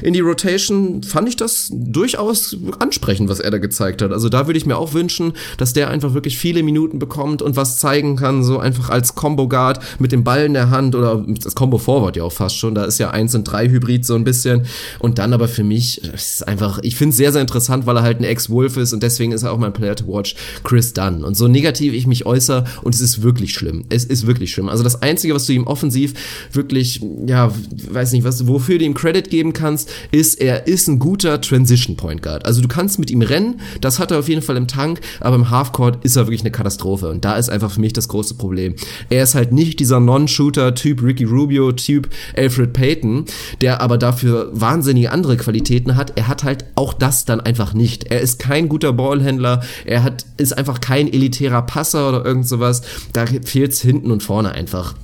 [0.02, 4.14] in die Rotation, fand ich das durchaus ansprechend, was er da gezeigt hat.
[4.14, 7.42] Also da würde ich mir auch wünschen, dass der einfach wirklich wirklich viele Minuten bekommt
[7.42, 10.94] und was zeigen kann, so einfach als Combo Guard mit dem Ball in der Hand
[10.94, 12.76] oder das Combo Forward ja auch fast schon.
[12.76, 14.68] Da ist ja eins und drei Hybrid so ein bisschen.
[15.00, 18.04] Und dann aber für mich ist einfach, ich finde es sehr, sehr interessant, weil er
[18.04, 21.24] halt ein Ex-Wolf ist und deswegen ist er auch mein Player to watch, Chris Dunn.
[21.24, 23.86] Und so negativ ich mich äußere und es ist wirklich schlimm.
[23.90, 24.70] Es ist wirklich schlimm.
[24.70, 26.14] Also das Einzige, was du ihm offensiv
[26.54, 27.52] wirklich, ja,
[27.90, 31.96] weiß nicht, was, wofür du ihm Credit geben kannst, ist, er ist ein guter Transition
[31.98, 32.46] Point Guard.
[32.46, 35.36] Also du kannst mit ihm rennen, das hat er auf jeden Fall im Tank, aber
[35.36, 37.10] im Halfcourt ist er wirklich eine Katastrophe.
[37.10, 38.76] Und da ist einfach für mich das große Problem.
[39.10, 43.26] Er ist halt nicht dieser Non-Shooter-Typ Ricky Rubio-Typ Alfred Payton,
[43.62, 46.14] der aber dafür wahnsinnige andere Qualitäten hat.
[46.18, 48.06] Er hat halt auch das dann einfach nicht.
[48.06, 52.82] Er ist kein guter Ballhändler, er hat, ist einfach kein elitärer Passer oder irgend sowas.
[53.14, 54.96] Da fehlt's hinten und vorne einfach.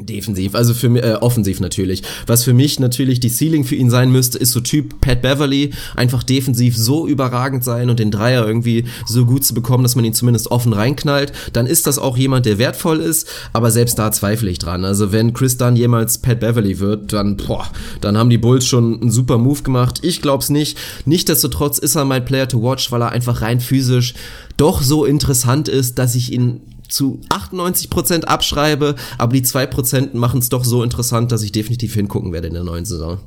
[0.00, 2.02] Defensiv, also für äh, offensiv natürlich.
[2.26, 5.70] Was für mich natürlich die Ceiling für ihn sein müsste, ist so Typ Pat Beverly,
[5.94, 10.04] einfach defensiv so überragend sein und den Dreier irgendwie so gut zu bekommen, dass man
[10.04, 11.32] ihn zumindest offen reinknallt.
[11.52, 14.84] Dann ist das auch jemand, der wertvoll ist, aber selbst da zweifle ich dran.
[14.84, 17.68] Also wenn Chris Dunn jemals Pat Beverly wird, dann boah,
[18.00, 20.00] dann haben die Bulls schon einen super Move gemacht.
[20.02, 20.76] Ich glaub's nicht.
[21.04, 24.14] Nichtsdestotrotz ist er mein Player to watch, weil er einfach rein physisch
[24.56, 26.60] doch so interessant ist, dass ich ihn
[26.94, 32.32] zu 98% abschreibe, aber die 2% machen es doch so interessant, dass ich definitiv hingucken
[32.32, 33.18] werde in der neuen Saison.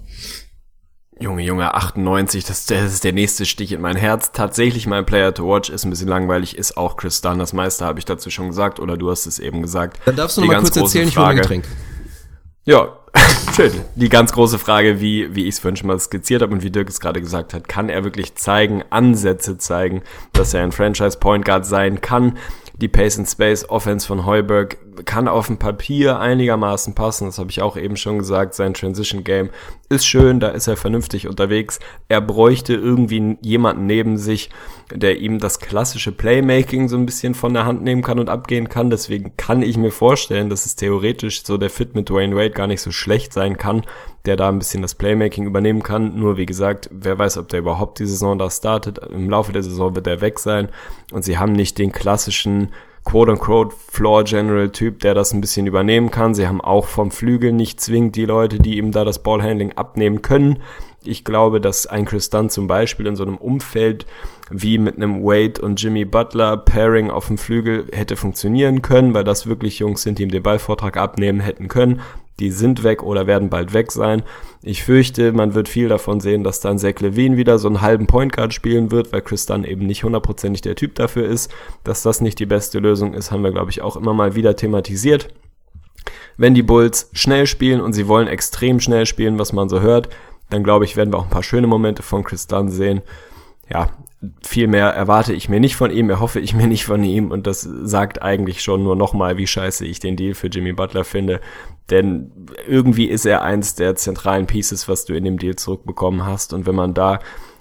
[1.19, 4.31] Junge, Junge, 98, das, das ist der nächste Stich in mein Herz.
[4.31, 7.39] Tatsächlich mein Player to watch ist ein bisschen langweilig, ist auch Chris Dunn.
[7.39, 9.99] Das meiste habe ich dazu schon gesagt oder du hast es eben gesagt.
[10.05, 11.65] Dann darfst du noch mal kurz erzählen, Frage, ich hole ein Getränk.
[12.65, 12.99] Ja,
[13.55, 13.71] schön.
[13.95, 16.69] Die ganz große Frage, wie, wie ich es vorhin schon mal skizziert habe und wie
[16.69, 20.03] Dirk es gerade gesagt hat, kann er wirklich zeigen, Ansätze zeigen,
[20.33, 22.37] dass er ein Franchise Point Guard sein kann?
[22.81, 27.25] Die Pace and Space Offense von Heuberg kann auf dem Papier einigermaßen passen.
[27.25, 28.53] Das habe ich auch eben schon gesagt.
[28.53, 29.49] Sein Transition Game
[29.89, 31.79] ist schön, da ist er vernünftig unterwegs.
[32.07, 34.49] Er bräuchte irgendwie jemanden neben sich,
[34.93, 38.69] der ihm das klassische Playmaking so ein bisschen von der Hand nehmen kann und abgehen
[38.69, 38.89] kann.
[38.89, 42.67] Deswegen kann ich mir vorstellen, dass es theoretisch so der Fit mit Dwayne Wade gar
[42.67, 43.83] nicht so schlecht sein kann,
[44.25, 46.17] der da ein bisschen das Playmaking übernehmen kann.
[46.19, 48.99] Nur wie gesagt, wer weiß, ob der überhaupt die Saison da startet.
[48.99, 50.69] Im Laufe der Saison wird er weg sein
[51.11, 52.69] und sie haben nicht den klassischen
[53.07, 56.35] quote-unquote Floor General Typ, der das ein bisschen übernehmen kann.
[56.35, 60.21] Sie haben auch vom Flügel nicht zwingend die Leute, die ihm da das Ballhandling abnehmen
[60.21, 60.59] können.
[61.07, 64.05] Ich glaube, dass ein Chris Dunn zum Beispiel in so einem Umfeld
[64.49, 69.23] wie mit einem Wade und Jimmy Butler Pairing auf dem Flügel hätte funktionieren können, weil
[69.23, 72.01] das wirklich Jungs sind, die ihm den Ballvortrag abnehmen hätten können
[72.39, 74.23] die sind weg oder werden bald weg sein.
[74.61, 78.05] Ich fürchte, man wird viel davon sehen, dass dann Zach Levine wieder so einen halben
[78.05, 81.51] Point Guard spielen wird, weil Chris dann eben nicht hundertprozentig der Typ dafür ist.
[81.83, 84.55] Dass das nicht die beste Lösung ist, haben wir, glaube ich, auch immer mal wieder
[84.55, 85.29] thematisiert.
[86.37, 90.09] Wenn die Bulls schnell spielen und sie wollen extrem schnell spielen, was man so hört,
[90.49, 93.01] dann glaube ich, werden wir auch ein paar schöne Momente von Chris Dunn sehen.
[93.69, 93.89] Ja,
[94.41, 97.31] viel mehr erwarte ich mir nicht von ihm, erhoffe ich mir nicht von ihm.
[97.31, 101.03] Und das sagt eigentlich schon nur nochmal, wie scheiße ich den Deal für Jimmy Butler
[101.03, 101.41] finde,
[101.89, 102.31] denn
[102.67, 106.53] irgendwie ist er eins der zentralen Pieces, was du in dem Deal zurückbekommen hast.
[106.53, 107.19] Und wenn man da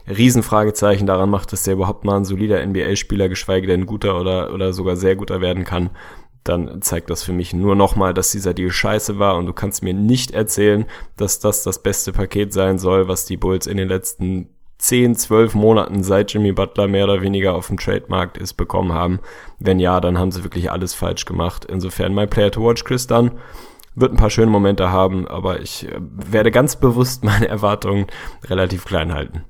[0.08, 4.72] Riesenfragezeichen daran macht, dass der überhaupt mal ein solider NBA-Spieler, geschweige denn guter oder, oder
[4.72, 5.90] sogar sehr guter werden kann,
[6.48, 9.82] dann zeigt das für mich nur nochmal, dass dieser Deal scheiße war und du kannst
[9.82, 10.86] mir nicht erzählen,
[11.16, 14.48] dass das das beste Paket sein soll, was die Bulls in den letzten
[14.78, 19.20] 10, 12 Monaten, seit Jimmy Butler mehr oder weniger auf dem Trademarkt ist, bekommen haben.
[19.58, 21.64] Wenn ja, dann haben sie wirklich alles falsch gemacht.
[21.64, 23.32] Insofern, my player to watch, Chris Dunn,
[23.94, 28.06] wird ein paar schöne Momente haben, aber ich äh, werde ganz bewusst meine Erwartungen
[28.44, 29.44] relativ klein halten.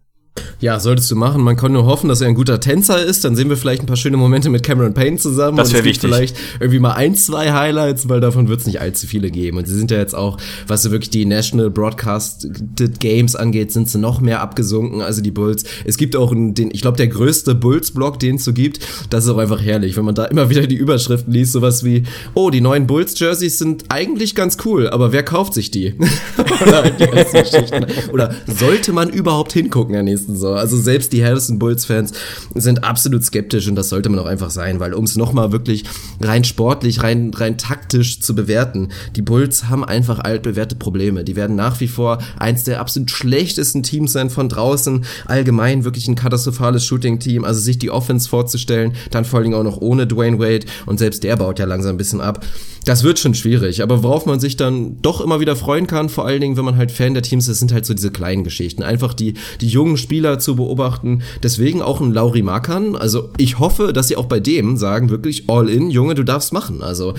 [0.60, 1.42] Ja, solltest du machen.
[1.42, 3.24] Man kann nur hoffen, dass er ein guter Tänzer ist.
[3.24, 5.56] Dann sehen wir vielleicht ein paar schöne Momente mit Cameron Payne zusammen.
[5.56, 6.08] Das wäre wichtig.
[6.08, 9.58] Vielleicht irgendwie mal ein, zwei Highlights, weil davon wird es nicht allzu viele geben.
[9.58, 13.88] Und sie sind ja jetzt auch, was so wirklich die National Broadcasted Games angeht, sind
[13.88, 15.02] sie noch mehr abgesunken.
[15.02, 15.64] Also die Bulls.
[15.84, 18.80] Es gibt auch den, ich glaube, der größte Bulls-Blog, den es so gibt.
[19.10, 22.04] Das ist auch einfach herrlich, wenn man da immer wieder die Überschriften liest, sowas wie,
[22.34, 25.94] oh, die neuen Bulls-Jerseys sind eigentlich ganz cool, aber wer kauft sich die?
[26.62, 30.54] Oder, die Oder sollte man überhaupt hingucken der nächsten so.
[30.54, 32.12] Also selbst die Harrison Bulls-Fans
[32.54, 35.84] sind absolut skeptisch und das sollte man auch einfach sein, weil um es nochmal wirklich
[36.20, 41.24] rein sportlich, rein, rein taktisch zu bewerten, die Bulls haben einfach altbewährte Probleme.
[41.24, 45.04] Die werden nach wie vor eins der absolut schlechtesten Teams sein von draußen.
[45.26, 47.44] Allgemein wirklich ein katastrophales Shooting-Team.
[47.44, 50.98] Also sich die Offense vorzustellen, dann vor allen Dingen auch noch ohne Dwayne Wade und
[50.98, 52.44] selbst der baut ja langsam ein bisschen ab.
[52.86, 56.24] Das wird schon schwierig, aber worauf man sich dann doch immer wieder freuen kann, vor
[56.24, 58.84] allen Dingen, wenn man halt Fan der Teams ist, sind halt so diese kleinen Geschichten.
[58.84, 61.22] Einfach die, die jungen Spieler zu beobachten.
[61.42, 62.94] Deswegen auch ein Lauri Markan.
[62.94, 66.52] Also ich hoffe, dass sie auch bei dem sagen, wirklich all in, Junge, du darfst
[66.52, 66.80] machen.
[66.80, 67.14] Also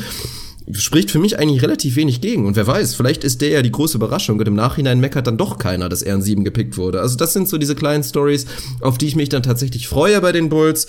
[0.74, 2.46] spricht für mich eigentlich relativ wenig gegen.
[2.46, 5.38] Und wer weiß, vielleicht ist der ja die große Überraschung und im Nachhinein meckert dann
[5.38, 7.00] doch keiner, dass er an sieben gepickt wurde.
[7.00, 8.46] Also das sind so diese kleinen Stories,
[8.82, 10.88] auf die ich mich dann tatsächlich freue bei den Bulls.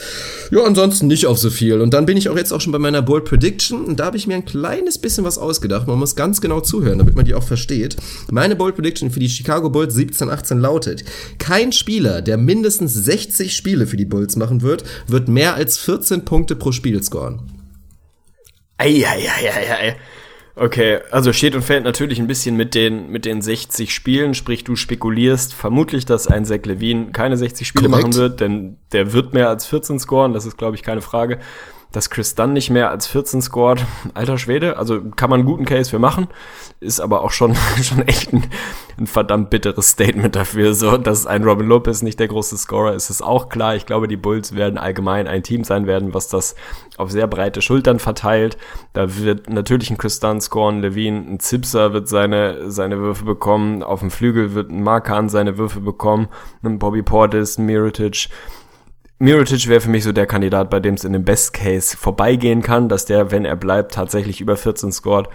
[0.50, 1.80] Ja, ansonsten nicht auf so viel.
[1.80, 3.84] Und dann bin ich auch jetzt auch schon bei meiner Bold Prediction.
[3.84, 5.86] Und da habe ich mir ein kleines bisschen was ausgedacht.
[5.86, 7.96] Man muss ganz genau zuhören, damit man die auch versteht.
[8.30, 11.04] Meine Bold Prediction für die Chicago Bulls 17-18 lautet,
[11.38, 16.24] kein Spieler, der mindestens 60 Spiele für die Bulls machen wird, wird mehr als 14
[16.24, 17.57] Punkte pro Spiel scoren.
[18.78, 19.96] Eieieiei.
[20.60, 24.64] Okay, also steht und fällt natürlich ein bisschen mit den, mit den 60 Spielen, sprich
[24.64, 28.08] du spekulierst vermutlich, dass ein Zach Levine keine 60 Spiele Korrekt.
[28.08, 31.38] machen wird, denn der wird mehr als 14 scoren, das ist glaube ich keine Frage.
[31.92, 35.64] Dass Chris Dunn nicht mehr als 14 scored, alter Schwede, also kann man einen guten
[35.64, 36.28] Case für machen,
[36.80, 38.44] ist aber auch schon, schon echt ein,
[38.98, 43.10] ein verdammt bitteres Statement dafür, so, dass ein Robin Lopez nicht der große Scorer ist,
[43.10, 43.74] ist auch klar.
[43.74, 46.54] Ich glaube, die Bulls werden allgemein ein Team sein werden, was das
[46.98, 48.58] auf sehr breite Schultern verteilt.
[48.92, 53.82] Da wird natürlich ein Chris Dunn scoren, Levine, ein Zipser wird seine, seine Würfe bekommen,
[53.82, 56.28] auf dem Flügel wird ein Markan seine Würfe bekommen,
[56.62, 58.28] ein Bobby Portis, ein Mirotic,
[59.20, 62.62] Mirotic wäre für mich so der Kandidat, bei dem es in dem Best Case vorbeigehen
[62.62, 65.28] kann, dass der, wenn er bleibt, tatsächlich über 14 scored.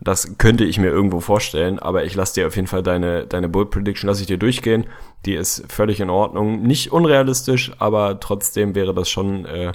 [0.00, 3.48] Das könnte ich mir irgendwo vorstellen, aber ich lasse dir auf jeden Fall deine, deine
[3.48, 4.86] Bold Prediction, lasse ich dir durchgehen.
[5.26, 6.62] Die ist völlig in Ordnung.
[6.62, 9.72] Nicht unrealistisch, aber trotzdem wäre das schon äh,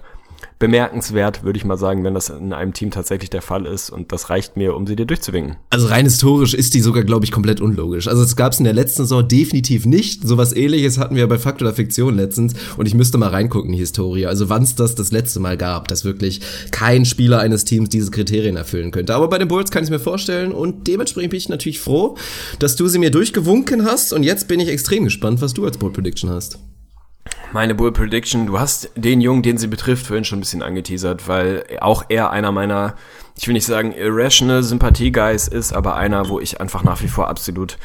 [0.62, 3.90] bemerkenswert, würde ich mal sagen, wenn das in einem Team tatsächlich der Fall ist.
[3.90, 5.58] Und das reicht mir, um sie dir durchzuwinken.
[5.72, 8.08] Also rein historisch ist die sogar, glaube ich, komplett unlogisch.
[8.08, 10.26] Also es gab es in der letzten Saison definitiv nicht.
[10.26, 12.54] Sowas ähnliches hatten wir bei Fakt oder Fiktion letztens.
[12.78, 14.28] Und ich müsste mal reingucken in die Historie.
[14.28, 16.40] Also wann es das das letzte Mal gab, dass wirklich
[16.70, 19.16] kein Spieler eines Teams diese Kriterien erfüllen könnte.
[19.16, 20.52] Aber bei den Bulls kann ich mir vorstellen.
[20.52, 22.16] Und dementsprechend bin ich natürlich froh,
[22.60, 24.14] dass du sie mir durchgewunken hast.
[24.14, 26.60] Und jetzt bin ich extrem gespannt, was du als Bold Prediction hast.
[27.54, 31.28] Meine Bull Prediction, du hast den Jungen, den sie betrifft, vorhin schon ein bisschen angeteasert,
[31.28, 32.96] weil auch er einer meiner,
[33.38, 37.28] ich will nicht sagen irrational Sympathie-Guys ist, aber einer, wo ich einfach nach wie vor
[37.28, 37.78] absolut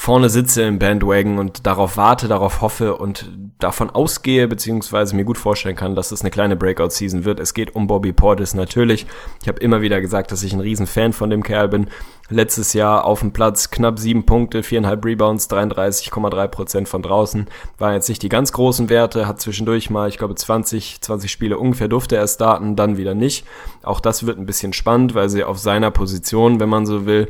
[0.00, 5.36] vorne sitze im Bandwagon und darauf warte, darauf hoffe und davon ausgehe, beziehungsweise mir gut
[5.36, 7.38] vorstellen kann, dass es eine kleine Breakout-Season wird.
[7.38, 9.06] Es geht um Bobby Portis natürlich.
[9.42, 11.88] Ich habe immer wieder gesagt, dass ich ein Riesenfan von dem Kerl bin.
[12.30, 17.48] Letztes Jahr auf dem Platz knapp sieben Punkte, viereinhalb Rebounds, 33,3 Prozent von draußen.
[17.76, 21.58] War jetzt nicht die ganz großen Werte, hat zwischendurch mal, ich glaube, 20, 20 Spiele
[21.58, 23.44] ungefähr durfte er starten, dann wieder nicht.
[23.82, 27.28] Auch das wird ein bisschen spannend, weil sie auf seiner Position, wenn man so will,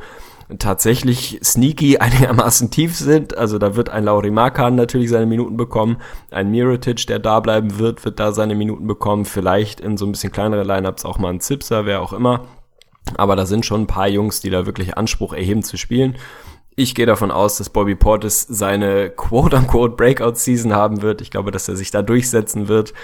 [0.58, 3.36] tatsächlich sneaky einigermaßen tief sind.
[3.36, 5.98] Also da wird ein Lauri Markan natürlich seine Minuten bekommen.
[6.30, 9.24] Ein Mirotic, der da bleiben wird, wird da seine Minuten bekommen.
[9.24, 12.46] Vielleicht in so ein bisschen kleinere Lineups auch mal ein Zipser, wer auch immer.
[13.16, 16.16] Aber da sind schon ein paar Jungs, die da wirklich Anspruch erheben zu spielen.
[16.76, 21.20] Ich gehe davon aus, dass Bobby Portis seine quote-unquote Breakout-Season haben wird.
[21.20, 22.94] Ich glaube, dass er sich da durchsetzen wird.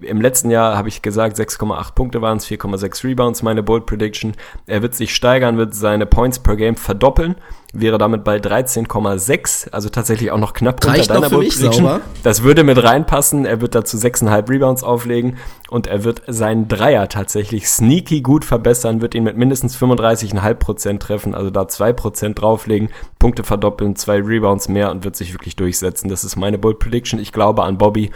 [0.00, 4.32] Im letzten Jahr habe ich gesagt, 6,8 Punkte waren es, 4,6 Rebounds, meine Bold Prediction.
[4.66, 7.36] Er wird sich steigern, wird seine Points per Game verdoppeln,
[7.72, 11.56] wäre damit bei 13,6, also tatsächlich auch noch knapp Reicht unter deiner für Bold mich,
[11.56, 11.84] Prediction.
[11.84, 12.00] sauber.
[12.24, 13.46] Das würde mit reinpassen.
[13.46, 15.36] Er wird dazu 6,5 Rebounds auflegen
[15.70, 21.36] und er wird seinen Dreier tatsächlich sneaky gut verbessern, wird ihn mit mindestens 35,5% treffen,
[21.36, 22.88] also da 2% drauflegen,
[23.20, 26.08] Punkte verdoppeln, zwei Rebounds mehr und wird sich wirklich durchsetzen.
[26.08, 27.20] Das ist meine Bold Prediction.
[27.20, 28.10] Ich glaube an Bobby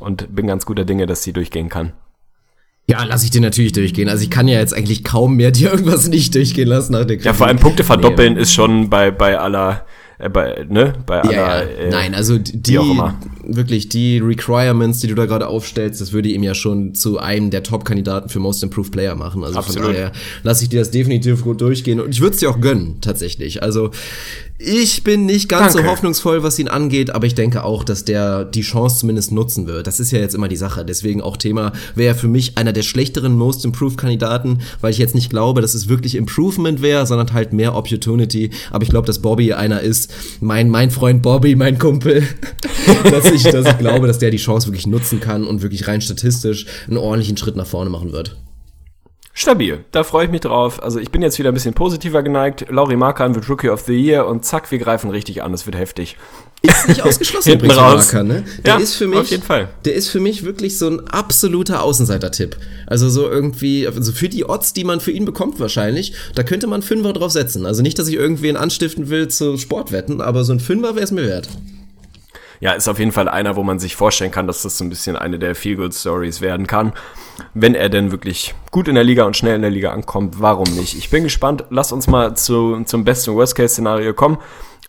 [0.00, 1.92] und bin ganz guter Dinge, dass sie durchgehen kann.
[2.88, 4.08] Ja, lass ich dir natürlich durchgehen.
[4.08, 7.18] Also ich kann ja jetzt eigentlich kaum mehr dir irgendwas nicht durchgehen lassen nach der
[7.20, 9.86] Ja, vor allem Punkte verdoppeln ist schon bei, bei aller,
[10.18, 11.68] äh, bei, ne, bei aller, Ja, ja.
[11.68, 12.78] äh, Nein, also die,
[13.44, 17.50] wirklich die Requirements, die du da gerade aufstellst, das würde ihm ja schon zu einem
[17.50, 19.44] der Top-Kandidaten für Most Improved Player machen.
[19.44, 19.84] Also Absolut.
[19.84, 20.12] von daher
[20.42, 23.62] lasse ich dir das definitiv gut durchgehen und ich würde es dir auch gönnen, tatsächlich.
[23.62, 23.92] Also
[24.62, 25.88] ich bin nicht ganz Danke.
[25.88, 29.66] so hoffnungsvoll, was ihn angeht, aber ich denke auch, dass der die Chance zumindest nutzen
[29.66, 29.86] wird.
[29.86, 30.84] Das ist ja jetzt immer die Sache.
[30.84, 35.14] Deswegen auch Thema wäre für mich einer der schlechteren Most Improved Kandidaten, weil ich jetzt
[35.14, 38.50] nicht glaube, dass es wirklich Improvement wäre, sondern halt mehr Opportunity.
[38.70, 42.22] Aber ich glaube, dass Bobby einer ist, mein, mein Freund Bobby, mein Kumpel,
[43.10, 46.02] dass ich, dass ich glaube, dass der die Chance wirklich nutzen kann und wirklich rein
[46.02, 48.36] statistisch einen ordentlichen Schritt nach vorne machen wird.
[49.40, 50.82] Stabil, da freue ich mich drauf.
[50.82, 52.66] Also ich bin jetzt wieder ein bisschen positiver geneigt.
[52.68, 55.54] Lauri Markan wird Rookie of the Year und zack, wir greifen richtig an.
[55.54, 56.18] Es wird heftig.
[56.60, 58.12] Ist nicht ausgeschlossen übrigens, raus.
[58.12, 58.44] Marker, ne?
[58.66, 59.70] Der Ja, ist für mich, auf jeden Fall.
[59.86, 62.58] Der ist für mich wirklich so ein absoluter Außenseiter-Tipp.
[62.86, 66.66] Also so irgendwie, also für die Odds, die man für ihn bekommt wahrscheinlich, da könnte
[66.66, 67.64] man Fünfer drauf setzen.
[67.64, 71.12] Also nicht, dass ich irgendwen anstiften will zu Sportwetten, aber so ein Fünfer wäre es
[71.12, 71.48] mir wert.
[72.60, 74.90] Ja, ist auf jeden Fall einer, wo man sich vorstellen kann, dass das so ein
[74.90, 76.92] bisschen eine der Feel-Good-Stories werden kann.
[77.54, 80.70] Wenn er denn wirklich gut in der Liga und schnell in der Liga ankommt, warum
[80.76, 80.96] nicht?
[80.96, 81.64] Ich bin gespannt.
[81.70, 84.36] Lass uns mal zu, zum Best- und Worst-Case-Szenario kommen.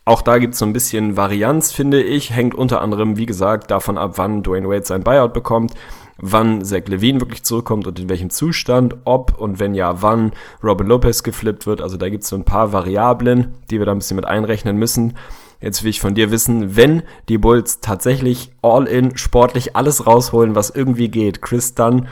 [0.04, 2.30] Auch da gibt es so ein bisschen Varianz, finde ich.
[2.30, 5.72] Hängt unter anderem, wie gesagt, davon ab, wann Dwayne Wade sein Buyout bekommt,
[6.18, 10.32] wann Zach Levine wirklich zurückkommt und in welchem Zustand, ob und wenn ja, wann
[10.62, 11.80] Robin Lopez geflippt wird.
[11.80, 14.76] Also da gibt es so ein paar Variablen, die wir da ein bisschen mit einrechnen
[14.76, 15.16] müssen.
[15.62, 20.56] Jetzt will ich von dir wissen, wenn die Bulls tatsächlich all in sportlich alles rausholen,
[20.56, 22.08] was irgendwie geht, Chris Dunn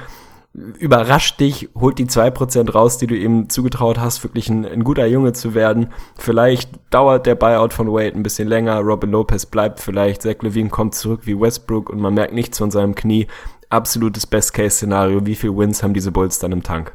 [0.53, 4.83] überrascht dich, holt die zwei Prozent raus, die du ihm zugetraut hast, wirklich ein, ein,
[4.83, 5.89] guter Junge zu werden.
[6.17, 10.71] Vielleicht dauert der Buyout von Wade ein bisschen länger, Robin Lopez bleibt vielleicht, Zach Levine
[10.71, 13.29] kommt zurück wie Westbrook und man merkt nichts von seinem Knie.
[13.69, 15.27] Absolutes Best-Case-Szenario.
[15.27, 16.93] Wie viel Wins haben diese Bulls dann im Tank?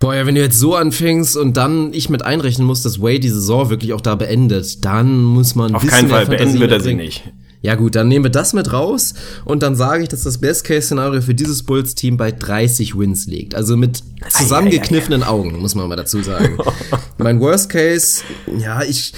[0.00, 3.20] Boah, ja, wenn du jetzt so anfängst und dann ich mit einrechnen muss, dass Wade
[3.20, 6.80] die Saison wirklich auch da beendet, dann muss man Auf keinen Fall beenden wird er
[6.80, 7.22] sie nicht.
[7.60, 9.12] Ja gut, dann nehmen wir das mit raus
[9.44, 13.54] und dann sage ich, dass das Best-Case-Szenario für dieses Bulls-Team bei 30 Wins liegt.
[13.54, 16.56] Also mit zusammengekniffenen Augen, muss man mal dazu sagen.
[17.18, 18.22] mein Worst-Case,
[18.58, 19.12] ja, ich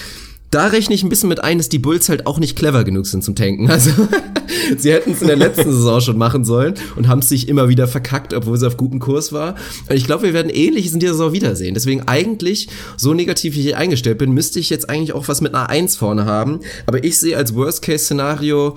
[0.52, 3.06] da rechne ich ein bisschen mit ein, dass die Bulls halt auch nicht clever genug
[3.06, 3.70] sind zum Tanken.
[3.70, 3.90] Also
[4.76, 7.70] sie hätten es in der letzten Saison schon machen sollen und haben es sich immer
[7.70, 9.54] wieder verkackt, obwohl sie auf gutem Kurs war.
[9.88, 11.72] Und ich glaube, wir werden ähnliches in dieser Saison wiedersehen.
[11.72, 12.68] Deswegen eigentlich,
[12.98, 15.96] so negativ wie ich eingestellt bin, müsste ich jetzt eigentlich auch was mit einer 1
[15.96, 16.60] vorne haben.
[16.86, 18.76] Aber ich sehe als Worst-Case-Szenario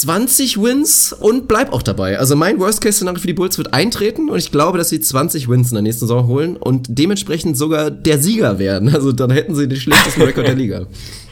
[0.00, 2.18] 20 Wins und bleib auch dabei.
[2.18, 5.70] Also mein Worst-Case-Szenario für die Bulls wird eintreten und ich glaube, dass sie 20 Wins
[5.70, 8.92] in der nächsten Saison holen und dementsprechend sogar der Sieger werden.
[8.94, 10.86] Also dann hätten sie den schlechtesten Rekord der Liga.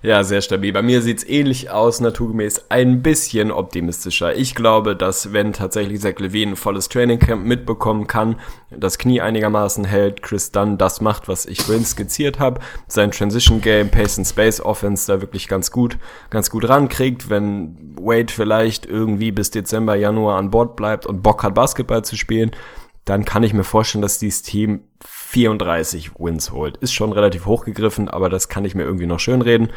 [0.00, 0.72] Ja, sehr stabil.
[0.72, 4.36] Bei mir sieht's ähnlich aus, naturgemäß ein bisschen optimistischer.
[4.36, 8.36] Ich glaube, dass wenn tatsächlich Zach Levine ein volles Trainingcamp mitbekommen kann,
[8.70, 13.60] das Knie einigermaßen hält, Chris Dunn das macht, was ich vorhin skizziert habe, sein Transition
[13.60, 15.98] Game, Pace and Space Offense da wirklich ganz gut,
[16.30, 21.42] ganz gut rankriegt, wenn Wade vielleicht irgendwie bis Dezember, Januar an Bord bleibt und Bock
[21.42, 22.52] hat, Basketball zu spielen,
[23.04, 24.80] dann kann ich mir vorstellen, dass dieses Team
[25.30, 26.78] 34 Wins holt.
[26.78, 29.68] Ist schon relativ hochgegriffen, aber das kann ich mir irgendwie noch schön reden.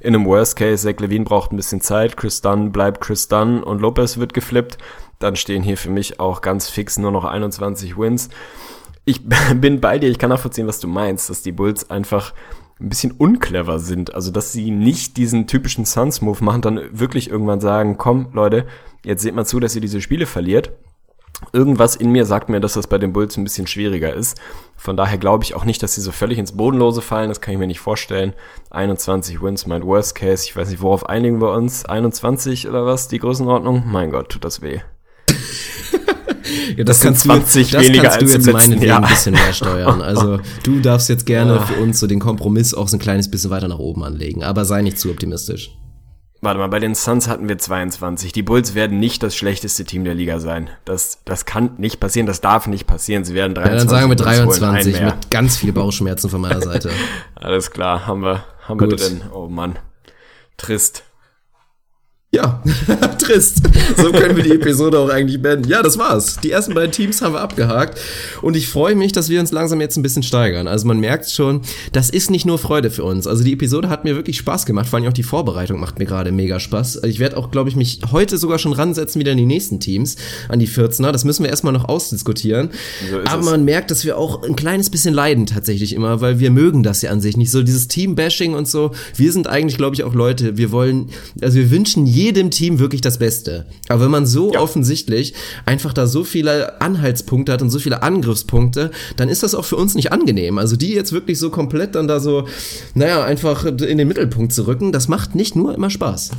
[0.00, 3.62] In einem Worst Case, Zach Levine braucht ein bisschen Zeit, Chris Dunn bleibt Chris Dunn
[3.62, 4.78] und Lopez wird geflippt.
[5.20, 8.30] Dann stehen hier für mich auch ganz fix nur noch 21 Wins.
[9.04, 9.20] Ich
[9.54, 12.34] bin bei dir, ich kann nachvollziehen, was du meinst, dass die Bulls einfach
[12.80, 14.12] ein bisschen unclever sind.
[14.12, 18.66] Also, dass sie nicht diesen typischen Suns-Move machen, dann wirklich irgendwann sagen, komm, Leute,
[19.04, 20.72] jetzt seht mal zu, dass ihr diese Spiele verliert
[21.52, 24.38] Irgendwas in mir sagt mir, dass das bei den Bulls ein bisschen schwieriger ist.
[24.76, 27.28] Von daher glaube ich auch nicht, dass sie so völlig ins Bodenlose fallen.
[27.28, 28.32] Das kann ich mir nicht vorstellen.
[28.70, 30.44] 21 Wins, mein Worst Case.
[30.46, 31.84] Ich weiß nicht, worauf einigen wir uns?
[31.84, 33.08] 21 oder was?
[33.08, 33.84] Die Größenordnung?
[33.86, 34.80] Mein Gott, tut das weh.
[36.76, 39.02] ja, das, das sind 20 du, weniger als im letzten Jahr.
[39.02, 40.00] ein bisschen mehr steuern.
[40.00, 43.50] Also du darfst jetzt gerne für uns so den Kompromiss auch so ein kleines bisschen
[43.50, 44.42] weiter nach oben anlegen.
[44.42, 45.76] Aber sei nicht zu optimistisch.
[46.42, 48.32] Warte mal, bei den Suns hatten wir 22.
[48.32, 50.68] Die Bulls werden nicht das schlechteste Team der Liga sein.
[50.84, 53.24] Das, das kann nicht passieren, das darf nicht passieren.
[53.24, 53.72] Sie werden 23.
[53.72, 56.90] Ja, dann sagen wir 23 mit ganz viel Bauchschmerzen von meiner Seite.
[57.34, 59.22] Alles klar, haben wir, haben wir drin.
[59.32, 59.78] Oh Mann.
[60.58, 61.04] Trist.
[62.32, 62.60] Ja,
[63.18, 63.62] trist.
[63.96, 65.68] So können wir die Episode auch eigentlich beenden.
[65.68, 66.36] Ja, das war's.
[66.42, 67.98] Die ersten beiden Teams haben wir abgehakt.
[68.42, 70.66] Und ich freue mich, dass wir uns langsam jetzt ein bisschen steigern.
[70.66, 71.62] Also man merkt schon,
[71.92, 73.28] das ist nicht nur Freude für uns.
[73.28, 74.88] Also die Episode hat mir wirklich Spaß gemacht.
[74.88, 77.02] Vor allem auch die Vorbereitung macht mir gerade mega Spaß.
[77.04, 80.16] Ich werde auch, glaube ich, mich heute sogar schon ransetzen wieder in die nächsten Teams,
[80.48, 81.12] an die 14er.
[81.12, 82.70] Das müssen wir erstmal noch ausdiskutieren.
[83.08, 86.50] So Aber man merkt, dass wir auch ein kleines bisschen leiden tatsächlich immer, weil wir
[86.50, 87.52] mögen das ja an sich nicht.
[87.52, 88.90] So dieses Team-Bashing und so.
[89.14, 93.02] Wir sind eigentlich, glaube ich, auch Leute, wir wollen, also wir wünschen jedem Team wirklich
[93.02, 93.66] das Beste.
[93.88, 94.60] Aber wenn man so ja.
[94.60, 95.34] offensichtlich
[95.66, 99.76] einfach da so viele Anhaltspunkte hat und so viele Angriffspunkte, dann ist das auch für
[99.76, 100.58] uns nicht angenehm.
[100.58, 102.48] Also die jetzt wirklich so komplett dann da so,
[102.94, 106.30] naja, einfach in den Mittelpunkt zu rücken, das macht nicht nur immer Spaß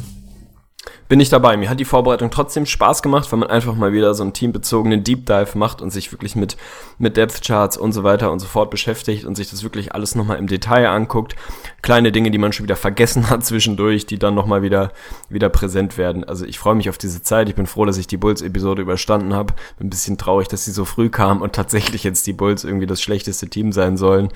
[1.08, 1.58] bin ich dabei.
[1.58, 5.04] Mir hat die Vorbereitung trotzdem Spaß gemacht, weil man einfach mal wieder so einen teambezogenen
[5.04, 6.58] Deep Dive macht und sich wirklich mit,
[6.98, 10.16] mit Depth Charts und so weiter und so fort beschäftigt und sich das wirklich alles
[10.16, 11.36] nochmal im Detail anguckt.
[11.82, 14.92] Kleine Dinge, die man schon wieder vergessen hat zwischendurch, die dann nochmal wieder,
[15.30, 16.24] wieder präsent werden.
[16.24, 17.50] Also ich freue mich auf diese Zeit.
[17.50, 19.54] Ich bin froh, dass ich die Bulls-Episode überstanden habe.
[19.78, 22.88] Bin ein bisschen traurig, dass sie so früh kam und tatsächlich jetzt die Bulls irgendwie
[22.88, 24.30] das schlechteste Team sein sollen.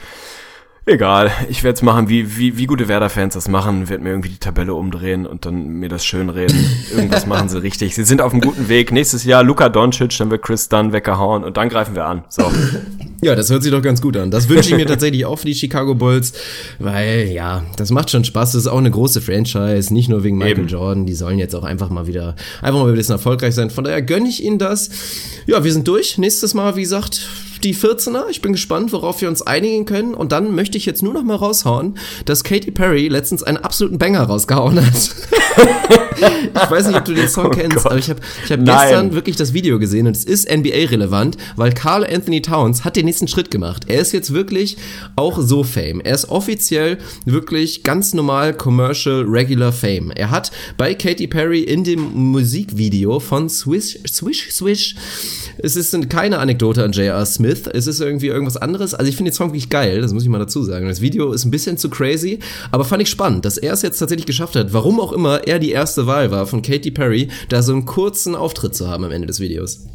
[0.87, 4.29] Egal, ich werde es machen, wie, wie, wie gute Werder-Fans das machen, werde mir irgendwie
[4.29, 6.57] die Tabelle umdrehen und dann mir das schön reden.
[6.91, 7.93] Irgendwas machen sie richtig.
[7.93, 8.91] Sie sind auf einem guten Weg.
[8.91, 12.23] Nächstes Jahr Luka Doncic, dann wird Chris Dunn weggehauen und dann greifen wir an.
[12.29, 12.51] So.
[13.21, 14.31] Ja, das hört sich doch ganz gut an.
[14.31, 16.33] Das wünsche ich mir tatsächlich auch für die Chicago Bulls,
[16.79, 18.53] weil ja, das macht schon Spaß.
[18.53, 20.67] Das ist auch eine große Franchise, nicht nur wegen Michael Eben.
[20.67, 21.05] Jordan.
[21.05, 23.69] Die sollen jetzt auch einfach mal wieder, einfach mal ein bisschen erfolgreich sein.
[23.69, 24.89] Von daher gönne ich ihnen das.
[25.45, 26.17] Ja, wir sind durch.
[26.17, 27.29] Nächstes Mal, wie gesagt,
[27.63, 28.25] die 14er.
[28.29, 30.13] Ich bin gespannt, worauf wir uns einigen können.
[30.13, 33.97] Und dann möchte ich jetzt nur noch mal raushauen, dass Katy Perry letztens einen absoluten
[33.97, 34.93] Banger rausgehauen hat.
[36.15, 37.85] ich weiß nicht, ob du den Song Oh kennst, Gott.
[37.87, 38.87] aber ich habe ich hab Nein.
[38.89, 43.05] gestern wirklich das Video gesehen und es ist NBA-relevant, weil Carl Anthony Towns hat den
[43.05, 43.85] nächsten Schritt gemacht.
[43.87, 44.77] Er ist jetzt wirklich
[45.15, 46.01] auch so Fame.
[46.01, 50.11] Er ist offiziell wirklich ganz normal Commercial Regular Fame.
[50.11, 54.95] Er hat bei Katy Perry in dem Musikvideo von Swish, Swish, Swish,
[55.57, 57.25] es ist keine Anekdote an J.R.
[57.51, 58.93] Smith, es ist irgendwie irgendwas anderes.
[58.93, 60.87] Also ich finde den Song wirklich geil, das muss ich mal dazu sagen.
[60.87, 62.39] Das Video ist ein bisschen zu crazy,
[62.71, 65.59] aber fand ich spannend, dass er es jetzt tatsächlich geschafft hat, warum auch immer er
[65.59, 69.11] die erste Wahl war von Katy Perry, da so einen kurzen Auftritt zu haben am
[69.11, 69.85] Ende des Videos.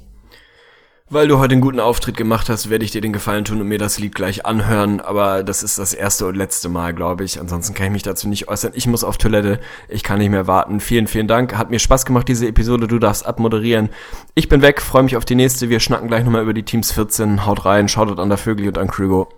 [1.09, 3.69] Weil du heute einen guten Auftritt gemacht hast, werde ich dir den Gefallen tun und
[3.69, 5.01] mir das Lied gleich anhören.
[5.01, 7.39] Aber das ist das erste und letzte Mal, glaube ich.
[7.39, 8.73] Ansonsten kann ich mich dazu nicht äußern.
[8.75, 9.61] Ich muss auf Toilette.
[9.89, 10.81] Ich kann nicht mehr warten.
[10.81, 11.57] Vielen, vielen Dank.
[11.57, 12.89] Hat mir Spaß gemacht, diese Episode.
[12.89, 13.91] Du darfst abmoderieren.
[14.35, 14.83] Ich bin weg.
[14.83, 15.71] Freue mich auf die nächste.
[15.71, 17.47] Wir schnacken gleich nochmal über die Teams 14.
[17.47, 17.87] Haut rein.
[17.87, 19.29] Shoutout an der Vögel und an Krügo.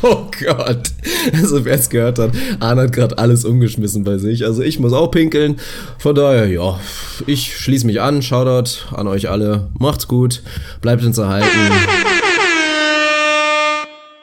[0.02, 0.90] Oh Gott.
[1.32, 4.44] Also wer es gehört hat, Arne hat gerade alles umgeschmissen bei sich.
[4.44, 5.60] Also ich muss auch pinkeln.
[5.98, 6.80] Von daher, ja,
[7.26, 8.22] ich schließe mich an.
[8.22, 9.68] Shoutout an euch alle.
[9.78, 10.42] Macht's gut.
[10.80, 11.48] Bleibt uns erhalten.